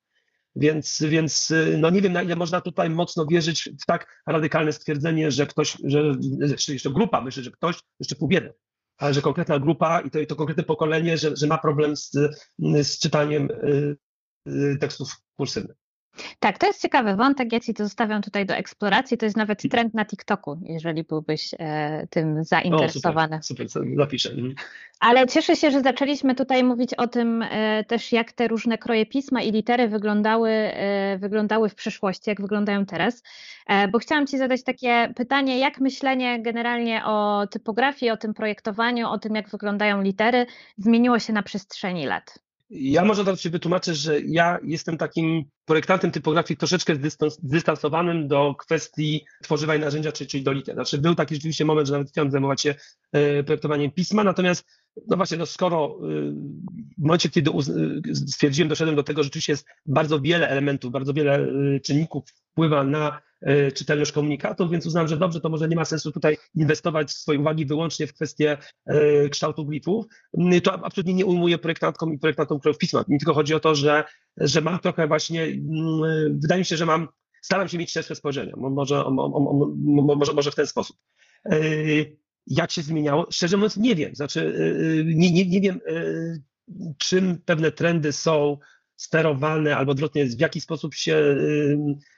Więc, 0.56 1.02
więc 1.08 1.50
y, 1.50 1.76
no 1.78 1.90
nie 1.90 2.02
wiem, 2.02 2.12
na 2.12 2.22
ile 2.22 2.36
można 2.36 2.60
tutaj 2.60 2.90
mocno 2.90 3.26
wierzyć 3.26 3.70
w 3.82 3.86
tak 3.86 4.22
radykalne 4.26 4.72
stwierdzenie, 4.72 5.30
że 5.30 5.46
ktoś, 5.46 5.76
że 5.84 6.14
jeszcze 6.68 6.90
grupa, 6.90 7.20
myślę, 7.20 7.42
że 7.42 7.50
ktoś, 7.50 7.80
jeszcze 8.00 8.14
pół 8.14 8.28
biedy, 8.28 8.54
ale 8.98 9.14
że 9.14 9.22
konkretna 9.22 9.58
grupa 9.58 10.00
i 10.00 10.10
to, 10.10 10.18
i 10.18 10.26
to 10.26 10.36
konkretne 10.36 10.62
pokolenie, 10.62 11.18
że, 11.18 11.36
że 11.36 11.46
ma 11.46 11.58
problem 11.58 11.96
z, 11.96 12.10
z 12.82 12.98
czytaniem 12.98 13.50
y, 13.50 13.96
y, 14.48 14.76
tekstów 14.80 15.16
kursywnych. 15.36 15.81
Tak, 16.40 16.58
to 16.58 16.66
jest 16.66 16.82
ciekawy 16.82 17.16
wątek. 17.16 17.52
Ja 17.52 17.60
Ci 17.60 17.74
to 17.74 17.84
zostawiam 17.84 18.22
tutaj 18.22 18.46
do 18.46 18.54
eksploracji. 18.54 19.18
To 19.18 19.26
jest 19.26 19.36
nawet 19.36 19.62
trend 19.70 19.94
na 19.94 20.04
TikToku, 20.04 20.60
jeżeli 20.62 21.04
byłbyś 21.04 21.54
e, 21.58 22.06
tym 22.10 22.44
zainteresowany. 22.44 23.36
O, 23.36 23.42
super, 23.42 23.68
super, 23.70 23.88
zapiszę. 23.96 24.30
Mhm. 24.30 24.54
Ale 25.00 25.26
cieszę 25.26 25.56
się, 25.56 25.70
że 25.70 25.80
zaczęliśmy 25.80 26.34
tutaj 26.34 26.64
mówić 26.64 26.94
o 26.94 27.06
tym 27.06 27.42
e, 27.42 27.84
też, 27.84 28.12
jak 28.12 28.32
te 28.32 28.48
różne 28.48 28.78
kroje 28.78 29.06
pisma 29.06 29.42
i 29.42 29.52
litery 29.52 29.88
wyglądały, 29.88 30.50
e, 30.50 31.18
wyglądały 31.18 31.68
w 31.68 31.74
przeszłości, 31.74 32.30
jak 32.30 32.40
wyglądają 32.40 32.86
teraz. 32.86 33.22
E, 33.66 33.88
bo 33.88 33.98
chciałam 33.98 34.26
Ci 34.26 34.38
zadać 34.38 34.62
takie 34.62 35.12
pytanie, 35.16 35.58
jak 35.58 35.80
myślenie 35.80 36.42
generalnie 36.42 37.04
o 37.04 37.46
typografii, 37.50 38.10
o 38.10 38.16
tym 38.16 38.34
projektowaniu, 38.34 39.08
o 39.08 39.18
tym, 39.18 39.34
jak 39.34 39.48
wyglądają 39.48 40.02
litery, 40.02 40.46
zmieniło 40.78 41.18
się 41.18 41.32
na 41.32 41.42
przestrzeni 41.42 42.06
lat? 42.06 42.38
Ja 42.74 43.04
może 43.04 43.24
teraz 43.24 43.40
się 43.40 43.50
wytłumaczę, 43.50 43.94
że 43.94 44.20
ja 44.20 44.58
jestem 44.64 44.98
takim 44.98 45.44
projektantem 45.64 46.10
typografii 46.10 46.58
troszeczkę 46.58 46.94
zdystansowanym 47.28 48.28
do 48.28 48.54
kwestii 48.58 49.24
tworzywa 49.42 49.76
i 49.76 49.80
narzędzia, 49.80 50.12
czyli 50.12 50.42
do 50.42 50.52
liter. 50.52 50.74
Znaczy 50.74 50.98
był 50.98 51.14
taki 51.14 51.34
rzeczywiście 51.34 51.64
moment, 51.64 51.88
że 51.88 51.92
nawet 51.92 52.08
chciałem 52.08 52.30
zajmować 52.30 52.60
się 52.60 52.74
e, 53.12 53.44
projektowaniem 53.44 53.90
pisma, 53.90 54.24
natomiast 54.24 54.64
no 55.08 55.16
właśnie, 55.16 55.36
no 55.36 55.46
skoro 55.46 55.86
e, 55.86 56.06
w 56.98 57.02
momencie, 57.02 57.28
kiedy 57.28 57.50
stwierdziłem, 58.14 58.68
doszedłem 58.68 58.96
do 58.96 59.02
tego, 59.02 59.22
że 59.22 59.24
rzeczywiście 59.24 59.52
jest 59.52 59.66
bardzo 59.86 60.20
wiele 60.20 60.48
elementów, 60.48 60.92
bardzo 60.92 61.14
wiele 61.14 61.34
e, 61.34 61.80
czynników 61.80 62.24
wpływa 62.52 62.84
na 62.84 63.22
E, 63.42 63.72
czytelność 63.72 64.12
komunikatów, 64.12 64.70
więc 64.70 64.86
uznałem, 64.86 65.08
że 65.08 65.16
dobrze, 65.16 65.40
to 65.40 65.48
może 65.48 65.68
nie 65.68 65.76
ma 65.76 65.84
sensu 65.84 66.12
tutaj 66.12 66.36
inwestować 66.54 67.10
swojej 67.10 67.40
uwagi 67.40 67.66
wyłącznie 67.66 68.06
w 68.06 68.14
kwestię 68.14 68.58
e, 68.86 69.28
kształtu 69.28 69.66
glifów. 69.66 70.06
Mm, 70.38 70.60
to 70.60 70.84
absolutnie 70.84 71.14
nie 71.14 71.26
ujmuje 71.26 71.58
projektantkom 71.58 72.14
i 72.14 72.18
projektantom 72.18 72.60
krojów 72.60 72.78
pisma. 72.78 73.04
Mi 73.08 73.18
tylko 73.18 73.34
chodzi 73.34 73.54
o 73.54 73.60
to, 73.60 73.74
że, 73.74 74.04
że 74.36 74.60
mam 74.60 74.78
trochę 74.78 75.06
właśnie, 75.06 75.42
mm, 75.42 76.40
wydaje 76.40 76.58
mi 76.58 76.64
się, 76.64 76.76
że 76.76 76.86
mam, 76.86 77.08
staram 77.42 77.68
się 77.68 77.78
mieć 77.78 77.92
szersze 77.92 78.14
spojrzenie, 78.14 78.52
może, 78.56 79.04
może, 80.16 80.32
może 80.32 80.50
w 80.50 80.54
ten 80.54 80.66
sposób. 80.66 80.96
Jak 82.46 82.70
się 82.70 82.82
zmieniało? 82.82 83.26
Szczerze 83.30 83.56
mówiąc, 83.56 83.76
nie 83.76 83.94
wiem. 83.94 84.14
Znaczy, 84.14 84.54
nie, 85.04 85.32
nie, 85.32 85.46
nie 85.46 85.60
wiem, 85.60 85.80
czym 86.98 87.38
pewne 87.44 87.72
trendy 87.72 88.12
są 88.12 88.58
sterowane, 89.02 89.76
albo 89.76 89.92
odwrotnie, 89.92 90.26
w 90.26 90.40
jaki 90.40 90.60
sposób 90.60 90.94
się, 90.94 91.36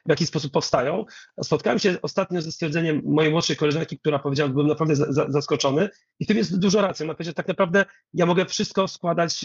w 0.06 0.08
jaki 0.08 0.26
sposób 0.26 0.52
powstają. 0.52 1.04
Spotkałem 1.42 1.78
się 1.78 1.96
ostatnio 2.02 2.42
ze 2.42 2.52
stwierdzeniem 2.52 3.02
mojej 3.04 3.32
młodszej 3.32 3.56
koleżanki, 3.56 3.98
która 3.98 4.18
powiedziała, 4.18 4.48
że 4.48 4.52
byłem 4.52 4.68
naprawdę 4.68 4.94
zaskoczony 5.28 5.88
i 6.20 6.26
tym 6.26 6.36
jest 6.36 6.58
dużo 6.58 6.82
racji. 6.82 7.04
Ona 7.04 7.14
powiedziała, 7.14 7.34
tak 7.34 7.48
naprawdę 7.48 7.84
ja 8.14 8.26
mogę 8.26 8.46
wszystko 8.46 8.88
składać 8.88 9.40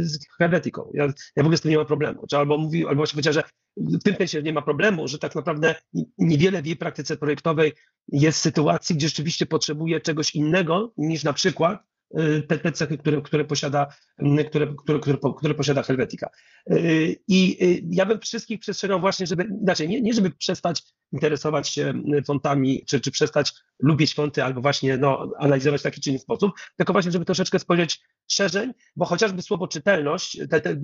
z 0.00 0.18
hermetyką. 0.38 0.90
Ja, 0.94 1.04
ja 1.36 1.42
w 1.42 1.46
ogóle 1.46 1.56
z 1.56 1.60
tym 1.60 1.70
nie 1.70 1.78
ma 1.78 1.84
problemu. 1.84 2.24
Albo 2.32 2.58
mówi, 2.58 2.86
albo 2.86 2.96
właśnie 2.96 3.16
powiedziała, 3.16 3.34
że 3.34 3.42
w 3.76 4.02
tym 4.02 4.16
sensie 4.16 4.42
nie 4.42 4.52
ma 4.52 4.62
problemu, 4.62 5.08
że 5.08 5.18
tak 5.18 5.34
naprawdę 5.34 5.74
niewiele 6.18 6.62
w 6.62 6.66
jej 6.66 6.76
praktyce 6.76 7.16
projektowej 7.16 7.72
jest 8.08 8.38
sytuacji, 8.38 8.96
gdzie 8.96 9.08
rzeczywiście 9.08 9.46
potrzebuje 9.46 10.00
czegoś 10.00 10.34
innego 10.34 10.92
niż 10.96 11.24
na 11.24 11.32
przykład 11.32 11.82
Y, 11.82 11.95
te, 12.48 12.58
te 12.58 12.72
cechy, 12.72 12.98
które, 12.98 13.22
które, 13.22 13.44
posiada, 13.44 13.86
które, 14.48 14.74
które, 14.78 15.00
które, 15.00 15.18
które 15.38 15.54
posiada 15.54 15.82
Helvetica. 15.82 16.30
Y, 16.70 17.16
I 17.28 17.64
y, 17.64 17.82
ja 17.90 18.06
bym 18.06 18.20
wszystkich 18.20 18.60
przestrzegał 18.60 19.00
właśnie, 19.00 19.26
żeby, 19.26 19.48
inaczej, 19.62 19.88
nie, 19.88 20.00
nie 20.00 20.14
żeby 20.14 20.30
przestać 20.30 20.82
interesować 21.12 21.68
się 21.68 21.94
fontami, 22.26 22.84
czy, 22.88 23.00
czy 23.00 23.10
przestać 23.10 23.52
lubić 23.78 24.14
fonty, 24.14 24.44
albo 24.44 24.60
właśnie 24.60 24.96
no, 24.96 25.30
analizować 25.38 25.80
w 25.80 25.84
taki 25.84 26.00
czy 26.00 26.10
inny 26.10 26.18
sposób, 26.18 26.52
tylko 26.76 26.92
właśnie, 26.92 27.12
żeby 27.12 27.24
troszeczkę 27.24 27.58
spojrzeć 27.58 28.00
szerzej, 28.30 28.70
bo 28.96 29.04
chociażby 29.04 29.42
słowo 29.42 29.68
czytelność, 29.68 30.40
te, 30.50 30.60
te, 30.60 30.76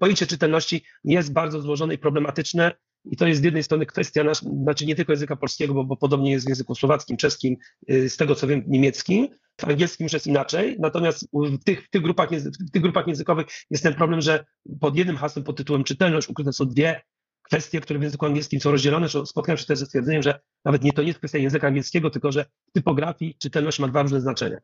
pojęcie 0.00 0.26
czytelności 0.26 0.84
jest 1.04 1.32
bardzo 1.32 1.60
złożone 1.60 1.94
i 1.94 1.98
problematyczne 1.98 2.72
I 3.04 3.16
to 3.16 3.26
jest 3.26 3.40
z 3.40 3.44
jednej 3.44 3.62
strony 3.62 3.86
kwestia, 3.86 4.24
nasz, 4.24 4.38
znaczy 4.38 4.86
nie 4.86 4.94
tylko 4.94 5.12
języka 5.12 5.36
polskiego, 5.36 5.74
bo, 5.74 5.84
bo 5.84 5.96
podobnie 5.96 6.30
jest 6.30 6.46
w 6.46 6.48
języku 6.48 6.74
słowackim, 6.74 7.16
czeskim, 7.16 7.56
z 7.88 8.16
tego 8.16 8.34
co 8.34 8.46
wiem, 8.46 8.64
niemieckim, 8.66 9.28
w 9.60 9.64
angielskim 9.64 10.04
już 10.04 10.12
jest 10.12 10.26
inaczej. 10.26 10.76
Natomiast 10.78 11.28
w 11.32 11.64
tych, 11.64 11.86
w 11.86 11.90
tych, 11.90 12.02
grupach, 12.02 12.30
w 12.68 12.70
tych 12.70 12.82
grupach 12.82 13.06
językowych 13.06 13.46
jest 13.70 13.82
ten 13.82 13.94
problem, 13.94 14.20
że 14.20 14.44
pod 14.80 14.96
jednym 14.96 15.16
hasłem 15.16 15.44
pod 15.44 15.56
tytułem 15.56 15.84
czytelność 15.84 16.28
ukryte 16.28 16.52
są 16.52 16.64
dwie 16.64 17.00
kwestie, 17.42 17.80
które 17.80 17.98
w 17.98 18.02
języku 18.02 18.26
angielskim 18.26 18.60
są 18.60 18.70
rozdzielone. 18.70 19.08
Spotkałem 19.08 19.58
się 19.58 19.66
też 19.66 19.78
ze 19.78 19.86
stwierdzeniem, 19.86 20.22
że 20.22 20.40
nawet 20.64 20.82
nie 20.82 20.92
to 20.92 21.02
nie 21.02 21.08
jest 21.08 21.18
kwestia 21.18 21.38
języka 21.38 21.66
angielskiego, 21.66 22.10
tylko 22.10 22.32
że 22.32 22.44
w 22.68 22.72
typografii 22.72 23.34
czytelność 23.38 23.78
ma 23.78 23.88
dwa 23.88 24.02
różne 24.02 24.20
znaczenia. 24.20 24.58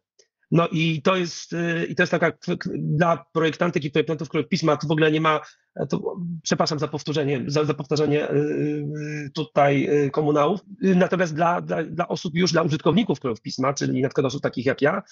No 0.50 0.68
i 0.72 1.02
to 1.02 1.16
jest, 1.16 1.52
y, 1.52 1.86
i 1.88 1.94
to 1.94 2.02
jest 2.02 2.10
taka 2.10 2.32
dla 2.76 3.24
projektantek 3.32 3.84
i 3.84 3.90
projektantów, 3.90 4.28
które 4.28 4.44
pisma 4.44 4.76
to 4.76 4.86
w 4.86 4.90
ogóle 4.90 5.12
nie 5.12 5.20
ma, 5.20 5.40
to, 5.88 6.16
przepraszam 6.42 6.78
za 6.78 6.88
powtórzenie, 6.88 7.44
za, 7.46 7.64
za 7.64 7.74
powtarzanie 7.74 8.30
y, 8.30 8.34
y, 8.34 9.30
tutaj 9.34 9.88
komunałów. 10.12 10.60
Natomiast 10.80 11.34
dla, 11.34 11.60
dla, 11.60 11.84
dla 11.84 12.08
osób 12.08 12.34
już, 12.34 12.52
dla 12.52 12.62
użytkowników 12.62 13.20
krojów 13.20 13.40
pisma, 13.40 13.74
czyli 13.74 14.02
na 14.02 14.08
przykład 14.08 14.26
osób 14.26 14.42
takich 14.42 14.66
jak 14.66 14.82
ja, 14.82 15.02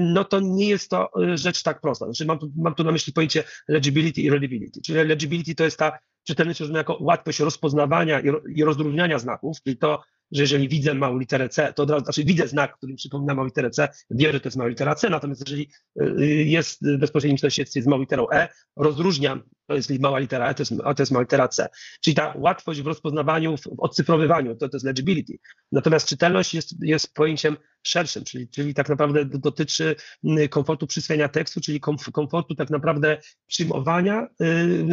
no 0.00 0.24
to 0.24 0.40
nie 0.40 0.68
jest 0.68 0.90
to 0.90 1.10
rzecz 1.34 1.62
tak 1.62 1.80
prosta. 1.80 2.04
Znaczy 2.04 2.26
mam 2.26 2.38
mam 2.56 2.74
tu 2.74 2.84
na 2.84 2.92
myśli 2.92 3.12
pojęcie 3.12 3.44
legibility 3.68 4.20
i 4.20 4.30
readability. 4.30 4.80
Czyli 4.80 5.04
legibility 5.04 5.54
to 5.54 5.64
jest 5.64 5.78
ta 5.78 5.98
czytelność 6.24 6.60
rozumiana 6.60 6.78
jako 6.80 6.98
łatwość 7.00 7.40
rozpoznawania 7.40 8.20
i, 8.20 8.30
i 8.54 8.64
rozróżniania 8.64 9.18
znaków, 9.18 9.62
czyli 9.62 9.76
to, 9.76 10.02
że 10.32 10.42
jeżeli 10.42 10.68
widzę 10.68 10.94
małą 10.94 11.18
literę 11.18 11.48
C, 11.48 11.72
to 11.72 11.82
od 11.82 11.90
razu, 11.90 12.04
znaczy 12.04 12.24
widzę 12.24 12.48
znak, 12.48 12.76
który 12.76 12.92
mi 12.92 12.96
przypomina 12.96 13.34
małą 13.34 13.46
literę 13.46 13.70
C, 13.70 13.88
wiem, 14.10 14.32
że 14.32 14.40
to 14.40 14.48
jest 14.48 14.56
mała 14.56 14.68
litera 14.68 14.94
C, 14.94 15.10
natomiast 15.10 15.40
jeżeli 15.40 15.68
y, 16.00 16.26
jest 16.44 16.86
w 16.86 16.98
bezpośrednim 16.98 17.38
sąsiedztwie 17.38 17.82
z 17.82 17.86
małą 17.86 18.00
literą 18.00 18.26
E, 18.32 18.48
rozróżniam, 18.76 19.42
to 19.72 19.76
jest 19.76 20.00
mała 20.00 20.18
litera 20.18 20.48
E, 20.48 20.54
to 20.54 20.62
jest, 20.62 20.72
a 20.84 20.94
to 20.94 21.02
jest 21.02 21.12
mała 21.12 21.22
litera 21.22 21.48
C. 21.48 21.68
Czyli 22.00 22.14
ta 22.14 22.34
łatwość 22.36 22.82
w 22.82 22.86
rozpoznawaniu, 22.86 23.56
w 23.56 23.66
odcyfrowywaniu, 23.78 24.56
to, 24.56 24.68
to 24.68 24.76
jest 24.76 24.86
legibility. 24.86 25.38
Natomiast 25.72 26.08
czytelność 26.08 26.54
jest, 26.54 26.74
jest 26.82 27.14
pojęciem 27.14 27.56
szerszym, 27.82 28.24
czyli, 28.24 28.48
czyli 28.48 28.74
tak 28.74 28.88
naprawdę 28.88 29.24
dotyczy 29.24 29.96
mm, 30.24 30.48
komfortu 30.48 30.86
przyswojenia 30.86 31.28
tekstu, 31.28 31.60
czyli 31.60 31.80
komfortu 32.12 32.54
tak 32.54 32.70
naprawdę 32.70 33.18
przyjmowania 33.46 34.28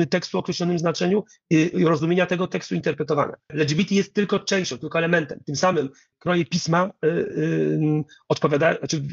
y, 0.01 0.07
tekstu 0.07 0.37
o 0.37 0.39
określonym 0.39 0.79
znaczeniu 0.79 1.23
i 1.49 1.85
rozumienia 1.85 2.25
tego 2.25 2.47
tekstu, 2.47 2.75
interpretowania. 2.75 3.33
Legibility 3.53 3.95
jest 3.95 4.13
tylko 4.13 4.39
częścią, 4.39 4.77
tylko 4.77 4.97
elementem. 4.97 5.39
Tym 5.45 5.55
samym 5.55 5.89
kroje 6.19 6.45
pisma 6.45 6.91
y, 7.05 8.03
odpowiadają, 8.27 8.77
znaczy 8.77 9.03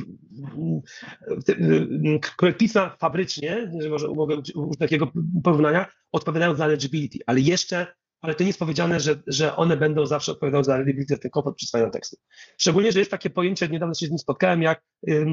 kroje 2.37 2.55
pisma 2.55 2.97
fabrycznie, 3.01 3.73
że 3.81 3.89
może 3.89 4.09
mogę 4.09 4.37
użyć 4.37 4.79
takiego 4.79 5.13
porównania, 5.57 5.87
odpowiadają 6.13 6.55
za 6.55 6.67
legibility, 6.67 7.19
ale 7.27 7.41
jeszcze 7.41 7.87
ale 8.21 8.35
to 8.35 8.45
nie 8.45 8.49
jest 8.49 8.59
powiedziane, 8.59 9.01
że, 9.01 9.23
że 9.27 9.57
one 9.57 9.77
będą 9.77 10.07
zawsze 10.07 10.33
odpowiadały 10.33 10.65
za 10.65 10.77
readability, 10.77 11.19
ten 11.19 11.31
komfort 11.31 11.57
przyswajania 11.57 11.91
tekstu. 11.91 12.17
Szczególnie, 12.59 12.93
że 12.93 12.99
jest 12.99 13.11
takie 13.11 13.31
pojęcie, 13.31 13.69
niedawno 13.69 13.95
się 13.95 14.07
z 14.07 14.11
nim 14.11 14.19
spotkałem, 14.19 14.63
jak, 14.63 14.83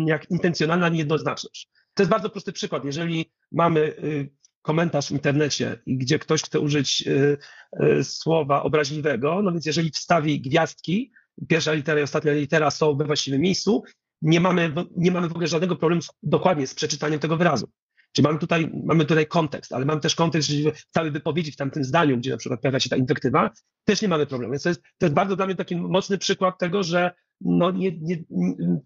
jak 0.06 0.32
intencjonalna 0.32 0.90
niejednoznaczność. 0.90 1.70
To 1.94 2.04
jest 2.04 2.12
bardzo 2.12 2.30
prosty 2.30 2.52
przykład. 2.52 2.86
Jeżeli 2.86 3.32
mamy 3.52 3.80
y, 3.80 4.30
komentarz 4.62 5.08
w 5.08 5.12
internecie, 5.12 5.80
gdzie 5.88 6.20
ktoś 6.20 6.44
chce 6.44 6.60
użyć 6.60 7.04
y, 7.08 7.38
y, 7.84 8.04
słowa 8.04 8.64
obraźliwego, 8.64 9.42
no 9.42 9.52
więc 9.52 9.66
jeżeli 9.66 9.92
wstawi 9.92 10.42
gwiazdki, 10.42 11.12
pierwsza 11.48 11.74
litera 11.74 12.00
i 12.00 12.04
ostatnia 12.04 12.34
litera 12.34 12.72
są 12.72 12.96
we 12.96 13.06
właściwym 13.06 13.42
miejscu, 13.42 13.84
nie 14.22 14.40
mamy, 14.40 14.74
nie 14.98 15.12
mamy 15.12 15.28
w 15.28 15.32
ogóle 15.32 15.48
żadnego 15.48 15.76
problemu 15.76 16.02
z, 16.02 16.10
dokładnie 16.24 16.68
z 16.68 16.74
przeczytaniem 16.74 17.20
tego 17.20 17.38
wyrazu. 17.38 17.68
Czyli 18.14 18.24
mamy 18.28 18.40
tutaj, 18.40 18.72
mamy 18.86 19.06
tutaj 19.06 19.28
kontekst, 19.28 19.74
ale 19.74 19.86
mamy 19.86 20.02
też 20.02 20.16
kontekst, 20.16 20.50
w 20.76 20.92
całej 20.92 21.12
wypowiedzi 21.12 21.52
w 21.52 21.56
tamtym 21.56 21.84
zdaniu, 21.84 22.18
gdzie 22.18 22.32
na 22.32 22.38
przykład 22.38 22.62
pojawia 22.62 22.80
się 22.80 22.90
ta 22.90 22.96
inwektywa, 22.96 23.50
też 23.86 24.02
nie 24.02 24.08
mamy 24.08 24.26
problemu. 24.26 24.52
Więc 24.52 24.64
to 24.64 24.70
jest, 24.70 24.82
to 24.82 25.06
jest 25.06 25.16
bardzo 25.16 25.36
dla 25.36 25.46
mnie 25.46 25.56
taki 25.56 25.76
mocny 25.76 26.18
przykład 26.18 26.60
tego, 26.60 26.84
że, 26.84 27.12
no 27.42 27.72
nie, 27.72 27.92
nie, 28.02 28.24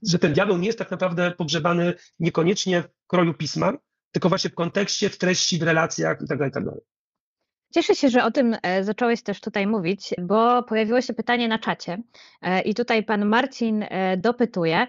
że 0.07 0.19
ten 0.19 0.33
diabeł 0.33 0.57
nie 0.57 0.67
jest 0.67 0.79
tak 0.79 0.91
naprawdę 0.91 1.31
pogrzebany 1.31 1.93
niekoniecznie 2.19 2.81
w 2.81 3.07
kroju 3.07 3.33
pisma, 3.33 3.73
tylko 4.11 4.29
właśnie 4.29 4.49
w 4.49 4.55
kontekście, 4.55 5.09
w 5.09 5.17
treści, 5.17 5.59
w 5.59 5.63
relacjach 5.63 6.21
itd. 6.21 6.49
Tak 6.49 6.63
itd. 6.63 6.77
Cieszę 7.73 7.95
się, 7.95 8.09
że 8.09 8.23
o 8.23 8.31
tym 8.31 8.55
e, 8.61 8.83
zacząłeś 8.83 9.21
też 9.21 9.41
tutaj 9.41 9.67
mówić, 9.67 10.13
bo 10.21 10.63
pojawiło 10.63 11.01
się 11.01 11.13
pytanie 11.13 11.47
na 11.47 11.59
czacie 11.59 11.97
e, 12.41 12.61
i 12.61 12.75
tutaj 12.75 13.03
pan 13.03 13.25
Marcin 13.25 13.83
e, 13.83 14.17
dopytuje, 14.17 14.87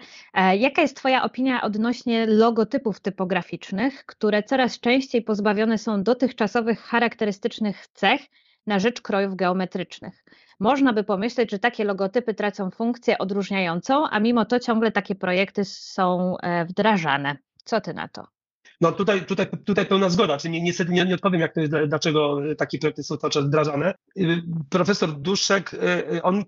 jaka 0.53 0.81
jest 0.81 0.97
Twoja 0.97 1.23
opinia 1.23 1.61
odnośnie 1.61 2.25
logotypów 2.25 2.99
typograficznych, 2.99 4.05
które 4.05 4.43
coraz 4.43 4.79
częściej 4.79 5.21
pozbawione 5.21 5.77
są 5.77 6.03
dotychczasowych 6.03 6.79
charakterystycznych 6.79 7.87
cech 7.87 8.21
na 8.67 8.79
rzecz 8.79 9.01
krojów 9.01 9.35
geometrycznych? 9.35 10.23
Można 10.59 10.93
by 10.93 11.03
pomyśleć, 11.03 11.51
że 11.51 11.59
takie 11.59 11.83
logotypy 11.83 12.33
tracą 12.33 12.71
funkcję 12.71 13.17
odróżniającą, 13.17 14.07
a 14.09 14.19
mimo 14.19 14.45
to 14.45 14.59
ciągle 14.59 14.91
takie 14.91 15.15
projekty 15.15 15.65
są 15.65 16.35
wdrażane. 16.67 17.37
Co 17.63 17.81
Ty 17.81 17.93
na 17.93 18.07
to? 18.07 18.38
No 18.81 18.91
tutaj, 18.91 19.25
tutaj, 19.25 19.47
tutaj 19.65 19.85
pełna 19.85 20.09
zgoda, 20.09 20.37
czyli 20.37 20.63
niestety 20.63 20.91
nie, 20.91 21.05
nie 21.05 21.15
odpowiem, 21.15 21.41
jak 21.41 21.53
to 21.53 21.61
jest, 21.61 21.73
dlaczego 21.87 22.41
takie 22.57 22.79
projekty 22.79 23.03
są 23.03 23.17
cały 23.17 23.31
czas 23.31 23.45
wdrażane. 23.45 23.93
Y, 24.17 24.43
profesor 24.69 25.13
Duszek, 25.13 25.73
y, 25.73 25.77
y, 26.13 26.23
on, 26.23 26.43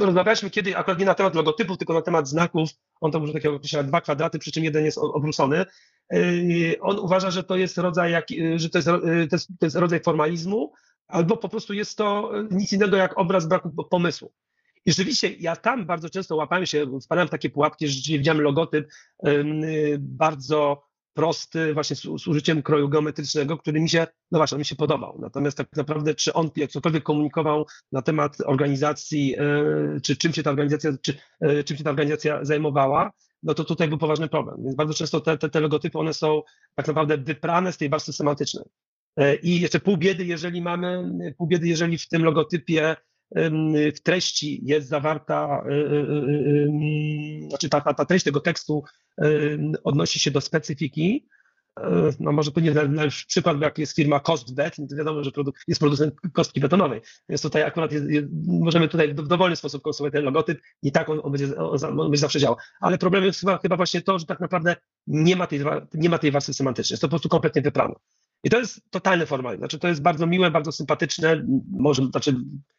rozmawialiśmy 0.00 0.50
kiedy, 0.50 0.76
akurat 0.76 0.98
nie 0.98 1.04
na 1.04 1.14
temat 1.14 1.34
logotypów, 1.34 1.78
tylko 1.78 1.94
na 1.94 2.02
temat 2.02 2.28
znaków, 2.28 2.70
on 3.00 3.12
tam 3.12 3.22
użył 3.22 3.34
takiego 3.34 3.54
określenia 3.54 3.88
dwa 3.88 4.00
kwadraty, 4.00 4.38
przy 4.38 4.52
czym 4.52 4.64
jeden 4.64 4.84
jest 4.84 4.98
obrócony. 4.98 5.64
On 6.80 6.98
uważa, 6.98 7.30
że 7.30 7.44
to 7.44 7.56
jest 7.56 7.78
rodzaj, 7.78 8.12
jak, 8.12 8.26
że 8.56 8.68
to 8.68 8.78
jest, 8.78 8.88
to 9.30 9.36
jest, 9.36 9.48
to 9.60 9.66
jest 9.66 9.76
rodzaj 9.76 10.00
formalizmu, 10.02 10.72
albo 11.08 11.36
po 11.36 11.48
prostu 11.48 11.72
jest 11.72 11.98
to 11.98 12.32
nic 12.50 12.72
innego 12.72 12.96
jak 12.96 13.18
obraz 13.18 13.46
braku 13.46 13.70
pomysłu. 13.90 14.32
I 14.86 14.90
rzeczywiście 14.90 15.28
ja 15.28 15.56
tam 15.56 15.86
bardzo 15.86 16.10
często 16.10 16.36
łapałem 16.36 16.66
się, 16.66 16.98
wpadałem 17.04 17.28
w 17.28 17.30
takie 17.30 17.50
pułapki, 17.50 17.88
że 17.88 18.18
widziałem 18.18 18.40
logotyp 18.40 18.92
bardzo 19.98 20.91
prosty, 21.14 21.74
właśnie 21.74 21.96
z, 21.96 22.02
z, 22.02 22.26
użyciem 22.26 22.62
kroju 22.62 22.88
geometrycznego, 22.88 23.58
który 23.58 23.80
mi 23.80 23.88
się, 23.88 24.06
no 24.30 24.38
właśnie, 24.38 24.58
mi 24.58 24.64
się 24.64 24.76
podobał. 24.76 25.18
Natomiast 25.20 25.56
tak 25.56 25.76
naprawdę, 25.76 26.14
czy 26.14 26.32
on 26.32 26.50
jak 26.56 26.70
cokolwiek 26.70 27.02
komunikował 27.02 27.66
na 27.92 28.02
temat 28.02 28.36
organizacji, 28.46 29.28
yy, 29.28 30.00
czy 30.02 30.16
czym 30.16 30.32
się 30.32 30.42
ta 30.42 30.50
organizacja, 30.50 30.90
czy, 31.02 31.18
yy, 31.40 31.64
czym 31.64 31.76
się 31.76 31.84
ta 31.84 31.90
organizacja 31.90 32.44
zajmowała, 32.44 33.10
no 33.42 33.54
to 33.54 33.64
tutaj 33.64 33.88
był 33.88 33.98
poważny 33.98 34.28
problem. 34.28 34.56
Więc 34.64 34.76
bardzo 34.76 34.94
często 34.94 35.20
te, 35.20 35.38
te, 35.38 35.48
te 35.48 35.60
logotypy, 35.60 35.98
one 35.98 36.14
są 36.14 36.42
tak 36.74 36.86
naprawdę 36.86 37.18
wyprane 37.18 37.72
z 37.72 37.78
tej 37.78 37.88
warstwy 37.88 38.12
semantycznej. 38.12 38.64
Yy, 39.16 39.34
I 39.34 39.60
jeszcze 39.60 39.80
pół 39.80 39.96
biedy, 39.96 40.24
jeżeli 40.24 40.62
mamy, 40.62 41.04
pół 41.38 41.46
biedy, 41.46 41.68
jeżeli 41.68 41.98
w 41.98 42.08
tym 42.08 42.24
logotypie 42.24 42.96
w 43.94 44.00
treści 44.02 44.60
jest 44.64 44.88
zawarta, 44.88 45.64
y, 45.66 45.72
y, 45.72 45.74
y, 45.74 47.48
znaczy 47.48 47.68
ta, 47.68 47.80
ta, 47.80 47.94
ta 47.94 48.04
treść 48.04 48.24
tego 48.24 48.40
tekstu 48.40 48.84
odnosi 49.84 50.20
się 50.20 50.30
do 50.30 50.40
specyfiki, 50.40 51.28
no 52.20 52.32
może 52.32 52.50
najlepszy 52.88 53.26
przykład, 53.26 53.58
bo 53.58 53.64
jak 53.64 53.78
jest 53.78 53.96
firma 53.96 54.20
CostBet, 54.20 54.78
no 54.78 54.86
to 54.86 54.96
wiadomo, 54.96 55.24
że 55.24 55.30
jest 55.68 55.80
producent 55.80 56.14
kostki 56.32 56.60
betonowej. 56.60 57.00
Więc 57.28 57.42
tutaj 57.42 57.62
akurat 57.62 57.92
jest, 57.92 58.10
jest, 58.10 58.26
możemy 58.46 58.88
tutaj 58.88 59.14
w 59.14 59.28
dowolny 59.28 59.56
sposób 59.56 59.82
konstruować 59.82 60.12
ten 60.12 60.24
logotyp 60.24 60.60
i 60.82 60.92
tak 60.92 61.08
on, 61.08 61.20
on, 61.22 61.32
będzie, 61.32 61.56
on 61.56 61.96
będzie 61.96 62.16
zawsze 62.16 62.40
działał. 62.40 62.56
Ale 62.80 62.98
problemem 62.98 63.26
jest 63.26 63.40
chyba, 63.40 63.58
chyba 63.58 63.76
właśnie 63.76 64.02
to, 64.02 64.18
że 64.18 64.26
tak 64.26 64.40
naprawdę 64.40 64.76
nie 65.06 65.36
ma 65.36 65.46
tej, 65.46 65.60
nie 65.94 66.08
ma 66.08 66.18
tej 66.18 66.30
warstwy 66.30 66.54
semantycznej. 66.54 66.94
Jest 66.94 67.00
to 67.00 67.08
po 67.08 67.10
prostu 67.10 67.28
kompletnie 67.28 67.62
wyprane. 67.62 67.94
I 68.44 68.50
to 68.50 68.58
jest 68.58 68.90
totalny 68.90 69.26
formalizm. 69.26 69.60
Znaczy, 69.60 69.78
to 69.78 69.88
jest 69.88 70.02
bardzo 70.02 70.26
miłe, 70.26 70.50
bardzo 70.50 70.72
sympatyczne. 70.72 71.44
Może, 71.70 72.06
znaczy, 72.06 72.34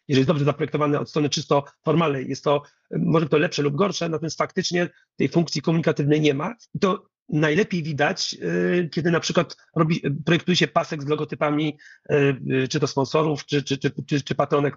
jeżeli 0.07 0.19
jest 0.19 0.27
dobrze 0.27 0.45
zaprojektowane 0.45 0.99
od 0.99 1.09
strony 1.09 1.29
czysto 1.29 1.63
formalnej, 1.85 2.29
jest 2.29 2.43
to 2.43 2.61
może 2.91 3.29
to 3.29 3.37
lepsze 3.37 3.61
lub 3.61 3.75
gorsze, 3.75 4.09
natomiast 4.09 4.37
faktycznie 4.37 4.89
tej 5.15 5.29
funkcji 5.29 5.61
komunikatywnej 5.61 6.21
nie 6.21 6.33
ma. 6.33 6.55
I 6.75 6.79
to 6.79 7.13
najlepiej 7.29 7.83
widać, 7.83 8.35
y, 8.43 8.89
kiedy 8.91 9.11
na 9.11 9.19
przykład 9.19 9.57
robi, 9.75 10.01
projektuje 10.25 10.55
się 10.55 10.67
pasek 10.67 11.03
z 11.03 11.07
logotypami, 11.07 11.77
y, 12.11 12.15
y, 12.63 12.67
czy 12.67 12.79
to 12.79 12.87
sponsorów, 12.87 13.45
czy, 13.45 13.63
czy, 13.63 13.77
czy, 13.77 13.91
czy, 14.07 14.21
czy 14.21 14.35
patronek, 14.35 14.75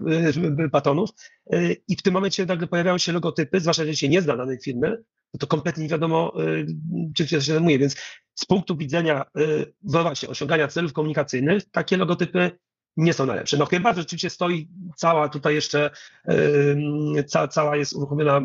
patronów, 0.72 1.11
i 1.88 1.96
w 1.96 2.03
tym 2.03 2.14
momencie 2.14 2.46
nagle 2.46 2.66
pojawiają 2.66 2.99
się 2.99 3.12
logotypy, 3.12 3.61
zwłaszcza 3.61 3.83
jeżeli 3.83 3.96
się 3.96 4.09
nie 4.09 4.22
zna 4.22 4.37
danej 4.37 4.59
firmy, 4.64 5.03
no 5.35 5.38
to 5.38 5.46
kompletnie 5.46 5.83
nie 5.83 5.88
wiadomo, 5.88 6.33
czym 7.16 7.27
się 7.27 7.40
zajmuje. 7.40 7.79
Więc 7.79 7.96
z 8.37 8.44
punktu 8.46 8.77
widzenia, 8.77 9.25
no 9.83 10.03
właśnie, 10.03 10.29
osiągania 10.29 10.68
celów 10.68 10.92
komunikacyjnych, 10.92 11.70
takie 11.70 11.96
logotypy 11.96 12.51
nie 12.96 13.12
są 13.12 13.27
najlepsze. 13.27 13.57
No 13.57 13.66
chyba, 13.66 13.94
rzeczywiście 13.94 14.31
stoi 14.31 14.68
cała 14.96 15.29
tutaj 15.29 15.55
jeszcze, 15.55 15.90
ca, 17.27 17.49
cała 17.49 17.77
jest 17.77 17.92
uruchomiona 17.92 18.41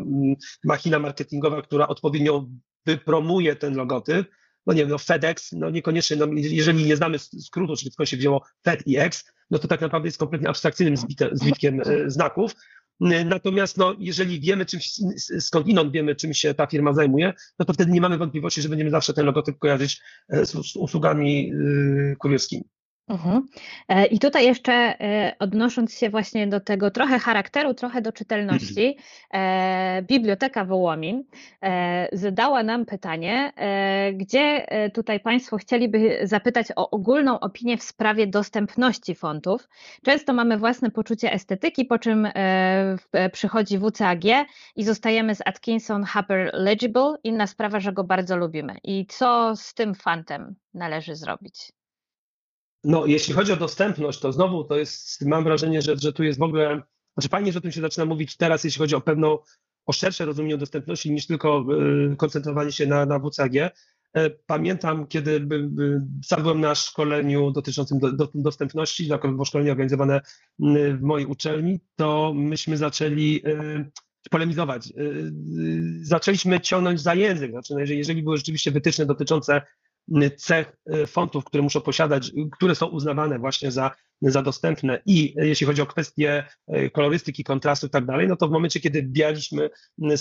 machina 0.64 0.98
marketingowa, 0.98 1.62
która 1.62 1.88
odpowiednio 1.88 2.46
wypromuje 2.86 3.56
ten 3.56 3.76
logotyp, 3.76 4.30
no 4.66 4.72
nie 4.72 4.80
wiem, 4.80 4.90
no 4.90 4.98
FedEx, 4.98 5.52
no 5.52 5.70
niekoniecznie, 5.70 6.16
no 6.16 6.26
jeżeli 6.34 6.84
nie 6.84 6.96
znamy 6.96 7.18
skrótu, 7.18 7.76
czyli 7.76 7.90
skąd 7.90 8.08
się 8.08 8.16
wzięło 8.16 8.42
Fed 8.64 8.86
i 8.86 8.98
X, 8.98 9.32
no 9.50 9.58
to 9.58 9.68
tak 9.68 9.80
naprawdę 9.80 10.08
jest 10.08 10.18
kompletnie 10.18 10.48
abstrakcyjnym 10.48 10.96
zbitkiem 11.32 11.80
e, 11.80 12.10
znaków. 12.10 12.54
Natomiast 13.24 13.76
no, 13.76 13.94
jeżeli 13.98 14.40
wiemy, 14.40 14.66
czym, 14.66 14.80
skąd 15.40 15.66
inąd 15.66 15.92
wiemy, 15.92 16.14
czym 16.16 16.34
się 16.34 16.54
ta 16.54 16.66
firma 16.66 16.92
zajmuje, 16.92 17.32
no 17.58 17.64
to 17.64 17.72
wtedy 17.72 17.92
nie 17.92 18.00
mamy 18.00 18.18
wątpliwości, 18.18 18.62
że 18.62 18.68
będziemy 18.68 18.90
zawsze 18.90 19.14
ten 19.14 19.26
logotyp 19.26 19.58
kojarzyć 19.58 20.00
e, 20.28 20.46
z, 20.46 20.50
z 20.50 20.76
usługami 20.76 21.48
yy, 21.48 22.16
kurierskimi. 22.18 22.64
Mhm. 23.08 23.46
E, 23.88 24.06
I 24.06 24.18
tutaj 24.18 24.46
jeszcze 24.46 24.72
e, 24.72 25.36
odnosząc 25.38 25.94
się 25.94 26.10
właśnie 26.10 26.46
do 26.46 26.60
tego 26.60 26.90
trochę 26.90 27.18
charakteru, 27.18 27.74
trochę 27.74 28.02
do 28.02 28.12
czytelności, 28.12 28.96
e, 29.34 30.02
Biblioteka 30.02 30.64
Wołomin 30.64 31.24
zadała 32.12 32.62
nam 32.62 32.86
pytanie, 32.86 33.52
gdzie 34.14 34.66
tutaj 34.94 35.20
Państwo 35.20 35.56
chcieliby 35.56 36.18
zapytać 36.22 36.66
o 36.76 36.90
ogólną 36.90 37.40
opinię 37.40 37.76
w 37.76 37.82
sprawie 37.82 38.26
dostępności 38.26 39.14
fontów. 39.14 39.68
Często 40.04 40.32
mamy 40.32 40.58
własne 40.58 40.90
poczucie 40.90 41.32
estetyki, 41.32 41.84
po 41.84 41.98
czym 41.98 42.28
przychodzi 43.32 43.78
WCAG 43.78 44.24
i 44.76 44.84
zostajemy 44.84 45.34
z 45.34 45.40
Atkinson 45.46 46.04
Hyper 46.04 46.50
Legible. 46.52 47.14
Inna 47.24 47.46
sprawa, 47.46 47.80
że 47.80 47.92
go 47.92 48.04
bardzo 48.04 48.36
lubimy. 48.36 48.76
I 48.84 49.06
co 49.06 49.56
z 49.56 49.74
tym 49.74 49.94
fantem 49.94 50.54
należy 50.74 51.16
zrobić? 51.16 51.72
No, 52.84 53.06
jeśli 53.06 53.34
chodzi 53.34 53.52
o 53.52 53.56
dostępność, 53.56 54.20
to 54.20 54.32
znowu 54.32 54.64
to 54.64 54.76
jest, 54.76 55.26
mam 55.26 55.44
wrażenie, 55.44 55.82
że, 55.82 55.96
że 55.96 56.12
tu 56.12 56.24
jest 56.24 56.38
w 56.38 56.42
ogóle, 56.42 56.82
znaczy 57.14 57.28
fajnie, 57.28 57.52
że 57.52 57.60
tu 57.60 57.72
się 57.72 57.80
zaczyna 57.80 58.04
mówić 58.04 58.36
teraz, 58.36 58.64
jeśli 58.64 58.78
chodzi 58.78 58.94
o 58.94 59.00
pewną, 59.00 59.38
o 59.86 59.92
szersze 59.92 60.24
rozumienie 60.24 60.56
dostępności 60.56 61.12
niż 61.12 61.26
tylko 61.26 61.64
y, 62.12 62.16
koncentrowanie 62.16 62.72
się 62.72 62.86
na, 62.86 63.06
na 63.06 63.18
WCAG. 63.18 63.56
E, 63.56 64.30
pamiętam, 64.30 65.06
kiedy 65.06 65.40
by, 65.40 65.70
sam 66.24 66.42
byłem 66.42 66.60
na 66.60 66.74
szkoleniu 66.74 67.50
dotyczącym 67.50 67.98
do, 67.98 68.12
do, 68.12 68.30
dostępności, 68.34 69.08
było 69.22 69.44
szkolenie 69.44 69.70
organizowane 69.70 70.20
w 70.98 71.02
mojej 71.02 71.26
uczelni, 71.26 71.80
to 71.96 72.32
myśmy 72.34 72.76
zaczęli 72.76 73.42
y, 73.46 73.90
polemizować. 74.30 74.86
Y, 74.86 75.32
zaczęliśmy 76.02 76.60
ciągnąć 76.60 77.00
za 77.00 77.14
język. 77.14 77.50
Znaczy, 77.50 77.74
jeżeli, 77.78 77.98
jeżeli 77.98 78.22
były 78.22 78.36
rzeczywiście 78.36 78.70
wytyczne 78.70 79.06
dotyczące 79.06 79.62
cech 80.36 80.76
e, 80.86 81.06
fontów, 81.06 81.44
które 81.44 81.62
muszą 81.62 81.80
posiadać, 81.80 82.32
które 82.52 82.74
są 82.74 82.86
uznawane 82.86 83.38
właśnie 83.38 83.70
za, 83.70 83.90
za 84.22 84.42
dostępne 84.42 85.02
i 85.06 85.34
jeśli 85.36 85.66
chodzi 85.66 85.82
o 85.82 85.86
kwestie 85.86 86.46
e, 86.66 86.90
kolorystyki, 86.90 87.44
kontrastu 87.44 87.86
i 87.86 87.90
tak 87.90 88.06
dalej, 88.06 88.28
no 88.28 88.36
to 88.36 88.48
w 88.48 88.50
momencie, 88.50 88.80
kiedy 88.80 89.02
wbijaliśmy 89.02 89.70
e, 90.02 90.16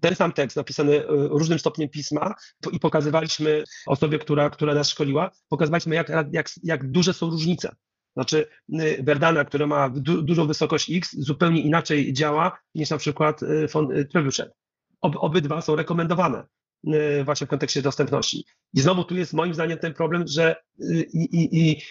ten 0.00 0.14
sam 0.14 0.32
tekst 0.32 0.56
napisany 0.56 1.02
różnym 1.08 1.58
stopniem 1.58 1.88
pisma 1.88 2.34
i 2.72 2.80
pokazywaliśmy 2.80 3.64
osobie, 3.86 4.18
która, 4.18 4.50
która 4.50 4.74
nas 4.74 4.88
szkoliła, 4.88 5.30
pokazywaliśmy 5.48 5.94
jak, 5.94 6.12
jak, 6.32 6.50
jak 6.62 6.90
duże 6.90 7.12
są 7.12 7.30
różnice. 7.30 7.74
Znaczy 8.16 8.46
Verdana, 9.02 9.44
która 9.44 9.66
ma 9.66 9.88
du 9.88 10.22
dużą 10.22 10.46
wysokość 10.46 10.90
X, 10.90 11.16
zupełnie 11.18 11.60
inaczej 11.62 12.12
działa 12.12 12.58
niż 12.74 12.90
na 12.90 12.96
przykład 12.96 13.40
Trebuchet. 14.12 14.52
Ob 15.00 15.16
obydwa 15.16 15.60
są 15.60 15.76
rekomendowane. 15.76 16.44
Y, 16.88 17.24
właśnie 17.24 17.46
w 17.46 17.50
kontekście 17.50 17.82
dostępności. 17.82 18.44
I 18.74 18.80
znowu 18.80 19.04
tu 19.04 19.16
jest 19.16 19.32
moim 19.32 19.54
zdaniem 19.54 19.78
ten 19.78 19.94
problem, 19.94 20.24
że 20.26 20.56
y, 20.80 21.06
i, 21.12 21.58
i, 21.70 21.82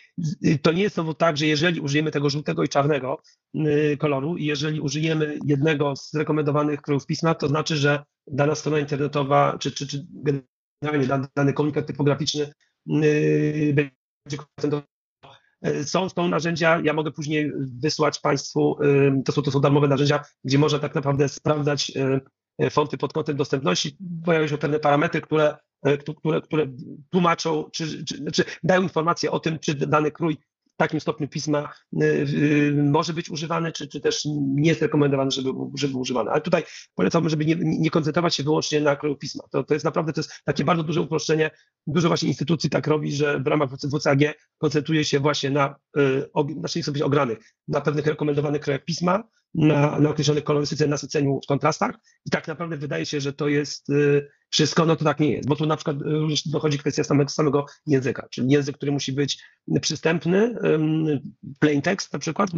i 0.41 0.59
to 0.59 0.71
nie 0.71 0.83
jest 0.83 0.95
znowu 0.95 1.13
tak, 1.13 1.37
że 1.37 1.45
jeżeli 1.45 1.81
użyjemy 1.81 2.11
tego 2.11 2.29
żółtego 2.29 2.63
i 2.63 2.69
czarnego 2.69 3.21
y, 3.55 3.97
koloru 3.99 4.37
i 4.37 4.45
jeżeli 4.45 4.81
użyjemy 4.81 5.39
jednego 5.45 5.95
z 5.95 6.13
rekomendowanych 6.13 6.81
krojów 6.81 7.05
pisma, 7.05 7.35
to 7.35 7.47
znaczy, 7.47 7.75
że 7.75 8.03
dana 8.27 8.55
strona 8.55 8.79
internetowa, 8.79 9.57
czy, 9.59 9.71
czy, 9.71 9.87
czy 9.87 10.07
generalnie 10.81 11.27
dany, 11.35 11.53
komunikat 11.53 11.87
typograficzny 11.87 12.53
będzie 13.73 14.37
są, 15.83 16.09
są 16.09 16.27
narzędzia, 16.27 16.81
ja 16.83 16.93
mogę 16.93 17.11
później 17.11 17.51
wysłać 17.81 18.19
Państwu, 18.19 18.77
to 19.25 19.31
są, 19.31 19.41
to 19.41 19.51
są 19.51 19.59
darmowe 19.59 19.87
narzędzia, 19.87 20.23
gdzie 20.43 20.57
można 20.57 20.79
tak 20.79 20.95
naprawdę 20.95 21.29
sprawdzać 21.29 21.91
fonty 22.72 22.97
pod 22.97 23.14
kątem 23.14 23.38
dostępności, 23.38 23.97
pojawiają 24.26 24.47
się 24.47 24.57
pewne 24.57 24.80
parametry, 24.80 25.22
które, 25.22 25.57
e, 25.84 25.97
które, 25.97 26.41
które 26.41 26.68
tłumaczą, 27.10 27.70
czy, 27.74 28.05
czy, 28.05 28.18
znaczy 28.18 28.43
dają 28.64 28.82
informację 28.82 29.32
o 29.32 29.39
tym, 29.39 29.60
czy 29.60 29.74
dany 29.74 30.12
krój 30.12 30.38
w 30.74 30.76
takim 30.78 30.99
stopniu 30.99 31.28
pisma 31.28 31.74
e, 32.01 32.05
może 32.72 33.14
być 33.14 33.30
używany, 33.30 33.72
czy, 33.72 33.88
czy 33.88 34.01
też 34.01 34.26
nie 34.55 34.70
jest 34.70 34.82
rekomendowany, 34.82 35.32
żeby, 35.32 35.49
żeby 35.76 35.97
używany. 35.97 36.32
Ale 36.32 36.41
tutaj 36.41 36.64
polecam, 36.95 37.30
żeby 37.30 37.45
nie, 37.45 37.55
nie 37.60 37.89
koncentrować 37.89 38.36
się 38.36 38.43
wyłącznie 38.43 38.82
na 38.82 38.95
kroju 38.95 39.16
pisma. 39.16 39.43
To, 39.51 39.64
to 39.64 39.74
jest 39.74 39.86
naprawdę 39.86 40.14
to 40.14 40.20
jest 40.20 40.32
takie 40.45 40.64
bardzo 40.64 40.84
duże 40.84 41.01
uproszczenie. 41.01 41.51
Dużo 41.88 42.07
właśnie 42.07 42.28
instytucji 42.28 42.70
tak 42.70 42.88
robi, 42.88 43.12
że 43.12 43.39
w 43.39 43.47
ramach 43.47 43.70
WCAG 43.72 44.20
koncentruje 44.57 45.05
się 45.05 45.20
właśnie 45.20 45.49
na, 45.49 45.76
znaczy 46.60 46.84
sobie 46.84 47.05
ogranych, 47.05 47.39
na 47.68 47.82
pewnych 47.82 48.05
rekomendowanych 48.05 48.62
krojach 48.62 48.84
pisma, 48.84 49.24
na, 49.56 50.00
na 50.00 50.10
określonej 50.10 50.43
kolorystyce, 50.43 50.88
nasyceniu 50.88 51.39
w 51.43 51.47
kontrastach. 51.47 51.95
I 52.26 52.30
tak 52.30 52.47
naprawdę 52.47 52.78
wydaje 52.78 53.06
się, 53.06 53.22
że 53.22 53.34
to 53.34 53.47
jest 53.47 53.89
y, 53.89 54.28
wszystko, 54.50 54.86
no 54.86 54.95
to 54.95 55.06
tak 55.06 55.20
nie 55.20 55.32
jest, 55.32 55.50
bo 55.50 55.56
tu 55.56 55.66
na 55.66 55.76
przykład 55.76 55.97
również 56.02 56.47
dochodzi 56.47 56.78
kwestia 56.78 57.04
samego, 57.04 57.30
samego 57.30 57.66
języka, 57.88 58.28
czyli 58.32 58.52
język, 58.52 58.78
który 58.78 58.91
musi 58.91 59.14
być 59.14 59.43
przystępny, 59.82 60.56
plain 61.60 61.82
text 61.82 62.14
na 62.14 62.20
przykład, 62.20 62.50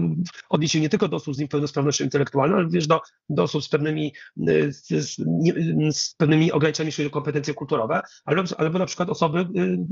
odniesie 0.49 0.79
nie 0.79 0.89
tylko 0.89 1.07
do 1.07 1.17
osób 1.17 1.35
z 1.35 1.39
niepełnosprawnością 1.39 2.03
intelektualną, 2.03 2.55
ale 2.55 2.63
również 2.63 2.87
do, 2.87 3.01
do 3.29 3.43
osób 3.43 3.63
z 3.63 3.69
pewnymi, 3.69 4.13
y, 4.49 4.73
z, 4.73 4.87
z 5.95 6.15
pewnymi 6.15 6.51
ograniczeniami, 6.51 6.87
jeśli 6.87 7.03
chodzi 7.03 7.11
o 7.11 7.13
kompetencje 7.13 7.53
kulturowe, 7.53 8.01
albo, 8.25 8.43
albo 8.57 8.79
na 8.79 8.85
przykład 8.85 9.09
osoby 9.09 9.39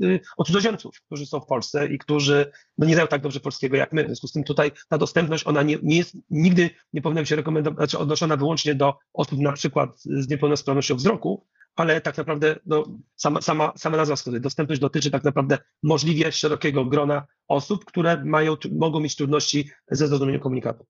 y, 0.04 0.20
od 0.38 0.48
cudzoziemców, 0.48 0.96
którzy 1.06 1.26
są 1.26 1.40
w 1.40 1.46
Polsce 1.46 1.88
i 1.88 1.98
którzy 1.98 2.52
no, 2.78 2.88
nie 2.88 2.94
znają 2.94 3.08
tak 3.08 3.22
dobrze 3.22 3.40
polskiego 3.40 3.78
jak 3.78 3.94
my. 3.94 4.04
W 4.04 4.08
związku 4.08 4.28
z 4.28 4.32
tym 4.32 4.44
tutaj 4.44 4.72
ta 4.90 4.98
dostępność, 4.98 5.48
ona 5.48 5.64
nie, 5.64 5.78
nie 5.84 5.98
jest, 5.98 6.18
nigdy 6.30 6.70
nie 6.94 7.02
powinna 7.02 7.22
być 7.22 7.76
znaczy 7.76 8.00
odnoszona 8.00 8.38
wyłącznie 8.38 8.76
do 8.76 8.94
osób 9.14 9.40
na 9.40 9.52
przykład 9.52 10.02
z 10.02 10.30
niepełnosprawnością 10.30 10.96
wzroku, 10.96 11.48
ale 11.76 12.02
tak 12.02 12.18
naprawdę 12.18 12.56
no, 12.66 12.84
sama, 13.16 13.42
sama, 13.42 13.74
sama 13.78 13.98
nazwa 13.98 14.16
wskazuje, 14.16 14.42
dostępność 14.42 14.82
dotyczy 14.82 15.12
tak 15.12 15.24
naprawdę 15.24 15.58
możliwie 15.84 16.32
szerokiego 16.32 16.86
grona 16.86 17.26
osób, 17.48 17.86
które 17.86 18.24
mają, 18.26 18.58
mogą 18.72 19.00
mieć 19.00 19.16
trudności 19.16 19.70
ze 19.92 20.08
zrozumieniem 20.08 20.42
komunikatu. 20.42 20.86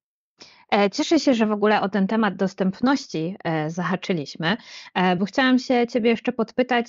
E, 0.72 0.90
cieszę 0.90 1.20
się, 1.20 1.34
że 1.34 1.46
w 1.46 1.52
ogóle 1.52 1.82
o 1.82 1.90
ten 1.90 2.08
temat 2.08 2.36
dostępności 2.36 3.36
e, 3.44 3.70
zahaczyliśmy, 3.70 4.58
e, 4.94 5.16
bo 5.16 5.26
chciałam 5.26 5.60
się 5.60 5.88
Ciebie 5.88 6.10
jeszcze 6.10 6.32
podpytać, 6.32 6.86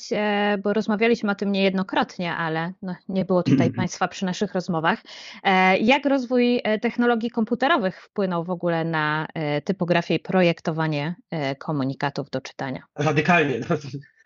bo 0.62 0.72
rozmawialiśmy 0.72 1.30
o 1.30 1.34
tym 1.34 1.52
niejednokrotnie, 1.52 2.34
ale 2.34 2.72
no, 2.82 2.96
nie 3.08 3.24
było 3.24 3.42
tutaj 3.42 3.70
Państwa 3.72 4.08
przy 4.08 4.24
naszych 4.24 4.54
rozmowach. 4.54 5.02
Jak 5.80 6.06
rozwój 6.06 6.62
technologii 6.82 7.30
komputerowych 7.30 8.02
wpłynął 8.02 8.44
w 8.44 8.50
ogóle 8.50 8.84
na 8.84 9.26
typografię 9.64 10.14
i 10.14 10.18
projektowanie 10.18 11.14
komunikatów 11.58 12.30
do 12.30 12.40
czytania? 12.40 12.82
Radykalnie. 12.94 13.60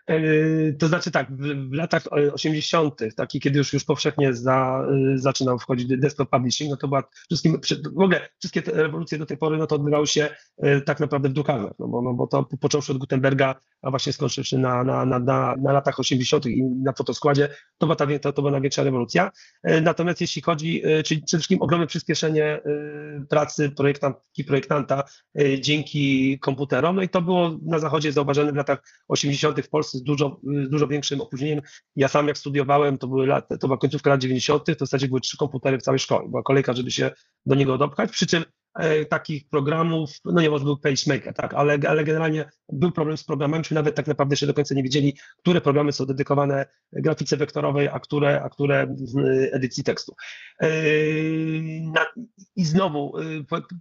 E, 0.07 0.73
to 0.73 0.87
znaczy 0.87 1.11
tak, 1.11 1.27
w, 1.37 1.73
latach 1.73 2.03
80., 2.33 3.01
taki, 3.15 3.39
kiedy 3.39 3.57
już, 3.57 3.73
już 3.73 3.83
powszechnie 3.83 4.33
za, 4.33 4.87
e, 5.13 5.17
zaczynał 5.17 5.59
wchodzić 5.59 5.87
desktop 5.97 6.29
publishing, 6.29 6.71
no 6.71 6.77
to 6.77 6.87
była 6.87 7.03
wszystkim, 7.25 7.59
w 7.95 8.01
ogóle 8.01 8.29
wszystkie 8.39 8.61
te 8.61 8.71
rewolucje 8.71 9.17
do 9.17 9.25
tej 9.25 9.37
pory, 9.37 9.57
no 9.57 9.67
to 9.67 9.75
odbywały 9.75 10.07
się 10.07 10.29
e, 10.57 10.81
tak 10.81 10.99
naprawdę 10.99 11.29
w 11.29 11.33
drukarniach, 11.33 11.73
no 11.79 11.87
bo, 11.87 12.01
no 12.01 12.13
bo 12.13 12.27
to 12.27 12.43
począwszy 12.59 12.91
od 12.91 12.97
Gutenberga, 12.97 13.55
a 13.81 13.89
właśnie 13.89 14.13
skończywszy 14.13 14.57
na, 14.57 14.83
na, 14.83 15.05
na, 15.05 15.19
na, 15.19 15.55
na 15.61 15.73
latach 15.73 15.99
80. 15.99 16.45
i 16.45 16.63
na 16.63 16.93
fotoskładzie, 16.93 17.49
to 17.77 17.87
była, 17.87 17.95
ta, 17.95 18.07
to, 18.19 18.33
to 18.33 18.41
była 18.41 18.51
największa 18.51 18.83
rewolucja. 18.83 19.31
Natomiast 19.81 20.21
jeśli 20.21 20.41
chodzi, 20.41 20.83
czyli 21.05 21.21
przede 21.21 21.39
wszystkim 21.39 21.61
ogromne 21.61 21.87
przyspieszenie 21.87 22.61
pracy 23.29 23.69
projektantki, 23.69 24.43
projektanta 24.43 25.03
dzięki 25.59 26.39
komputerom, 26.39 26.95
no 26.95 27.01
i 27.01 27.09
to 27.09 27.21
było 27.21 27.57
na 27.65 27.79
zachodzie 27.79 28.11
zauważone 28.11 28.51
w 28.51 28.55
latach 28.55 28.83
80. 29.07 29.61
w 29.61 29.69
Polsce 29.69 29.94
z 29.95 30.03
dużo, 30.03 30.39
z 30.65 30.69
dużo 30.69 30.87
większym 30.87 31.21
opóźnieniem. 31.21 31.61
Ja 31.95 32.07
sam 32.07 32.27
jak 32.27 32.37
studiowałem, 32.37 32.97
to, 32.97 33.07
były 33.07 33.27
lat, 33.27 33.47
to 33.59 33.67
była 33.67 33.77
końcówka 33.77 34.09
lat 34.09 34.21
90., 34.21 34.65
to 34.65 34.75
w 34.75 34.79
zasadzie 34.79 35.07
były 35.07 35.21
trzy 35.21 35.37
komputery 35.37 35.77
w 35.77 35.81
całej 35.81 35.99
szkole. 35.99 36.29
Była 36.29 36.43
kolejka, 36.43 36.73
żeby 36.73 36.91
się 36.91 37.11
do 37.45 37.55
niego 37.55 37.77
dopchać, 37.77 38.11
przy 38.11 38.27
czym 38.27 38.43
takich 39.09 39.49
programów, 39.49 40.09
no 40.25 40.41
nie 40.41 40.49
może 40.49 40.65
był 40.65 40.77
PageMaker, 40.77 41.33
tak, 41.33 41.53
ale, 41.53 41.77
ale 41.87 42.03
generalnie 42.03 42.49
był 42.71 42.91
problem 42.91 43.17
z 43.17 43.23
programami, 43.23 43.63
czy 43.63 43.73
nawet 43.73 43.95
tak 43.95 44.07
naprawdę 44.07 44.33
jeszcze 44.33 44.47
do 44.47 44.53
końca 44.53 44.75
nie 44.75 44.83
wiedzieli, 44.83 45.17
które 45.37 45.61
programy 45.61 45.91
są 45.91 46.05
dedykowane 46.05 46.65
grafice 46.93 47.37
wektorowej, 47.37 47.87
a 47.87 47.99
które, 47.99 48.41
a 48.43 48.49
które 48.49 48.95
edycji 49.51 49.83
tekstu. 49.83 50.15
E, 50.61 50.69
I 52.55 52.65
znowu 52.65 53.13
e, 53.17 53.23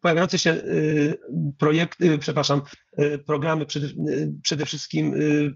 pojawiające 0.02 0.38
się 0.38 0.62
projekty, 1.58 2.18
przepraszam, 2.18 2.62
programy 3.26 3.66
przede, 3.66 3.88
przede 4.42 4.66
wszystkim 4.66 5.14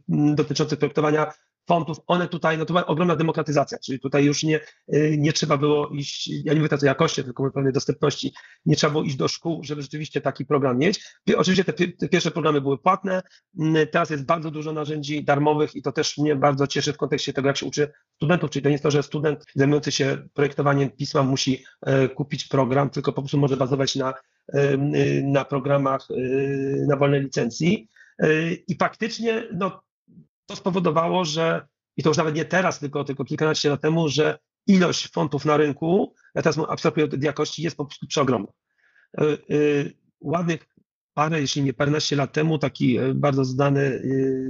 dotyczące 0.09 0.77
projektowania 0.77 1.33
fontów, 1.69 1.99
one 2.07 2.29
tutaj, 2.29 2.59
no 2.59 2.65
to 2.65 2.73
była 2.73 2.87
ogromna 2.87 3.17
demokratyzacja, 3.17 3.79
czyli 3.79 4.01
tutaj 4.01 4.25
już 4.25 4.43
nie, 4.43 4.61
y, 4.95 5.17
nie 5.19 5.33
trzeba 5.33 5.57
było 5.57 5.89
iść, 5.89 6.29
ja 6.45 6.53
nie 6.53 6.59
mówię 6.59 6.69
teraz 6.69 6.83
o 6.83 6.87
jakości, 6.87 7.25
tylko 7.25 7.45
o 7.45 7.51
pewnej 7.51 7.73
dostępności, 7.73 8.33
nie 8.67 8.77
trzeba 8.77 8.91
było 8.91 9.05
iść 9.05 9.17
do 9.17 9.29
szkół, 9.29 9.65
żeby 9.65 9.83
rzeczywiście 9.83 10.21
taki 10.21 10.45
program 10.45 10.79
mieć. 10.79 11.05
Oczywiście 11.37 11.65
te, 11.65 11.73
te, 11.73 12.09
pierwsze 12.09 12.31
programy 12.31 12.61
były 12.61 12.79
płatne, 12.79 13.23
teraz 13.91 14.11
jest 14.11 14.25
bardzo 14.25 14.51
dużo 14.51 14.73
narzędzi 14.73 15.25
darmowych 15.25 15.77
i 15.77 15.83
to 15.83 15.93
też 15.93 16.19
mnie 16.19 16.37
bardzo 16.37 16.67
cieszy 16.67 16.93
w 16.93 16.97
kontekście 16.97 17.33
tego, 17.33 17.49
jak 17.49 17.57
się 17.57 17.67
uczy 17.67 17.93
studentów, 18.17 18.51
czyli 18.51 18.63
to 18.63 18.69
nie 18.69 18.75
jest 18.75 18.85
to, 18.85 18.91
że 18.91 19.03
student 19.03 19.45
zajmujący 19.55 19.93
się 19.93 20.29
projektowaniem 20.35 20.91
pisma 20.91 21.23
musi 21.23 21.65
e, 21.83 22.09
kupić 22.09 22.49
program, 22.49 22.91
tylko 22.91 23.13
po 23.13 23.23
prostu 23.23 23.39
może 23.39 23.57
bazować 23.57 23.97
na, 23.97 24.15
e, 24.49 24.77
na 25.23 25.45
programach 25.45 26.09
e, 26.11 26.17
na 26.87 26.97
wolnej 26.97 27.21
licencji. 27.21 27.89
I 28.69 28.77
faktycznie 28.81 29.49
no, 29.53 29.83
to 30.49 30.57
spowodowało, 30.57 31.25
że 31.25 31.67
i 31.97 32.03
to 32.03 32.11
już 32.11 32.17
nawet 32.17 32.35
nie 32.35 32.45
teraz, 32.45 32.79
tylko, 32.79 33.05
tylko 33.05 33.25
kilkanaście 33.25 33.71
lat 33.71 33.81
temu, 33.81 34.09
że 34.09 34.39
ilość 34.67 35.13
fontów 35.13 35.45
na 35.45 35.57
rynku, 35.57 36.15
ja 36.35 36.43
teraz 36.43 36.59
abstrahuję 36.69 37.05
od 37.05 37.23
jakości, 37.23 37.63
jest 37.63 37.77
po 37.77 37.85
prostu 37.85 38.07
przeogromna. 38.07 38.53
Ładnych 40.21 40.69
parę, 41.15 41.41
jeśli 41.41 41.63
nie 41.63 41.75
paręnaście 41.75 42.17
lat 42.17 42.33
temu, 42.33 42.59
taki 42.59 42.99
bardzo 43.15 43.45
znany, 43.45 44.03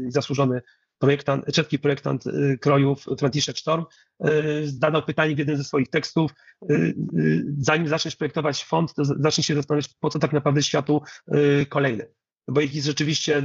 zasłużony 0.09 0.63
projektant, 0.99 1.53
czeski 1.55 1.79
projektant 1.79 2.25
krojów 2.61 3.05
Franciszek 3.19 3.59
Storm 3.59 3.85
zadał 4.65 5.03
pytanie 5.03 5.35
w 5.35 5.39
jednym 5.39 5.57
ze 5.57 5.65
swoich 5.65 5.89
tekstów, 5.89 6.31
zanim 7.59 7.89
zaczniesz 7.89 8.17
projektować 8.17 8.65
font, 8.65 8.95
to 8.95 9.05
zacznij 9.05 9.45
się 9.45 9.55
zastanawiać, 9.55 9.89
po 10.01 10.11
co 10.11 10.19
tak 10.19 10.33
naprawdę 10.33 10.63
światu 10.63 11.03
kolejny. 11.69 12.13
Bo 12.49 12.61
ich 12.61 12.75
jest 12.75 12.87
rzeczywiście, 12.87 13.43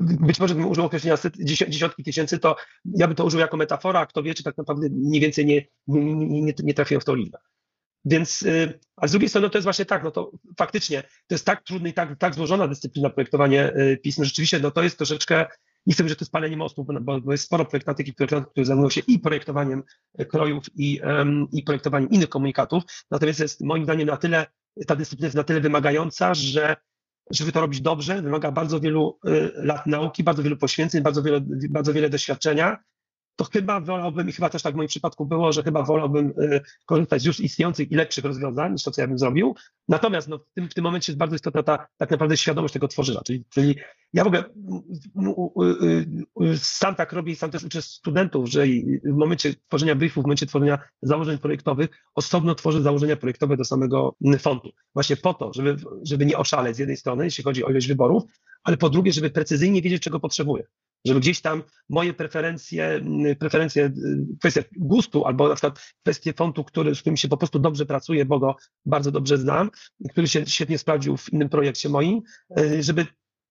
być 0.00 0.40
może 0.40 0.54
bym 0.54 0.66
użył 0.66 0.84
określenia 0.84 1.16
dziesiątki 1.68 2.04
tysięcy, 2.04 2.38
to 2.38 2.56
ja 2.84 3.06
bym 3.06 3.16
to 3.16 3.24
użył 3.24 3.40
jako 3.40 3.56
metafora, 3.56 4.06
kto 4.06 4.22
wie, 4.22 4.34
czy 4.34 4.42
tak 4.42 4.56
naprawdę 4.56 4.88
mniej 4.90 5.20
więcej 5.20 5.46
nie, 5.46 5.66
nie, 5.86 6.42
nie, 6.42 6.52
nie 6.62 7.00
w 7.00 7.04
tą 7.04 7.14
liczbę. 7.14 7.38
Więc, 8.04 8.44
a 8.96 9.08
z 9.08 9.10
drugiej 9.10 9.28
strony 9.28 9.50
to 9.50 9.58
jest 9.58 9.64
właśnie 9.64 9.84
tak, 9.84 10.04
no 10.04 10.10
to 10.10 10.30
faktycznie 10.58 11.02
to 11.02 11.34
jest 11.34 11.46
tak 11.46 11.62
trudny 11.62 11.88
i 11.88 11.92
tak, 11.92 12.18
tak 12.18 12.34
złożona 12.34 12.68
dyscyplina 12.68 13.10
projektowanie 13.10 13.72
pism, 14.02 14.24
rzeczywiście 14.24 14.60
no 14.60 14.70
to 14.70 14.82
jest 14.82 14.96
troszeczkę 14.96 15.46
nie 15.86 15.94
chcę 15.94 16.08
że 16.08 16.16
to 16.16 16.22
jest 16.24 16.32
palenie 16.32 16.56
mostów, 16.56 16.86
bo, 17.02 17.20
bo 17.20 17.32
jest 17.32 17.44
sporo 17.44 17.64
projektantów 17.64 18.06
i 18.06 18.12
projektantów, 18.12 18.52
którzy 18.52 18.64
zajmują 18.64 18.90
się 18.90 19.00
i 19.06 19.18
projektowaniem 19.18 19.82
krojów, 20.28 20.64
i, 20.74 21.00
i 21.52 21.62
projektowaniem 21.62 22.10
innych 22.10 22.28
komunikatów. 22.28 22.82
Natomiast 23.10 23.40
jest 23.40 23.60
moim 23.60 23.84
zdaniem 23.84 24.08
na 24.08 24.16
tyle, 24.16 24.46
ta 24.86 24.96
dyscyplina 24.96 25.26
jest 25.26 25.36
na 25.36 25.44
tyle 25.44 25.60
wymagająca, 25.60 26.34
że 26.34 26.76
żeby 27.30 27.52
to 27.52 27.60
robić 27.60 27.80
dobrze, 27.80 28.22
wymaga 28.22 28.52
bardzo 28.52 28.80
wielu 28.80 29.18
y, 29.26 29.52
lat 29.54 29.86
nauki, 29.86 30.24
bardzo 30.24 30.42
wielu 30.42 30.56
poświęceń, 30.56 31.02
bardzo 31.02 31.22
wiele, 31.22 31.40
bardzo 31.70 31.92
wiele 31.92 32.10
doświadczenia 32.10 32.76
to 33.40 33.44
chyba 33.44 33.80
wolałbym, 33.80 34.28
i 34.28 34.32
chyba 34.32 34.50
też 34.50 34.62
tak 34.62 34.74
w 34.74 34.76
moim 34.76 34.88
przypadku 34.88 35.26
było, 35.26 35.52
że 35.52 35.62
chyba 35.62 35.82
wolałbym 35.82 36.26
y, 36.28 36.60
korzystać 36.86 37.22
z 37.22 37.24
już 37.24 37.40
istniejących 37.40 37.92
i 37.92 37.94
lepszych 37.94 38.24
rozwiązań 38.24 38.72
niż 38.72 38.82
to, 38.82 38.90
co 38.90 39.00
ja 39.00 39.08
bym 39.08 39.18
zrobił. 39.18 39.54
Natomiast 39.88 40.28
no, 40.28 40.38
w, 40.38 40.52
tym, 40.54 40.68
w 40.68 40.74
tym 40.74 40.84
momencie 40.84 41.12
jest 41.12 41.18
bardzo 41.18 41.36
istotna 41.36 41.62
ta 41.62 41.86
tak 41.96 42.10
naprawdę 42.10 42.36
świadomość 42.36 42.74
tego 42.74 42.88
tworzywa. 42.88 43.22
Czyli, 43.22 43.44
czyli 43.50 43.76
ja 44.12 44.24
w 44.24 44.26
ogóle 44.26 44.44
sam 46.56 46.94
tak 46.94 47.12
robię 47.12 47.32
i 47.32 47.36
sam 47.36 47.50
też 47.50 47.64
uczę 47.64 47.82
studentów, 47.82 48.48
że 48.48 48.64
w 49.04 49.16
momencie 49.16 49.54
tworzenia 49.68 49.94
briefów, 49.94 50.22
w 50.22 50.26
momencie 50.26 50.46
tworzenia 50.46 50.78
założeń 51.02 51.38
projektowych, 51.38 51.90
osobno 52.14 52.54
tworzę 52.54 52.82
założenia 52.82 53.16
projektowe 53.16 53.56
do 53.56 53.64
samego 53.64 54.16
fontu. 54.38 54.70
Właśnie 54.94 55.16
po 55.16 55.34
to, 55.34 55.52
żeby, 55.52 55.76
żeby 56.02 56.26
nie 56.26 56.38
oszaleć 56.38 56.76
z 56.76 56.78
jednej 56.78 56.96
strony, 56.96 57.24
jeśli 57.24 57.44
chodzi 57.44 57.64
o 57.64 57.70
ilość 57.70 57.88
wyborów, 57.88 58.22
ale 58.62 58.76
po 58.76 58.90
drugie, 58.90 59.12
żeby 59.12 59.30
precyzyjnie 59.30 59.82
wiedzieć, 59.82 60.02
czego 60.02 60.20
potrzebuję 60.20 60.64
żeby 61.04 61.20
gdzieś 61.20 61.40
tam 61.40 61.62
moje 61.88 62.14
preferencje, 62.14 63.00
preferencje, 63.38 63.84
y, 63.84 63.92
kwestia 64.38 64.62
gustu 64.76 65.24
albo 65.24 65.48
na 65.48 65.54
przykład 65.54 65.94
kwestie 66.02 66.32
fontu, 66.32 66.64
który, 66.64 66.94
z 66.94 67.00
którym 67.00 67.16
się 67.16 67.28
po 67.28 67.36
prostu 67.36 67.58
dobrze 67.58 67.86
pracuje, 67.86 68.24
bo 68.24 68.38
go 68.38 68.56
bardzo 68.86 69.10
dobrze 69.10 69.38
znam, 69.38 69.70
który 70.10 70.28
się 70.28 70.46
świetnie 70.46 70.78
sprawdził 70.78 71.16
w 71.16 71.32
innym 71.32 71.48
projekcie 71.48 71.88
moim, 71.88 72.22
y, 72.58 72.82
żeby 72.82 73.06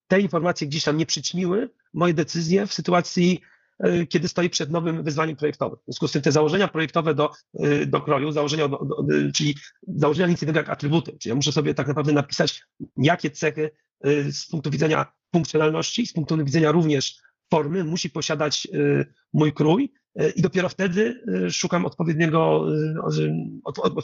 te 0.10 0.20
informacje 0.20 0.68
gdzieś 0.68 0.84
tam 0.84 0.97
nie 0.97 1.05
przyćmiły 1.05 1.70
moje 1.93 2.14
decyzje 2.14 2.68
w 2.68 2.74
sytuacji, 2.74 3.41
y, 3.86 4.07
kiedy 4.07 4.28
stoi 4.28 4.49
przed 4.49 4.72
nowym 4.72 5.03
wyzwaniem 5.03 5.36
projektowym. 5.36 5.80
W 5.80 5.86
związku 5.86 6.07
z 6.07 6.12
tym 6.12 6.22
te 6.22 6.32
założenia 6.32 6.68
projektowe 6.68 7.16
do, 7.16 7.32
do 7.88 8.01
kroju, 8.01 8.32
założenia, 8.32 8.68
do, 8.68 8.78
do, 8.78 9.03
czyli 9.36 9.55
założenia 9.88 10.28
nic 10.28 10.43
innego 10.43 10.60
jak 10.60 10.70
atrybuty, 10.70 11.18
czyli 11.20 11.30
ja 11.30 11.36
muszę 11.36 11.51
sobie 11.51 11.74
tak 11.74 11.88
naprawdę 11.88 12.14
napisać, 12.14 12.64
jakie 12.97 13.32
cechy 13.32 13.72
z 14.32 14.47
punktu 14.47 14.72
widzenia 14.72 15.05
funkcjonalności, 15.34 16.07
z 16.07 16.14
punktu 16.14 16.38
widzenia 16.38 16.72
również 16.72 17.22
formy 17.51 17.84
musi 17.84 18.10
posiadać 18.10 18.68
mój 19.34 19.53
krój 19.53 19.93
i 20.36 20.41
dopiero 20.41 20.70
wtedy 20.70 21.24
szukam 21.51 21.86
odpowiedniego, 21.86 22.66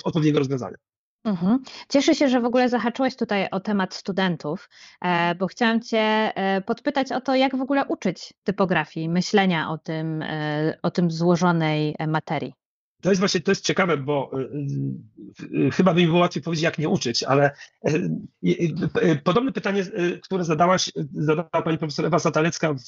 odpowiedniego 0.03 0.39
rozwiązania. 0.39 0.77
Mhm. 1.25 1.59
Cieszę 1.89 2.15
się, 2.15 2.29
że 2.29 2.41
w 2.41 2.45
ogóle 2.45 2.69
zahaczyłeś 2.69 3.15
tutaj 3.15 3.47
o 3.51 3.59
temat 3.59 3.93
studentów, 3.93 4.69
e, 5.01 5.35
bo 5.35 5.47
chciałam 5.47 5.81
Cię 5.81 5.97
e, 6.35 6.61
podpytać 6.61 7.11
o 7.11 7.21
to, 7.21 7.35
jak 7.35 7.55
w 7.55 7.61
ogóle 7.61 7.85
uczyć 7.85 8.33
typografii, 8.43 9.09
myślenia 9.09 9.69
o 9.69 9.77
tym, 9.77 10.21
e, 10.21 10.77
o 10.83 10.91
tym 10.91 11.11
złożonej 11.11 11.95
materii. 12.07 12.64
To 13.05 13.11
jest 13.11 13.19
właśnie, 13.19 13.41
to 13.41 13.51
jest 13.51 13.65
ciekawe, 13.65 13.97
bo 13.97 14.31
y, 14.39 15.67
y, 15.67 15.71
chyba 15.71 15.93
by 15.93 16.01
mi 16.01 16.07
było 16.07 16.19
łatwiej 16.19 16.43
powiedzieć, 16.43 16.63
jak 16.63 16.77
nie 16.77 16.89
uczyć, 16.89 17.23
ale 17.23 17.51
y, 17.87 19.21
podobne 19.23 19.51
pytanie, 19.51 19.85
które 20.23 20.43
zadałaś, 20.43 20.91
zadała 21.13 21.61
pani 21.63 21.77
profesor 21.77 22.05
Ewa 22.05 22.19
Satalecka 22.19 22.73
w 22.73 22.79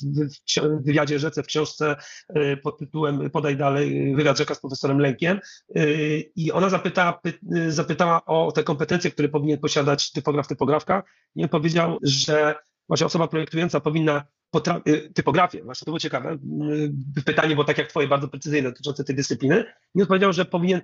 wywiadzie 0.83 1.19
Rzece 1.19 1.43
w 1.43 1.47
książce 1.47 1.95
pod 2.63 2.77
tytułem 2.77 3.29
Podaj 3.29 3.57
dalej, 3.57 4.15
wywiad 4.15 4.37
Rzeka 4.37 4.55
z 4.55 4.59
profesorem 4.59 4.99
Lękiem 4.99 5.39
i 6.35 6.51
ona 6.51 6.69
zapytała, 6.69 7.21
zapytała 7.67 8.25
o 8.25 8.51
te 8.51 8.63
kompetencje, 8.63 9.11
które 9.11 9.29
powinien 9.29 9.59
posiadać 9.59 10.11
typograf, 10.11 10.47
typografka 10.47 11.03
i 11.35 11.43
on 11.43 11.49
powiedział, 11.49 11.97
że 12.03 12.55
właśnie 12.87 13.05
osoba 13.05 13.27
projektująca 13.27 13.79
powinna 13.79 14.23
Y, 14.87 15.11
typografię. 15.13 15.63
Właśnie 15.63 15.85
to 15.85 15.91
było 15.91 15.99
ciekawe. 15.99 16.37
Y, 17.17 17.23
pytanie 17.25 17.55
było 17.55 17.65
tak 17.65 17.77
jak 17.77 17.87
twoje, 17.87 18.07
bardzo 18.07 18.27
precyzyjne 18.27 18.69
dotyczące 18.69 19.03
tej 19.03 19.15
dyscypliny. 19.15 19.65
I 19.95 20.01
odpowiedział, 20.01 20.33
że 20.33 20.45
powinien 20.45 20.81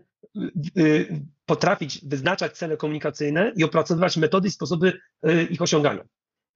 y, 0.77 1.25
potrafić 1.45 2.05
wyznaczać 2.05 2.57
cele 2.57 2.77
komunikacyjne 2.77 3.53
i 3.55 3.63
opracowywać 3.63 4.17
metody 4.17 4.47
i 4.47 4.51
sposoby 4.51 4.99
ich 5.49 5.61
osiągania. 5.61 6.03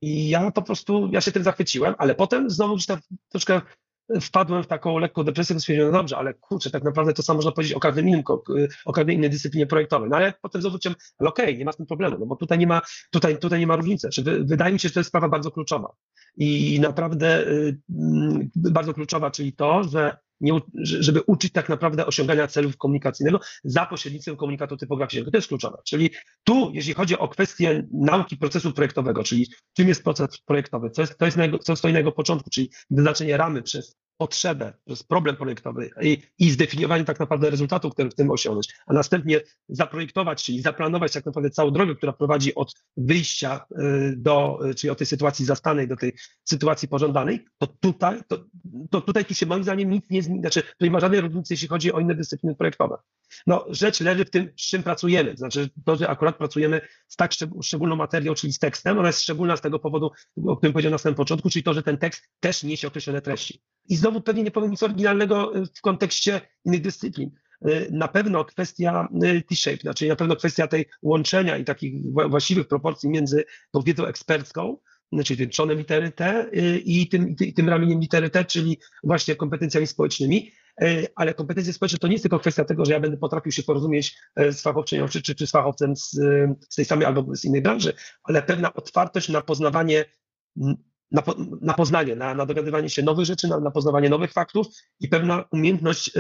I 0.02 0.30
ja 0.30 0.52
po 0.52 0.62
prostu, 0.62 1.10
ja 1.14 1.22
się 1.22 1.32
tym 1.32 1.44
zachwyciłem, 1.44 1.96
ale 1.98 2.16
potem 2.16 2.50
znowu 2.50 2.76
gdzieś 2.76 2.86
tam 2.86 3.00
troszkę 3.30 3.62
wpadłem 4.22 4.64
w 4.64 4.68
taką 4.68 4.98
lekką 4.98 5.24
depresję, 5.24 5.54
bo 5.54 5.60
stwierdziłem, 5.60 5.92
no 5.92 5.98
dobrze, 5.98 6.18
ale 6.18 6.34
kurczę, 6.34 6.70
tak 6.72 6.84
naprawdę 6.84 7.14
to 7.14 7.24
samo 7.24 7.38
można 7.38 7.52
powiedzieć 7.52 7.74
o 7.74 7.80
każdym 7.80 8.08
innym, 8.08 8.24
o 8.86 8.94
każdej 8.94 9.16
innej 9.16 9.30
dyscyplinie 9.30 9.68
projektowej. 9.68 10.10
No 10.10 10.16
ale 10.16 10.34
potem 10.42 10.62
zobaczyłem, 10.62 10.96
ale 11.18 11.30
okej, 11.30 11.46
okay, 11.46 11.58
nie 11.58 11.66
ma 11.66 11.72
z 11.72 11.78
tym 11.78 11.86
problemu, 11.86 12.18
no 12.20 12.26
bo 12.26 12.36
tutaj 12.36 12.58
nie 12.58 12.68
ma, 12.68 12.82
tutaj, 13.12 13.40
tutaj 13.40 13.60
nie 13.60 13.68
ma 13.68 13.76
różnicy. 13.76 14.10
Wydaje 14.42 14.74
mi 14.74 14.80
się, 14.80 14.88
że 14.88 14.94
to 14.94 15.00
jest 15.00 15.08
sprawa 15.08 15.30
bardzo 15.30 15.52
kluczowa. 15.52 15.90
I 16.38 16.80
naprawdę 16.80 17.48
y, 17.48 17.80
mm, 17.90 18.50
bardzo 18.56 18.94
kluczowa, 18.94 19.32
czyli 19.32 19.54
to, 19.54 19.84
że 19.84 20.18
nie, 20.42 20.60
żeby 20.74 21.22
uczyć 21.22 21.52
tak 21.52 21.70
naprawdę 21.70 22.06
osiągania 22.06 22.48
celów 22.48 22.78
komunikacyjnego 22.78 23.40
za 23.64 23.86
pośrednictwem 23.86 24.36
komunikatu 24.36 24.78
typograficznego. 24.78 25.32
To 25.32 25.38
jest 25.38 25.48
kluczowe. 25.48 25.78
Czyli 25.86 26.10
tu, 26.44 26.72
jeśli 26.74 26.94
chodzi 26.94 27.18
o 27.18 27.28
kwestię 27.28 27.88
nauki 27.92 28.38
procesu 28.38 28.74
projektowego, 28.74 29.24
czyli 29.24 29.48
czym 29.74 29.88
jest 29.88 30.04
proces 30.04 30.38
projektowy, 30.46 30.90
co, 30.90 31.02
jest, 31.02 31.18
to 31.18 31.26
jest 31.26 31.38
na 31.38 31.44
jego, 31.44 31.60
co 31.60 31.76
stoi 31.76 31.94
na 31.94 32.00
jego 32.00 32.12
początku, 32.12 32.50
czyli 32.50 32.70
wyznaczenie 32.90 33.38
ramy 33.38 33.64
przez 33.64 33.96
potrzebę, 34.18 34.74
jest 34.88 35.08
problem 35.08 35.36
projektowy 35.36 35.90
i, 36.02 36.22
i 36.40 36.52
zdefiniowanie 36.52 37.04
tak 37.04 37.20
naprawdę 37.20 37.50
rezultatu, 37.50 37.90
który 37.90 38.10
chcemy 38.10 38.32
osiągnąć, 38.32 38.76
a 38.88 38.94
następnie 38.94 39.42
zaprojektować, 39.70 40.44
czyli 40.44 40.62
zaplanować 40.62 41.14
tak 41.14 41.26
naprawdę 41.26 41.50
całą 41.50 41.72
drogę, 41.72 41.96
która 41.96 42.14
prowadzi 42.14 42.56
od 42.56 42.74
wyjścia 42.98 43.66
y, 43.72 44.14
do, 44.18 44.60
y, 44.70 44.76
czyli 44.76 44.92
od 44.92 44.98
tej 44.98 45.08
sytuacji 45.08 45.46
zastanej 45.46 45.88
do 45.88 45.96
tej 45.96 46.14
sytuacji 46.44 46.88
pożądanej, 46.88 47.46
to 47.58 47.68
tutaj, 47.68 48.22
to, 48.28 48.46
to 48.92 49.02
tutaj 49.02 49.26
tu 49.26 49.34
się 49.34 49.46
moim 49.46 49.64
zdaniem 49.64 49.90
nic 49.90 50.06
nie 50.10 50.24
zmieni, 50.24 50.42
znaczy 50.42 50.62
tutaj 50.62 50.76
nie 50.82 50.92
ma 50.92 51.00
żadnej 51.00 51.22
różnicy, 51.22 51.54
jeśli 51.54 51.68
chodzi 51.68 51.94
o 51.94 52.00
inne 52.00 52.16
dyscypliny 52.16 52.56
projektowe. 52.56 52.98
No, 53.48 53.66
rzecz 53.70 54.02
leży 54.02 54.26
w 54.26 54.30
tym, 54.30 54.54
z 54.58 54.70
czym 54.70 54.84
pracujemy, 54.84 55.38
znaczy 55.38 55.70
to, 55.86 55.96
że 55.96 56.10
akurat 56.10 56.38
pracujemy 56.38 56.82
z 57.08 57.16
tak 57.16 57.32
szczególną 57.64 57.96
materią, 57.96 58.34
czyli 58.34 58.54
z 58.54 58.60
tekstem, 58.60 59.00
ona 59.00 59.08
jest 59.08 59.22
szczególna 59.22 59.58
z 59.58 59.62
tego 59.62 59.80
powodu, 59.80 60.12
o 60.46 60.58
którym 60.58 60.74
powiedziałem 60.74 60.92
na 60.92 60.98
samym 60.98 61.16
początku, 61.16 61.50
czyli 61.50 61.64
to, 61.64 61.74
że 61.74 61.84
ten 61.84 61.98
tekst 61.98 62.30
też 62.40 62.64
niesie 62.64 62.88
określone 62.88 63.22
treści. 63.22 63.62
I 63.90 63.96
znowu 63.96 64.22
pewnie 64.22 64.44
nie 64.44 64.52
powiem 64.52 64.72
nic 64.72 64.84
oryginalnego 64.84 65.58
y, 65.58 65.66
w 65.66 65.82
kontekście 65.82 66.42
innych 66.66 66.82
dyscyplin. 66.82 67.32
Y, 67.68 67.88
na 67.92 68.08
pewno 68.08 68.46
kwestia 68.46 69.08
y, 69.24 69.42
T-shape, 69.42 69.78
znaczy 69.78 70.08
na 70.08 70.16
pewno 70.16 70.36
kwestia 70.36 70.68
tej 70.68 70.86
łączenia 71.02 71.58
i 71.58 71.66
takich 71.66 72.02
właściwych 72.30 72.68
proporcji 72.68 73.10
między 73.10 73.46
tą 73.72 73.82
wiedzą 73.82 74.06
ekspercką, 74.06 74.78
znaczy 75.12 75.48
trzonem 75.48 75.78
litery 75.78 76.12
T 76.12 76.50
i 76.86 77.10
tym, 77.10 77.36
i 77.42 77.54
tym 77.54 77.70
ramieniem 77.70 78.00
litery 78.00 78.30
T, 78.30 78.46
czyli 78.46 78.78
właśnie 79.04 79.36
kompetencjami 79.36 79.88
społecznymi. 79.88 80.52
Ale 81.16 81.34
kompetencje 81.34 81.74
społeczne 81.74 82.00
to 82.00 82.08
nie 82.08 82.14
jest 82.14 82.24
tylko 82.24 82.40
kwestia 82.40 82.66
tego, 82.66 82.86
że 82.86 82.94
ja 82.94 83.00
będę 83.00 83.18
potrafił 83.18 83.52
się 83.52 83.64
porozumieć 83.64 84.18
z 84.52 84.62
fachowczynią 84.62 85.08
czy, 85.08 85.22
czy, 85.22 85.36
czy 85.36 85.48
z 85.48 85.52
fachowcem 85.52 85.96
z, 85.96 86.10
z 86.70 86.76
tej 86.76 86.86
samej 86.86 87.06
albo 87.06 87.36
z 87.36 87.46
innej 87.46 87.62
branży, 87.62 87.94
ale 88.24 88.42
pewna 88.42 88.74
otwartość 88.74 89.30
na 89.30 89.42
poznawanie 89.42 90.06
na, 91.12 91.24
na 91.62 91.74
poznanie, 91.74 92.16
na, 92.16 92.34
na 92.34 92.46
się 92.88 93.04
nowych 93.04 93.26
rzeczy, 93.26 93.48
na, 93.48 93.60
na 93.60 93.72
poznawanie 93.72 94.10
nowych 94.10 94.34
faktów 94.34 94.68
i 95.00 95.08
pewna 95.08 95.44
umiejętność, 95.52 96.12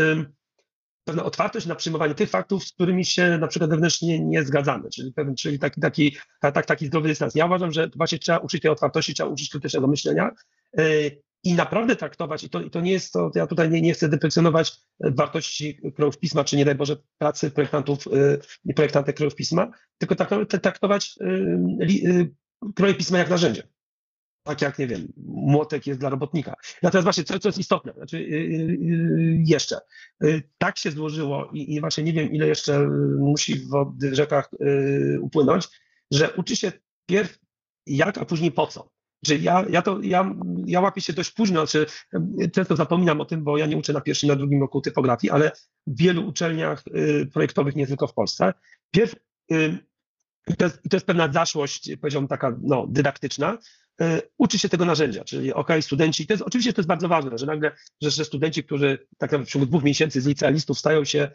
pewna 1.07 1.23
otwartość 1.23 1.65
na 1.65 1.75
przyjmowanie 1.75 2.15
tych 2.15 2.29
faktów, 2.29 2.63
z 2.63 2.71
którymi 2.71 3.05
się 3.05 3.37
na 3.37 3.47
przykład 3.47 3.69
wewnętrznie 3.69 4.19
nie 4.19 4.43
zgadzamy, 4.43 4.89
czyli, 4.89 5.13
pewien, 5.13 5.35
czyli 5.35 5.59
taki, 5.59 5.81
taki, 5.81 6.17
tak, 6.41 6.65
taki 6.65 6.87
zdrowy 6.87 7.07
dystans. 7.07 7.35
Ja 7.35 7.45
uważam, 7.45 7.71
że 7.71 7.89
właśnie 7.95 8.19
trzeba 8.19 8.37
uczyć 8.37 8.61
tej 8.61 8.71
otwartości, 8.71 9.13
trzeba 9.13 9.29
uczyć 9.29 9.49
krytycznego 9.49 9.87
myślenia 9.87 10.31
y, 10.79 11.21
i 11.43 11.53
naprawdę 11.53 11.95
traktować, 11.95 12.43
i 12.43 12.49
to, 12.49 12.61
i 12.61 12.69
to 12.69 12.81
nie 12.81 12.91
jest 12.91 13.13
to, 13.13 13.31
ja 13.35 13.47
tutaj 13.47 13.69
nie, 13.69 13.81
nie 13.81 13.93
chcę 13.93 14.09
deprecjonować 14.09 14.77
wartości 14.99 15.79
krojów 15.95 16.17
pisma, 16.17 16.43
czy 16.43 16.57
nie 16.57 16.65
daj 16.65 16.75
Boże 16.75 16.97
pracy 17.17 17.51
projektantów, 17.51 18.07
y, 18.67 18.73
projektantek 18.73 19.15
krojów 19.15 19.35
pisma, 19.35 19.71
tylko 19.97 20.15
traktować 20.61 21.15
y, 21.21 22.33
kroje 22.75 22.93
pisma 22.93 23.17
jak 23.17 23.29
narzędzie 23.29 23.63
tak 24.47 24.61
jak, 24.61 24.79
nie 24.79 24.87
wiem, 24.87 25.13
młotek 25.27 25.87
jest 25.87 25.99
dla 25.99 26.09
robotnika. 26.09 26.53
Natomiast 26.83 27.03
właśnie, 27.03 27.23
co, 27.23 27.39
co 27.39 27.47
jest 27.47 27.59
istotne, 27.59 27.93
znaczy 27.93 28.21
yy, 28.21 29.43
jeszcze, 29.45 29.77
yy, 30.21 30.43
tak 30.57 30.77
się 30.77 30.91
złożyło 30.91 31.49
i, 31.53 31.73
i, 31.73 31.79
właśnie 31.79 32.03
nie 32.03 32.13
wiem, 32.13 32.31
ile 32.31 32.47
jeszcze 32.47 32.87
musi 33.19 33.55
w 33.55 34.15
rzekach 34.15 34.49
yy, 34.59 35.19
upłynąć, 35.21 35.67
że 36.11 36.33
uczy 36.33 36.55
się 36.55 36.71
pierw 37.05 37.39
jak, 37.85 38.17
a 38.17 38.25
później 38.25 38.51
po 38.51 38.67
co. 38.67 38.91
Że 39.25 39.35
ja, 39.35 39.65
ja, 39.69 39.81
to, 39.81 39.99
ja, 40.01 40.35
ja 40.65 40.81
łapię 40.81 41.01
się 41.01 41.13
dość 41.13 41.31
późno, 41.31 41.65
znaczy 41.65 41.85
często 42.53 42.75
zapominam 42.75 43.21
o 43.21 43.25
tym, 43.25 43.43
bo 43.43 43.57
ja 43.57 43.65
nie 43.65 43.77
uczę 43.77 43.93
na 43.93 44.01
pierwszym, 44.01 44.29
na 44.29 44.35
drugim 44.35 44.61
roku 44.61 44.81
typografii, 44.81 45.31
ale 45.31 45.51
w 45.87 45.97
wielu 45.97 46.27
uczelniach 46.27 46.83
projektowych, 47.33 47.75
nie 47.75 47.87
tylko 47.87 48.07
w 48.07 48.13
Polsce, 48.13 48.53
pierw 48.91 49.15
i 50.47 50.55
to, 50.57 50.65
jest, 50.65 50.85
I 50.85 50.89
to 50.89 50.95
jest 50.95 51.05
pewna 51.05 51.31
zaszłość, 51.31 51.91
powiedziałbym, 52.01 52.27
taka 52.27 52.57
no, 52.61 52.87
dydaktyczna, 52.89 53.57
uczy 54.37 54.59
się 54.59 54.69
tego 54.69 54.85
narzędzia, 54.85 55.23
czyli 55.23 55.53
ok, 55.53 55.69
studenci, 55.81 56.27
to 56.27 56.33
jest, 56.33 56.43
oczywiście 56.43 56.73
to 56.73 56.81
jest 56.81 56.89
bardzo 56.89 57.07
ważne, 57.07 57.37
że 57.37 57.45
nagle, 57.45 57.71
że, 58.01 58.11
że 58.11 58.25
studenci, 58.25 58.63
którzy 58.63 58.97
tak 58.97 59.31
naprawdę 59.31 59.45
w 59.45 59.49
ciągu 59.49 59.65
dwóch 59.65 59.83
miesięcy 59.83 60.21
z 60.21 60.27
licealistów 60.27 60.79
stają 60.79 61.05
się 61.05 61.31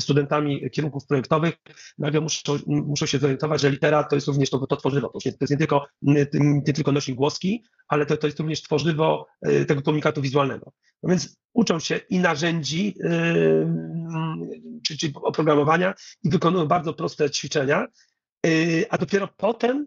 studentami 0.00 0.70
kierunków 0.70 1.06
projektowych, 1.06 1.54
nagle 1.98 2.20
muszą, 2.20 2.58
muszą 2.66 3.06
się 3.06 3.18
zorientować, 3.18 3.60
że 3.60 3.70
litera 3.70 4.04
to 4.04 4.14
jest 4.14 4.26
również 4.26 4.50
to, 4.50 4.66
to 4.66 4.76
tworzywo. 4.76 5.08
To, 5.08 5.18
jest 5.40 5.50
nie 5.50 5.56
tylko, 5.56 5.86
nie, 6.02 6.26
tylko 6.74 6.92
nośnik 6.92 7.16
głoski, 7.16 7.64
ale 7.88 8.06
to, 8.06 8.16
to 8.16 8.26
jest 8.26 8.38
również 8.38 8.62
tworzywo 8.62 9.26
e, 9.42 9.64
tego 9.64 9.82
komunikatu 9.82 10.22
wizualnego. 10.22 10.72
No 11.02 11.10
więc 11.10 11.36
uczą 11.52 11.78
się 11.78 11.96
i 11.96 12.18
narzędzi, 12.18 12.94
yy, 12.98 13.66
czy, 14.86 14.96
czy 14.96 15.12
oprogramowania 15.22 15.94
i 16.24 16.30
wykonują 16.30 16.66
bardzo 16.66 16.94
proste 16.94 17.30
ćwiczenia, 17.30 17.86
a 18.90 18.98
dopiero 18.98 19.28
potem, 19.36 19.86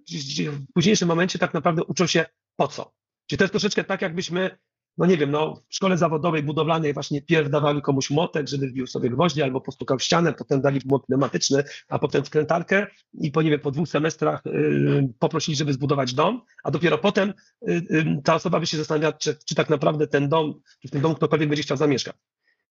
w 0.52 0.74
późniejszym 0.74 1.08
momencie 1.08 1.39
tak 1.39 1.54
naprawdę 1.54 1.84
uczą 1.84 2.08
się 2.08 2.26
po 2.56 2.68
co. 2.68 2.93
Czyli 3.28 3.38
to 3.38 3.43
jest 3.43 3.54
troszeczkę 3.54 3.84
tak, 3.84 4.02
jakbyśmy, 4.02 4.58
no 4.97 5.06
nie 5.06 5.18
wiem, 5.18 5.32
no 5.32 5.56
w 5.70 5.76
szkole 5.76 5.97
zawodowej, 5.97 6.43
budowlanej 6.43 6.93
właśnie 6.93 7.22
pierw 7.22 7.49
dawali 7.49 7.82
komuś 7.82 8.10
młotek, 8.10 8.47
żeby 8.47 8.68
wbił 8.68 8.88
sobie 8.88 9.10
gwoździe 9.10 9.43
albo 9.43 9.62
postukał 9.62 9.97
w 9.97 10.04
ścianę, 10.04 10.34
potem 10.34 10.62
dali 10.62 10.80
młot 10.86 11.06
pneumatyczny, 11.06 11.64
a 11.88 11.99
potem 11.99 12.24
wkrętarkę 12.24 12.88
i 13.14 13.32
po, 13.32 13.41
nie 13.41 13.49
wiem, 13.49 13.60
po 13.60 13.72
dwóch 13.72 13.89
semestrach 13.89 14.45
y, 14.45 15.14
poprosili, 15.20 15.58
żeby 15.58 15.74
zbudować 15.74 16.14
dom, 16.14 16.41
a 16.64 16.72
dopiero 16.72 16.97
potem 16.97 17.34
y, 17.70 17.72
y, 17.72 18.22
ta 18.24 18.36
osoba 18.36 18.60
by 18.60 18.68
się 18.68 18.78
zastanawiała, 18.78 19.14
czy, 19.14 19.38
czy 19.45 19.56
tak 19.56 19.70
naprawdę 19.70 20.08
ten 20.08 20.30
dom, 20.30 20.62
czy 20.82 20.88
w 20.88 20.91
tym 20.91 21.02
domu 21.02 21.16
ktokolwiek 21.16 21.49
będzie 21.49 21.64
chciał 21.64 21.78
zamieszkać. 21.78 22.16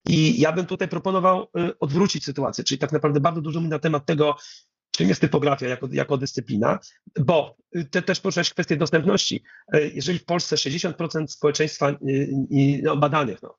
I 0.09 0.41
ja 0.41 0.53
bym 0.53 0.67
tutaj 0.67 0.89
proponował 0.89 1.47
odwrócić 1.81 2.25
sytuację, 2.25 2.65
czyli 2.65 2.79
tak 2.79 2.93
naprawdę 2.93 3.21
bardzo 3.21 3.41
dużo 3.41 3.61
mi 3.61 3.69
na 3.69 3.79
temat 3.79 4.07
tego, 4.07 4.37
czym 5.01 5.09
jest 5.09 5.21
typografia 5.21 5.69
jako, 5.69 5.89
jako 5.93 6.17
dyscyplina, 6.17 6.79
bo 7.21 7.57
y, 7.77 7.85
te, 7.85 8.03
też 8.03 8.21
poruszyłeś 8.21 8.51
kwestię 8.51 8.77
dostępności. 8.77 9.43
Y, 9.75 9.93
jeżeli 9.95 10.19
w 10.19 10.25
Polsce 10.25 10.57
60% 10.57 11.27
społeczeństwa 11.27 11.91
y, 11.91 12.29
no, 12.83 12.97
badanych 12.97 13.43
no, 13.43 13.59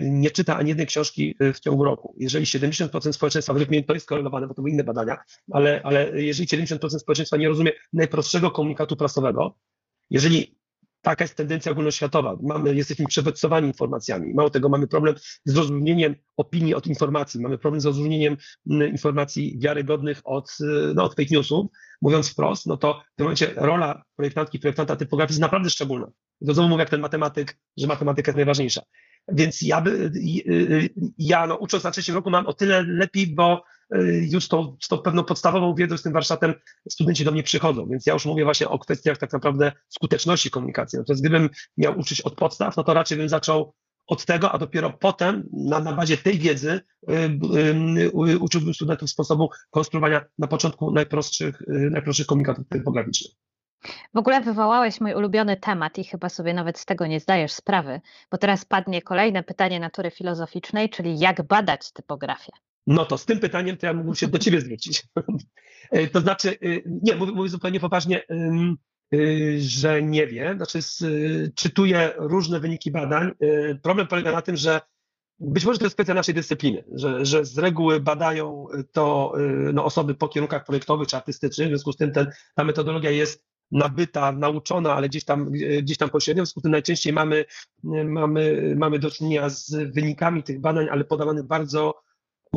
nie 0.00 0.30
czyta 0.30 0.56
ani 0.56 0.68
jednej 0.68 0.86
książki 0.86 1.36
w 1.54 1.60
ciągu 1.60 1.84
roku, 1.84 2.14
jeżeli 2.18 2.44
70% 2.46 3.12
społeczeństwa, 3.12 3.54
to 3.86 3.94
jest 3.94 4.06
korelowane, 4.06 4.46
bo 4.46 4.54
to 4.54 4.62
były 4.62 4.70
inne 4.70 4.84
badania, 4.84 5.16
ale, 5.52 5.80
ale 5.84 6.22
jeżeli 6.22 6.48
70% 6.48 6.98
społeczeństwa 6.98 7.36
nie 7.36 7.48
rozumie 7.48 7.72
najprostszego 7.92 8.50
komunikatu 8.50 8.96
prasowego, 8.96 9.56
jeżeli 10.10 10.58
Taka 11.04 11.24
jest 11.24 11.34
tendencja 11.34 11.72
ogólnoświatowa. 11.72 12.36
Mamy, 12.42 12.74
jesteśmy 12.74 13.06
przewodcowani 13.06 13.66
informacjami. 13.66 14.34
Mało 14.34 14.50
tego, 14.50 14.68
mamy 14.68 14.86
problem 14.86 15.14
z 15.18 15.52
zrozumieniem 15.52 16.14
opinii 16.36 16.74
od 16.74 16.86
informacji. 16.86 17.40
Mamy 17.40 17.58
problem 17.58 17.80
z 17.80 17.84
rozróżnieniem 17.84 18.36
mm, 18.70 18.88
informacji 18.90 19.58
wiarygodnych 19.58 20.20
od, 20.24 20.50
y, 20.60 20.94
no, 20.94 21.04
od 21.04 21.14
fake 21.14 21.28
newsów. 21.30 21.66
Mówiąc 22.02 22.28
wprost, 22.28 22.66
no 22.66 22.76
to 22.76 23.02
w 23.12 23.16
tym 23.16 23.24
momencie 23.24 23.52
rola 23.56 24.02
projektantki, 24.16 24.58
projektanta 24.58 24.96
typografii 24.96 25.32
jest 25.32 25.40
naprawdę 25.40 25.70
szczególna. 25.70 26.06
To 26.46 26.54
znowu 26.54 26.68
mówię 26.68 26.80
jak 26.80 26.90
ten 26.90 27.00
matematyk, 27.00 27.58
że 27.76 27.86
matematyka 27.86 28.30
jest 28.30 28.36
najważniejsza. 28.36 28.82
Więc 29.28 29.62
ja, 29.62 29.80
by, 29.80 29.90
y, 29.90 30.52
y, 30.52 30.90
ja 31.18 31.46
no, 31.46 31.56
ucząc 31.56 31.84
na 31.84 31.90
trzecim 31.90 32.14
roku 32.14 32.30
mam 32.30 32.46
o 32.46 32.52
tyle 32.52 32.82
lepiej, 32.82 33.26
bo 33.26 33.64
już 34.30 34.48
tą, 34.48 34.76
tą 34.88 34.98
pewną 34.98 35.24
podstawową 35.24 35.74
wiedzą 35.74 35.96
z 35.96 36.02
tym 36.02 36.12
warsztatem 36.12 36.54
studenci 36.90 37.24
do 37.24 37.32
mnie 37.32 37.42
przychodzą, 37.42 37.86
więc 37.86 38.06
ja 38.06 38.12
już 38.12 38.26
mówię 38.26 38.44
właśnie 38.44 38.68
o 38.68 38.78
kwestiach 38.78 39.18
tak 39.18 39.32
naprawdę 39.32 39.72
skuteczności 39.88 40.50
komunikacji. 40.50 40.98
Natomiast 40.98 41.22
gdybym 41.22 41.50
miał 41.76 41.98
uczyć 41.98 42.20
od 42.20 42.34
podstaw, 42.34 42.76
no 42.76 42.84
to 42.84 42.94
raczej 42.94 43.18
bym 43.18 43.28
zaczął 43.28 43.74
od 44.06 44.24
tego, 44.24 44.52
a 44.52 44.58
dopiero 44.58 44.90
potem 44.90 45.48
na, 45.52 45.80
na 45.80 45.92
bazie 45.92 46.16
tej 46.16 46.38
wiedzy 46.38 46.80
y, 47.10 47.14
y, 48.28 48.38
uczyłbym 48.38 48.74
studentów 48.74 49.10
sposobu 49.10 49.50
konstruowania 49.70 50.24
na 50.38 50.46
początku 50.46 50.90
najprostszych, 50.90 51.62
y, 51.62 51.90
najprostszych 51.90 52.26
komunikatów 52.26 52.68
typograficznych. 52.68 53.32
W 54.14 54.18
ogóle 54.18 54.40
wywołałeś 54.40 55.00
mój 55.00 55.14
ulubiony 55.14 55.56
temat 55.56 55.98
i 55.98 56.04
chyba 56.04 56.28
sobie 56.28 56.54
nawet 56.54 56.78
z 56.78 56.84
tego 56.84 57.06
nie 57.06 57.20
zdajesz 57.20 57.52
sprawy, 57.52 58.00
bo 58.30 58.38
teraz 58.38 58.64
padnie 58.64 59.02
kolejne 59.02 59.42
pytanie 59.42 59.80
natury 59.80 60.10
filozoficznej, 60.10 60.90
czyli 60.90 61.18
jak 61.18 61.46
badać 61.46 61.92
typografię. 61.92 62.52
No 62.86 63.04
to 63.04 63.18
z 63.18 63.24
tym 63.24 63.38
pytaniem 63.40 63.76
to 63.76 63.86
ja 63.86 63.92
mógłbym 63.92 64.14
się 64.14 64.28
do 64.28 64.38
ciebie 64.38 64.60
zwrócić. 64.60 65.02
E, 65.90 66.06
to 66.06 66.20
znaczy, 66.20 66.50
e, 66.50 66.56
nie, 67.02 67.16
mówię, 67.16 67.32
mówię 67.32 67.48
zupełnie 67.48 67.80
poważnie, 67.80 68.22
e, 68.28 69.16
że 69.58 70.02
nie 70.02 70.26
wiem, 70.26 70.56
znaczy 70.56 70.78
czytuję 71.54 72.12
różne 72.16 72.60
wyniki 72.60 72.90
badań. 72.90 73.30
Problem 73.82 74.06
polega 74.06 74.32
na 74.32 74.42
tym, 74.42 74.56
że 74.56 74.80
być 75.38 75.64
może 75.64 75.78
to 75.78 75.84
jest 75.84 75.96
kwestia 75.96 76.14
naszej 76.14 76.34
dyscypliny, 76.34 76.84
że, 76.92 77.26
że 77.26 77.44
z 77.44 77.58
reguły 77.58 78.00
badają 78.00 78.66
to 78.92 79.34
no, 79.72 79.84
osoby 79.84 80.14
po 80.14 80.28
kierunkach 80.28 80.64
projektowych 80.64 81.08
czy 81.08 81.16
artystycznych, 81.16 81.66
w 81.66 81.70
związku 81.70 81.92
z 81.92 81.96
tym 81.96 82.12
ten, 82.12 82.30
ta 82.54 82.64
metodologia 82.64 83.10
jest 83.10 83.44
nabyta, 83.70 84.32
nauczona, 84.32 84.94
ale 84.94 85.08
gdzieś 85.08 85.24
tam, 85.24 85.50
gdzieś 85.82 85.98
tam 85.98 86.10
pośrednio, 86.10 86.42
w 86.42 86.46
związku 86.46 86.60
z 86.60 86.62
tym 86.62 86.72
najczęściej 86.72 87.12
mamy, 87.12 87.44
mamy, 88.04 88.74
mamy 88.78 88.98
do 88.98 89.10
czynienia 89.10 89.48
z 89.48 89.70
wynikami 89.94 90.42
tych 90.42 90.60
badań, 90.60 90.86
ale 90.90 91.04
podawanych 91.04 91.46
bardzo 91.46 92.03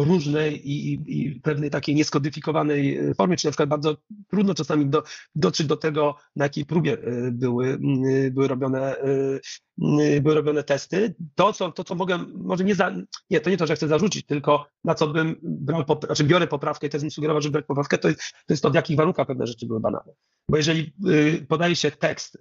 różnej 0.03 0.69
i, 0.71 0.93
i, 1.07 1.41
pewnej 1.41 1.69
takiej 1.69 1.95
nieskodyfikowanej 1.95 2.97
e, 2.97 3.13
formie, 3.13 3.37
czy 3.37 3.47
na 3.47 3.51
przykład 3.51 3.69
bardzo 3.69 3.97
trudno 4.31 4.53
czasami 4.53 4.85
do, 4.85 5.03
dotrzeć 5.35 5.67
do 5.67 5.77
tego, 5.77 6.15
na 6.35 6.45
jakiej 6.45 6.65
próbie 6.65 6.93
e, 6.93 7.31
były, 7.31 7.79
były, 8.31 8.47
robione, 8.47 8.97
e, 8.97 10.21
były 10.21 10.35
robione 10.35 10.63
testy. 10.63 11.15
To, 11.35 11.53
co, 11.53 11.71
to, 11.71 11.83
co 11.83 11.95
mogę, 11.95 12.17
może 12.35 12.63
nie, 12.63 12.75
za, 12.75 12.91
nie, 13.29 13.39
to 13.39 13.49
nie 13.49 13.57
to, 13.57 13.67
że 13.67 13.75
chcę 13.75 13.87
zarzucić, 13.87 14.25
tylko 14.25 14.67
na 14.83 14.95
co 14.95 15.07
bym 15.07 15.35
brał, 15.43 15.83
znaczy 16.05 16.23
biorę 16.23 16.47
poprawkę 16.47 16.87
i 16.87 16.89
też 16.89 17.01
bym 17.01 17.11
sugerował, 17.11 17.41
żeby 17.41 17.53
brać 17.53 17.65
poprawkę, 17.65 17.97
to 17.97 18.07
jest, 18.07 18.21
to 18.21 18.53
jest 18.53 18.63
to, 18.63 18.71
w 18.71 18.75
jakich 18.75 18.97
warunkach 18.97 19.27
pewne 19.27 19.47
rzeczy 19.47 19.65
były 19.65 19.79
badane. 19.79 20.13
Bo 20.49 20.57
jeżeli 20.57 20.93
podaje 21.47 21.75
się 21.75 21.91
tekst 21.91 22.37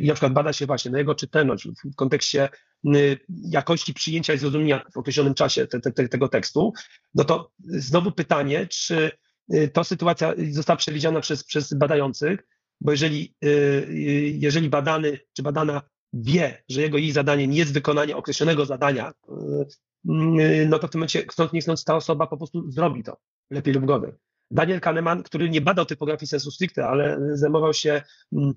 i 0.00 0.06
na 0.06 0.14
przykład 0.14 0.32
bada 0.32 0.52
się 0.52 0.66
właśnie 0.66 0.90
na 0.90 0.98
jego 0.98 1.14
czytelność 1.14 1.68
w 1.84 1.94
kontekście 1.94 2.48
jakości 3.28 3.94
przyjęcia 3.94 4.34
i 4.34 4.38
zrozumienia 4.38 4.84
w 4.94 4.96
określonym 4.96 5.34
czasie 5.34 5.66
te, 5.66 5.80
te, 5.80 6.08
tego 6.08 6.28
tekstu, 6.28 6.72
no 7.14 7.24
to 7.24 7.50
znowu 7.58 8.12
pytanie, 8.12 8.66
czy 8.66 9.10
y, 9.54 9.68
to 9.68 9.84
sytuacja 9.84 10.34
została 10.50 10.76
przewidziana 10.76 11.20
przez, 11.20 11.44
przez 11.44 11.74
badających, 11.74 12.46
bo 12.80 12.90
jeżeli, 12.90 13.34
y, 13.44 14.32
jeżeli 14.38 14.68
badany 14.68 15.18
czy 15.32 15.42
badana 15.42 15.82
wie, 16.12 16.64
że 16.68 16.80
jego 16.80 16.98
jej 16.98 17.12
zadaniem 17.12 17.52
jest 17.52 17.72
wykonanie 17.72 18.16
określonego 18.16 18.66
zadania, 18.66 19.12
no 20.68 20.78
to 20.78 20.88
w 20.88 20.90
tym 20.90 20.98
momencie 20.98 21.22
chcąc 21.30 21.52
nie 21.52 21.60
chcąc 21.60 21.84
ta 21.84 21.96
osoba 21.96 22.26
po 22.26 22.36
prostu 22.36 22.70
zrobi 22.70 23.02
to, 23.02 23.16
lepiej 23.50 23.74
lub 23.74 23.84
gorzej. 23.84 24.12
Daniel 24.50 24.80
Kahneman, 24.80 25.22
który 25.22 25.50
nie 25.50 25.60
badał 25.60 25.86
typografii 25.86 26.28
sensu 26.28 26.50
stricte, 26.50 26.86
ale 26.86 27.18
zajmował 27.32 27.74
się 27.74 28.02
mm, 28.32 28.54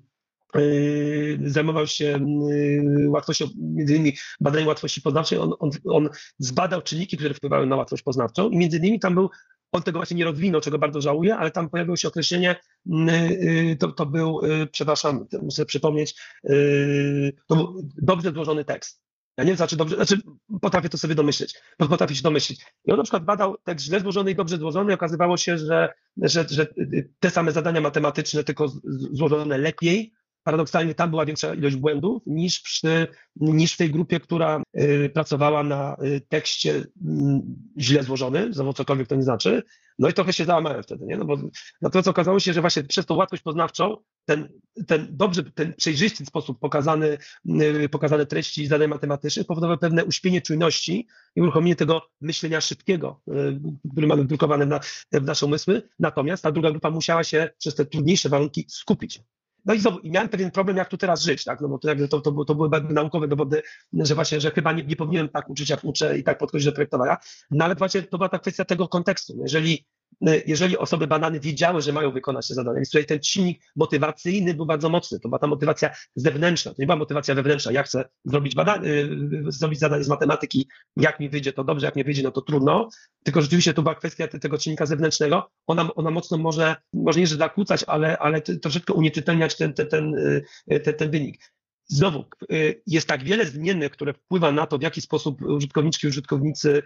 zajmował 1.44 1.86
się 1.86 2.04
yy, 2.04 3.10
łatwością, 3.10 3.46
między 3.56 3.94
innymi 3.94 4.16
badaniem 4.40 4.68
łatwości 4.68 5.02
poznawczej. 5.02 5.38
On, 5.38 5.52
on, 5.58 5.70
on 5.84 6.08
zbadał 6.38 6.82
czynniki, 6.82 7.16
które 7.16 7.34
wpływały 7.34 7.66
na 7.66 7.76
łatwość 7.76 8.02
poznawczą 8.02 8.50
i 8.50 8.56
między 8.56 8.76
innymi 8.76 9.00
tam 9.00 9.14
był 9.14 9.30
on 9.72 9.82
tego 9.82 9.98
właśnie 9.98 10.16
nie 10.16 10.24
rozwinął, 10.24 10.60
czego 10.60 10.78
bardzo 10.78 11.00
żałuję, 11.00 11.36
ale 11.36 11.50
tam 11.50 11.70
pojawiło 11.70 11.96
się 11.96 12.08
określenie, 12.08 12.56
yy, 12.86 13.76
to, 13.76 13.92
to 13.92 14.06
był, 14.06 14.40
przepraszam, 14.72 15.26
muszę 15.42 15.66
przypomnieć, 15.66 16.20
to 17.46 17.56
był 17.56 17.88
dobrze 18.02 18.32
złożony 18.32 18.64
tekst. 18.64 19.00
Ja 19.36 19.44
nie 19.44 19.48
wiem, 19.48 19.56
znaczy 19.56 19.76
dobrze, 19.76 19.96
znaczy 19.96 20.20
potrafię 20.60 20.88
to 20.88 20.98
sobie 20.98 21.14
domyśleć, 21.14 21.54
potrafię 21.78 22.14
się 22.14 22.22
domyślić. 22.22 22.66
I 22.84 22.92
on 22.92 22.96
na 22.96 23.02
przykład 23.02 23.24
badał 23.24 23.56
tekst 23.64 23.86
źle 23.86 24.00
złożony 24.00 24.30
i 24.30 24.34
dobrze 24.34 24.56
złożony 24.56 24.92
i 24.92 24.94
okazywało 24.94 25.36
się, 25.36 25.58
że, 25.58 25.92
że, 26.16 26.46
że 26.50 26.66
te 27.20 27.30
same 27.30 27.52
zadania 27.52 27.80
matematyczne, 27.80 28.44
tylko 28.44 28.68
złożone 29.12 29.58
lepiej, 29.58 30.12
paradoksalnie 30.50 30.94
tam 30.94 31.10
była 31.10 31.26
większa 31.26 31.54
ilość 31.54 31.76
błędów 31.76 32.22
niż, 32.26 32.60
przy, 32.60 33.06
niż 33.36 33.74
w 33.74 33.76
tej 33.76 33.90
grupie, 33.90 34.20
która 34.20 34.62
y, 34.80 35.10
pracowała 35.14 35.62
na 35.62 35.96
y, 36.04 36.20
tekście 36.28 36.74
y, 36.74 36.86
źle 37.78 38.02
złożonym, 38.02 38.54
znowu 38.54 38.72
cokolwiek 38.72 39.08
to 39.08 39.14
nie 39.14 39.22
znaczy. 39.22 39.62
No 39.98 40.08
i 40.08 40.12
trochę 40.12 40.32
się 40.32 40.44
załamałem 40.44 40.82
wtedy, 40.82 41.06
nie? 41.06 41.16
No 41.16 41.24
bo 41.24 41.36
natomiast 41.82 42.08
okazało 42.08 42.40
się, 42.40 42.52
że 42.52 42.60
właśnie 42.60 42.82
przez 42.82 43.06
tą 43.06 43.14
łatwość 43.14 43.42
poznawczą 43.42 43.96
ten, 44.24 44.48
ten 44.86 45.08
dobrze, 45.10 45.42
ten 45.44 45.74
przejrzysty 45.74 46.26
sposób 46.26 46.58
pokazany, 46.58 47.18
y, 47.84 47.88
pokazane 47.88 48.26
treści 48.26 48.66
zadań 48.66 48.88
matematycznych 48.88 49.46
powodowały 49.46 49.78
pewne 49.78 50.04
uśpienie 50.04 50.42
czujności 50.42 51.06
i 51.36 51.40
uruchomienie 51.40 51.76
tego 51.76 52.02
myślenia 52.20 52.60
szybkiego, 52.60 53.20
który 53.92 54.06
mamy 54.06 54.24
wdrukowane 54.24 54.66
na, 54.66 54.80
w 55.12 55.22
nasze 55.22 55.46
umysły. 55.46 55.82
Natomiast 55.98 56.42
ta 56.42 56.52
druga 56.52 56.70
grupa 56.70 56.90
musiała 56.90 57.24
się 57.24 57.50
przez 57.58 57.74
te 57.74 57.84
trudniejsze 57.84 58.28
warunki 58.28 58.66
skupić. 58.68 59.22
No 59.64 59.74
i 59.74 59.80
znowu, 59.80 59.98
i 59.98 60.10
miałem 60.10 60.28
pewien 60.28 60.50
problem, 60.50 60.76
jak 60.76 60.88
tu 60.88 60.96
teraz 60.96 61.22
żyć, 61.22 61.44
tak? 61.44 61.60
No 61.60 61.68
bo 61.68 61.78
to, 61.78 61.88
jakby 61.88 62.08
to, 62.08 62.20
to, 62.20 62.44
to 62.44 62.54
były 62.54 62.70
naukowe 62.88 63.28
dowody, 63.28 63.62
że 63.92 64.14
właśnie, 64.14 64.40
że 64.40 64.50
chyba 64.50 64.72
nie, 64.72 64.84
nie 64.84 64.96
powinienem 64.96 65.28
tak 65.28 65.50
uczyć, 65.50 65.70
jak 65.70 65.84
uczę 65.84 66.18
i 66.18 66.24
tak 66.24 66.38
podchodzić 66.38 66.66
do 66.66 66.72
projektowania. 66.72 67.16
No 67.50 67.64
ale 67.64 67.74
właśnie 67.74 68.02
to 68.02 68.18
była 68.18 68.28
ta 68.28 68.38
kwestia 68.38 68.64
tego 68.64 68.88
kontekstu. 68.88 69.34
Jeżeli 69.42 69.84
Y, 69.99 69.99
jeżeli 70.46 70.78
osoby 70.78 71.06
badane 71.06 71.40
wiedziały, 71.40 71.82
że 71.82 71.92
mają 71.92 72.12
wykonać 72.12 72.48
te 72.48 72.54
zadania, 72.54 72.76
więc 72.76 72.90
tutaj 72.90 73.06
ten 73.06 73.20
czynnik 73.20 73.62
motywacyjny 73.76 74.54
był 74.54 74.66
bardzo 74.66 74.88
mocny. 74.88 75.20
To 75.20 75.28
była 75.28 75.38
ta 75.38 75.46
motywacja 75.46 75.90
zewnętrzna, 76.14 76.74
to 76.74 76.82
nie 76.82 76.86
była 76.86 76.96
motywacja 76.96 77.34
wewnętrzna. 77.34 77.72
Ja 77.72 77.82
chcę 77.82 78.04
zrobić, 78.24 78.54
y, 78.84 79.08
zrobić 79.48 79.78
zadanie 79.78 80.04
z 80.04 80.08
matematyki, 80.08 80.68
jak 80.96 81.20
mi 81.20 81.28
wyjdzie, 81.28 81.52
to 81.52 81.64
dobrze, 81.64 81.86
jak 81.86 81.96
nie 81.96 82.04
wyjdzie, 82.04 82.22
no 82.22 82.30
to 82.30 82.40
trudno. 82.40 82.88
Tylko 83.24 83.42
rzeczywiście 83.42 83.74
to 83.74 83.82
była 83.82 83.94
kwestia 83.94 84.28
tego 84.28 84.58
czynnika 84.58 84.86
zewnętrznego. 84.86 85.50
Ona, 85.66 85.94
ona 85.94 86.10
mocno 86.10 86.38
może, 86.38 86.76
może 86.92 87.20
nie, 87.20 87.26
że 87.26 87.36
zakłócać, 87.36 87.84
ale, 87.86 88.18
ale 88.18 88.40
troszeczkę 88.40 88.92
unieczytelniać 88.92 89.56
ten, 89.56 89.74
ten, 89.74 89.88
ten, 89.88 90.14
ten, 90.84 90.94
ten 90.94 91.10
wynik. 91.10 91.52
Znowu, 91.84 92.24
jest 92.86 93.08
tak 93.08 93.24
wiele 93.24 93.46
zmiennych, 93.46 93.92
które 93.92 94.14
wpływa 94.14 94.52
na 94.52 94.66
to, 94.66 94.78
w 94.78 94.82
jaki 94.82 95.00
sposób 95.00 95.42
użytkowniczki 95.42 96.06
użytkownicy 96.06 96.82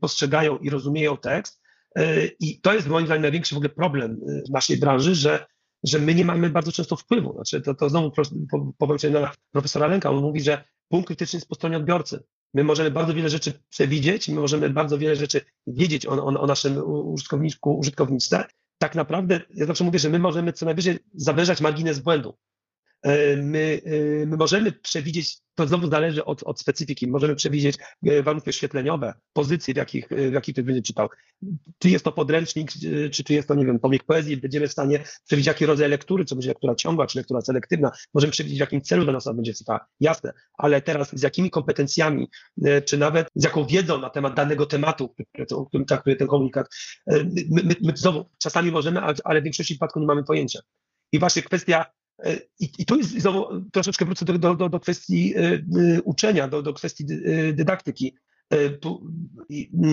postrzegają 0.00 0.58
i 0.58 0.70
rozumieją 0.70 1.16
tekst, 1.16 1.60
E, 1.65 1.65
I 2.40 2.60
to 2.60 2.74
jest 2.74 2.88
moim 2.88 3.06
zdaniem 3.06 3.22
największy 3.22 3.54
w 3.54 3.58
ogóle 3.58 3.70
problem 3.70 4.20
e, 4.28 4.42
w 4.48 4.50
naszej 4.50 4.76
branży, 4.76 5.14
że, 5.14 5.46
że 5.84 5.98
my 5.98 6.14
nie 6.14 6.24
mamy 6.24 6.50
bardzo 6.50 6.72
często 6.72 6.96
wpływu. 6.96 7.32
Znaczy, 7.32 7.60
to, 7.60 7.74
to 7.74 7.88
znowu 7.88 8.12
powiem 8.78 8.98
się 8.98 9.10
na 9.10 9.32
profesora 9.52 9.86
Lenka, 9.86 10.10
on 10.10 10.22
mówi, 10.22 10.40
że 10.40 10.64
punkt 10.88 11.06
krytyczny 11.06 11.36
jest 11.36 11.48
po 11.48 11.54
stronie 11.54 11.76
odbiorcy. 11.76 12.24
My 12.54 12.64
możemy 12.64 12.90
bardzo 12.90 13.14
wiele 13.14 13.30
rzeczy 13.30 13.52
przewidzieć, 13.68 14.28
my 14.28 14.40
możemy 14.40 14.70
bardzo 14.70 14.98
wiele 14.98 15.16
rzeczy 15.16 15.40
wiedzieć 15.66 16.06
o, 16.06 16.10
o, 16.10 16.40
o 16.40 16.46
naszym 16.46 16.82
użytkowniku, 16.86 17.78
użytkowniczce. 17.78 18.44
Tak 18.78 18.94
naprawdę, 18.94 19.40
ja 19.54 19.66
zawsze 19.66 19.84
mówię, 19.84 19.98
że 19.98 20.10
my 20.10 20.18
możemy 20.18 20.52
co 20.52 20.66
najwyżej 20.66 20.98
zawężać 21.14 21.60
margines 21.60 21.98
błędu. 21.98 22.34
E, 23.06 23.36
my, 23.36 23.80
e, 23.84 24.26
my 24.26 24.36
możemy 24.36 24.72
przewidzieć, 24.72 25.38
to 25.54 25.66
znowu 25.66 25.90
zależy 25.90 26.24
od, 26.24 26.42
od 26.42 26.60
specyfiki, 26.60 27.06
możemy 27.06 27.36
przewidzieć 27.36 27.76
e, 28.06 28.22
warunki 28.22 28.50
oświetleniowe, 28.50 29.14
pozycje, 29.32 29.74
w 29.74 29.76
jakich, 29.76 30.08
w 30.08 30.32
jakich 30.32 30.54
ktoś 30.54 30.64
będzie 30.64 30.82
czytał. 30.82 31.08
Czy 31.78 31.90
jest 31.90 32.04
to 32.04 32.12
podręcznik, 32.12 32.72
czy, 33.12 33.24
czy 33.24 33.34
jest 33.34 33.48
to, 33.48 33.54
nie 33.54 33.66
wiem, 33.66 33.78
tomik 33.78 34.04
poezji, 34.04 34.36
będziemy 34.36 34.68
w 34.68 34.72
stanie 34.72 35.04
przewidzieć, 35.26 35.46
jaki 35.46 35.66
rodzaj 35.66 35.88
lektury, 35.88 36.24
czy 36.24 36.34
będzie 36.34 36.48
lektura 36.48 36.74
ciągła, 36.74 37.06
czy 37.06 37.18
lektura 37.18 37.40
selektywna, 37.40 37.90
możemy 38.14 38.30
przewidzieć, 38.30 38.58
w 38.58 38.60
jakim 38.60 38.82
celu 38.82 39.06
dana 39.06 39.18
osoba 39.18 39.34
będzie 39.34 39.54
czytała, 39.54 39.86
jasne, 40.00 40.32
ale 40.54 40.82
teraz 40.82 41.18
z 41.18 41.22
jakimi 41.22 41.50
kompetencjami, 41.50 42.28
czy 42.86 42.98
nawet 42.98 43.28
z 43.34 43.44
jaką 43.44 43.66
wiedzą 43.66 44.00
na 44.00 44.10
temat 44.10 44.34
danego 44.34 44.66
tematu, 44.66 45.14
o 45.50 45.66
którym 45.66 45.86
traktuje 45.86 46.16
ten 46.16 46.28
komunikat, 46.28 46.66
my, 47.06 47.62
my, 47.64 47.74
my 47.82 47.92
znowu 47.96 48.24
czasami 48.38 48.70
możemy, 48.70 49.00
ale 49.24 49.40
w 49.40 49.44
większości 49.44 49.74
przypadków 49.74 50.00
nie 50.00 50.06
mamy 50.06 50.24
pojęcia. 50.24 50.60
I 51.12 51.18
właśnie 51.18 51.42
kwestia 51.42 51.86
I, 52.60 52.70
I 52.78 52.86
tu 52.86 52.96
jest 52.96 53.10
znowu 53.10 53.70
troszeczkę 53.70 54.04
wrócę 54.04 54.24
do, 54.24 54.54
do, 54.54 54.68
do 54.68 54.80
kwestii 54.80 55.34
e, 55.36 55.40
e, 55.40 56.02
uczenia, 56.02 56.48
do, 56.48 56.62
do 56.62 56.74
kwestii 56.74 57.06
dydaktyki. 57.52 58.16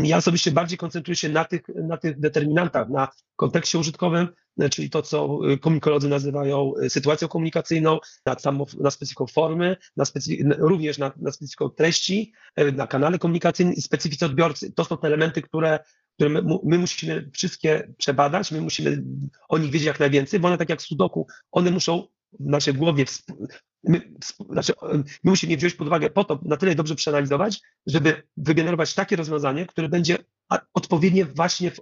Ja 0.03 0.17
osobiście 0.17 0.51
bardziej 0.51 0.77
koncentruję 0.77 1.15
się 1.15 1.29
na 1.29 1.45
tych, 1.45 1.61
na 1.75 1.97
tych 1.97 2.19
determinantach, 2.19 2.89
na 2.89 3.07
kontekście 3.35 3.79
użytkowym, 3.79 4.27
czyli 4.71 4.89
to, 4.89 5.01
co 5.01 5.39
komunikolodzy 5.61 6.09
nazywają 6.09 6.73
sytuacją 6.89 7.27
komunikacyjną, 7.27 7.99
na, 8.25 8.39
samo, 8.39 8.65
na 8.79 8.91
specyfiką 8.91 9.27
formy, 9.27 9.77
na 9.97 10.05
specyfi 10.05 10.43
również 10.57 10.97
na, 10.97 11.11
na 11.17 11.31
specyfiką 11.31 11.69
treści, 11.69 12.33
na 12.73 12.87
kanale 12.87 13.19
komunikacyjnym 13.19 13.75
i 13.75 13.81
specyfice 13.81 14.25
odbiorcy. 14.25 14.71
To 14.71 14.85
są 14.85 14.97
te 14.97 15.07
elementy, 15.07 15.41
które 15.41 15.79
które 16.15 16.29
my, 16.29 16.41
my, 16.63 16.77
musimy 16.77 17.29
wszystkie 17.33 17.93
przebadać, 17.97 18.51
my 18.51 18.61
musimy 18.61 19.03
o 19.49 19.57
nich 19.57 19.71
wiedzieć 19.71 19.87
jak 19.87 19.99
najwięcej, 19.99 20.39
bo 20.39 20.47
one 20.47 20.57
tak 20.57 20.69
jak 20.69 20.81
sudoku, 20.81 21.27
one 21.51 21.71
muszą 21.71 22.07
w 22.39 22.45
naszej 22.45 22.73
głowie, 22.73 23.05
my, 23.83 24.13
znaczy, 24.49 24.73
my 24.93 25.03
musimy 25.23 25.51
je 25.51 25.57
wziąć 25.57 25.73
pod 25.73 25.87
uwagę 25.87 26.09
po 26.09 26.23
to, 26.23 26.39
na 26.45 26.57
tyle 26.57 26.75
dobrze 26.75 26.95
przeanalizować, 26.95 27.61
żeby 27.85 28.23
wygenerować 28.37 28.93
takie 28.93 29.15
rozwiązanie, 29.15 29.65
które 29.65 29.89
będzie 29.89 30.17
odpowiednie 30.73 31.25
właśnie, 31.25 31.71
w, 31.71 31.81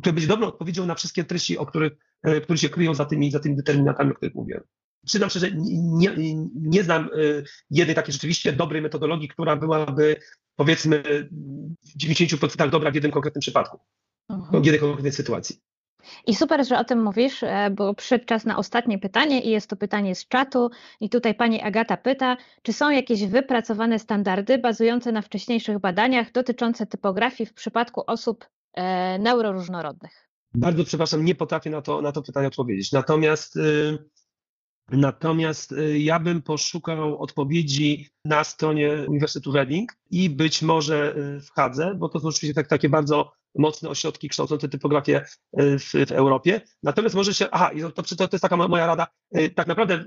które 0.00 0.12
będzie 0.12 0.28
dobrą 0.28 0.46
odpowiedzią 0.46 0.86
na 0.86 0.94
wszystkie 0.94 1.24
treści, 1.24 1.58
o 1.58 1.66
których, 1.66 1.92
e, 2.22 2.40
które 2.40 2.58
się 2.58 2.68
kryją 2.68 2.94
za 2.94 3.04
tymi, 3.04 3.30
za 3.30 3.40
tymi 3.40 3.56
determinantami, 3.56 4.10
o 4.10 4.14
których 4.14 4.34
mówiłem. 4.34 4.62
Przyznam 5.06 5.30
szczerze, 5.30 5.50
nie, 5.82 6.14
nie 6.54 6.84
znam 6.84 7.04
e, 7.04 7.08
jednej 7.70 7.94
takiej 7.94 8.12
rzeczywiście 8.12 8.52
dobrej 8.52 8.82
metodologii, 8.82 9.28
która 9.28 9.56
byłaby 9.56 10.16
powiedzmy 10.56 11.02
w 11.94 11.98
90% 12.04 12.70
dobra 12.70 12.90
w 12.90 12.94
jednym 12.94 13.12
konkretnym 13.12 13.40
przypadku, 13.40 13.80
mhm. 14.30 14.62
w 14.62 14.66
jednej 14.66 14.80
konkretnej 14.80 15.12
sytuacji. 15.12 15.60
I 16.26 16.34
super, 16.34 16.66
że 16.66 16.78
o 16.78 16.84
tym 16.84 17.02
mówisz, 17.02 17.42
e, 17.42 17.70
bo 17.70 17.94
przyszedł 17.94 18.24
czas 18.24 18.44
na 18.44 18.56
ostatnie 18.56 18.98
pytanie 18.98 19.40
i 19.40 19.50
jest 19.50 19.70
to 19.70 19.76
pytanie 19.76 20.14
z 20.14 20.28
czatu. 20.28 20.70
I 21.00 21.10
tutaj 21.10 21.34
pani 21.34 21.62
Agata 21.62 21.96
pyta, 21.96 22.36
czy 22.62 22.72
są 22.72 22.90
jakieś 22.90 23.26
wypracowane 23.26 23.98
standardy 23.98 24.58
bazujące 24.58 25.12
na 25.12 25.22
wcześniejszych 25.22 25.78
badaniach 25.78 26.32
dotyczące 26.32 26.86
typografii 26.86 27.46
w 27.46 27.54
przypadku 27.54 28.02
osób 28.06 28.46
e, 28.74 29.18
neuroróżnorodnych? 29.18 30.30
Bardzo 30.54 30.84
przepraszam, 30.84 31.24
nie 31.24 31.34
potrafię 31.34 31.70
na 31.70 31.82
to, 31.82 32.02
na 32.02 32.12
to 32.12 32.22
pytanie 32.22 32.46
odpowiedzieć. 32.48 32.92
Natomiast 32.92 33.56
y, 33.56 33.98
Natomiast 34.92 35.72
y, 35.72 35.98
ja 35.98 36.20
bym 36.20 36.42
poszukał 36.42 37.22
odpowiedzi 37.22 38.08
na 38.24 38.44
stronie 38.44 39.04
Uniwersytetu 39.08 39.52
Reading 39.52 39.92
i 40.10 40.30
być 40.30 40.62
może 40.62 41.14
w 41.40 41.50
Hadze, 41.50 41.94
bo 41.94 42.08
to 42.08 42.20
są 42.20 42.28
oczywiście 42.28 42.54
tak, 42.54 42.66
takie 42.66 42.88
bardzo 42.88 43.32
mocne 43.54 43.88
ośrodki 43.88 44.28
kształcące 44.28 44.68
typografię 44.68 45.24
y, 45.60 45.78
w, 45.78 45.92
w 45.92 46.12
Europie. 46.12 46.60
Natomiast 46.82 47.14
może 47.14 47.34
się, 47.34 47.50
aha, 47.50 47.70
to, 47.94 48.02
to, 48.02 48.16
to 48.16 48.28
jest 48.32 48.42
taka 48.42 48.56
moja 48.56 48.86
rada, 48.86 49.06
tak 49.54 49.66
naprawdę 49.66 50.04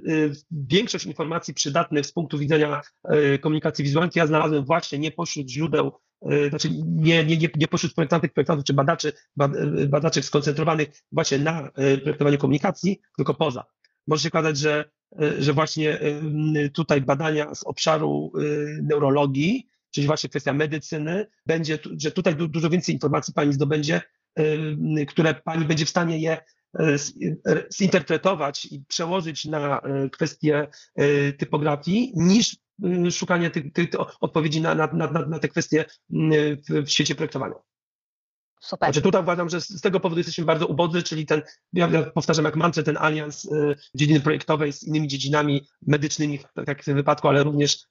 większość 0.52 1.06
informacji 1.06 1.54
przydatnych 1.54 2.06
z 2.06 2.12
punktu 2.12 2.38
widzenia 2.38 2.82
komunikacji 3.42 3.84
wizualnej 3.84 4.12
ja 4.16 4.28
znalazłem 4.28 4.66
właśnie 4.66 5.00
nie 5.00 5.12
pośród 5.12 5.50
źródeł, 5.50 5.92
znaczy 6.50 6.70
nie, 6.86 7.26
nie, 7.26 7.38
nie, 7.38 7.50
nie 7.56 7.68
pośród 7.68 7.94
projektantów, 7.94 8.34
projektantów 8.34 8.66
czy 8.66 8.74
badaczy, 8.74 9.14
badaczy 9.88 10.24
skoncentrowanych 10.24 10.90
właśnie 11.12 11.40
na 11.40 11.72
projektowaniu 12.04 12.38
komunikacji, 12.38 13.02
tylko 13.18 13.34
poza 13.34 13.66
może 14.08 14.24
się 14.24 14.30
okazać, 14.30 14.58
że, 14.58 14.86
e, 15.22 15.42
że 15.42 15.54
właśnie 15.54 16.00
e, 16.00 16.70
tutaj 16.70 17.02
badania 17.02 17.56
z 17.56 17.64
obszaru 17.64 18.32
e, 18.36 18.42
neurologii, 18.82 19.70
czyli 19.94 20.08
właśnie 20.08 20.30
kwestia 20.30 20.54
medycyny, 20.54 21.28
będzie, 21.46 21.80
że 21.98 22.12
tutaj 22.12 22.36
dużo 22.36 22.70
więcej 22.70 22.96
informacji 22.96 23.34
pani 23.34 23.54
zdobędzie, 23.54 24.02
które 25.08 25.34
pani 25.34 25.66
będzie 25.66 25.86
w 25.86 25.90
stanie 25.90 26.20
je 26.20 26.38
zinterpretować 27.74 28.66
i 28.66 28.84
przełożyć 28.88 29.46
na 29.46 29.82
kwestie 30.12 30.68
typografii, 31.38 32.14
niż 32.16 32.58
szukanie 33.12 33.50
tych, 33.50 33.74
tych 33.74 33.90
odpowiedzi 34.22 34.62
na, 34.62 34.76
na, 34.76 34.88
na, 34.88 35.08
na 35.08 35.40
te 35.40 35.48
kwestie 35.48 35.86
w 36.68 36.90
świecie 36.90 37.16
projektowania. 37.16 37.56
Super. 38.64 38.88
Znaczy 38.88 39.02
tutaj 39.02 39.22
uważam, 39.22 39.50
że 39.50 39.62
z 39.62 39.82
tego 39.82 40.00
powodu 40.00 40.20
jesteśmy 40.20 40.46
bardzo 40.46 40.68
ubodzy, 40.68 41.04
czyli 41.04 41.26
ten, 41.26 41.42
ja 41.74 42.04
powtarzam 42.04 42.46
jak 42.46 42.56
mantrę, 42.56 42.84
ten 42.84 42.98
alians 42.98 43.46
y, 43.46 43.76
dziedziny 43.96 44.20
projektowej 44.20 44.74
z 44.74 44.84
innymi 44.84 45.08
dziedzinami 45.08 45.68
medycznymi, 45.88 46.40
tak 46.56 46.68
jak 46.68 46.82
w 46.82 46.86
tym 46.86 46.96
wypadku, 46.96 47.28
ale 47.28 47.44
również 47.44 47.88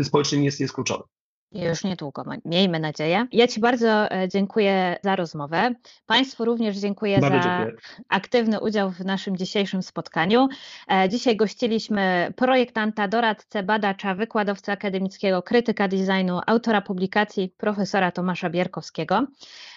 y, 0.00 0.04
społecznymi 0.04 0.44
jest, 0.44 0.60
jest 0.60 0.74
kluczowy. 0.74 1.04
Już 1.52 1.84
niedługo, 1.84 2.24
miejmy 2.44 2.80
nadzieję. 2.80 3.26
Ja 3.32 3.48
Ci 3.48 3.60
bardzo 3.60 4.10
e, 4.10 4.28
dziękuję 4.28 4.96
za 5.02 5.16
rozmowę. 5.16 5.74
Państwu 6.06 6.44
również 6.44 6.76
dziękuję 6.76 7.18
bardzo 7.20 7.42
za 7.42 7.42
dziękuję. 7.42 7.76
aktywny 8.08 8.60
udział 8.60 8.90
w 8.90 9.00
naszym 9.00 9.36
dzisiejszym 9.36 9.82
spotkaniu. 9.82 10.48
E, 10.90 11.08
dzisiaj 11.08 11.36
gościliśmy 11.36 12.32
projektanta, 12.36 13.08
doradcę, 13.08 13.62
badacza, 13.62 14.14
wykładowcę 14.14 14.72
akademickiego, 14.72 15.42
krytyka 15.42 15.88
designu, 15.88 16.40
autora 16.46 16.80
publikacji 16.80 17.54
profesora 17.56 18.12
Tomasza 18.12 18.50
Bierkowskiego. 18.50 19.26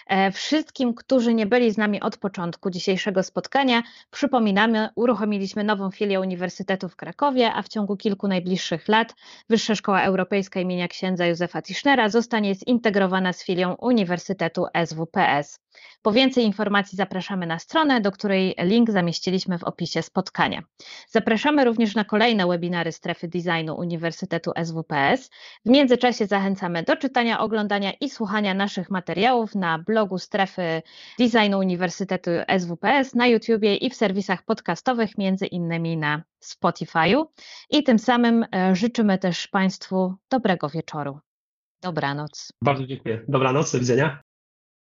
E, 0.06 0.32
wszystkim, 0.32 0.94
którzy 0.94 1.34
nie 1.34 1.46
byli 1.46 1.72
z 1.72 1.76
nami 1.78 2.00
od 2.00 2.16
początku 2.16 2.70
dzisiejszego 2.70 3.22
spotkania, 3.22 3.82
przypominamy, 4.10 4.88
uruchomiliśmy 4.94 5.64
nową 5.64 5.90
filię 5.90 6.20
Uniwersytetu 6.20 6.88
w 6.88 6.96
Krakowie, 6.96 7.52
a 7.52 7.62
w 7.62 7.68
ciągu 7.68 7.96
kilku 7.96 8.28
najbliższych 8.28 8.88
lat 8.88 9.14
Wyższa 9.50 9.74
Szkoła 9.74 10.02
Europejska 10.02 10.60
imienia 10.60 10.88
księdza 10.88 11.26
Józefa 11.26 11.62
Tischnera 11.62 12.08
zostanie 12.08 12.54
zintegrowana 12.54 13.32
z 13.32 13.44
filią 13.44 13.74
Uniwersytetu 13.74 14.66
SWPS. 14.86 15.60
Po 16.02 16.12
więcej 16.12 16.44
informacji 16.44 16.96
zapraszamy 16.96 17.46
na 17.46 17.58
stronę, 17.58 18.00
do 18.00 18.12
której 18.12 18.54
link 18.58 18.90
zamieściliśmy 18.90 19.58
w 19.58 19.64
opisie 19.64 20.02
spotkania. 20.02 20.62
Zapraszamy 21.08 21.64
również 21.64 21.94
na 21.94 22.04
kolejne 22.04 22.46
webinary 22.46 22.92
Strefy 22.92 23.28
Designu 23.28 23.74
Uniwersytetu 23.78 24.52
SWPS. 24.64 25.30
W 25.66 25.70
międzyczasie 25.70 26.26
zachęcamy 26.26 26.82
do 26.82 26.96
czytania, 26.96 27.40
oglądania 27.40 27.92
i 28.00 28.10
słuchania 28.10 28.54
naszych 28.54 28.90
materiałów 28.90 29.54
na 29.54 29.78
blogu 29.78 30.18
Strefy 30.18 30.82
Designu 31.18 31.58
Uniwersytetu 31.58 32.30
SWPS, 32.58 33.14
na 33.14 33.26
YouTubie 33.26 33.76
i 33.76 33.90
w 33.90 33.94
serwisach 33.94 34.44
podcastowych, 34.44 35.18
między 35.18 35.46
innymi 35.46 35.96
na 35.96 36.22
Spotify'u. 36.44 37.24
I 37.70 37.82
tym 37.82 37.98
samym 37.98 38.46
e, 38.54 38.76
życzymy 38.76 39.18
też 39.18 39.48
Państwu 39.48 40.14
dobrego 40.30 40.68
wieczoru. 40.68 41.18
Dobranoc. 41.82 42.52
Bardzo 42.62 42.86
dziękuję. 42.86 43.24
Dobranoc, 43.28 43.72
do 43.72 43.78
widzenia. 43.78 44.22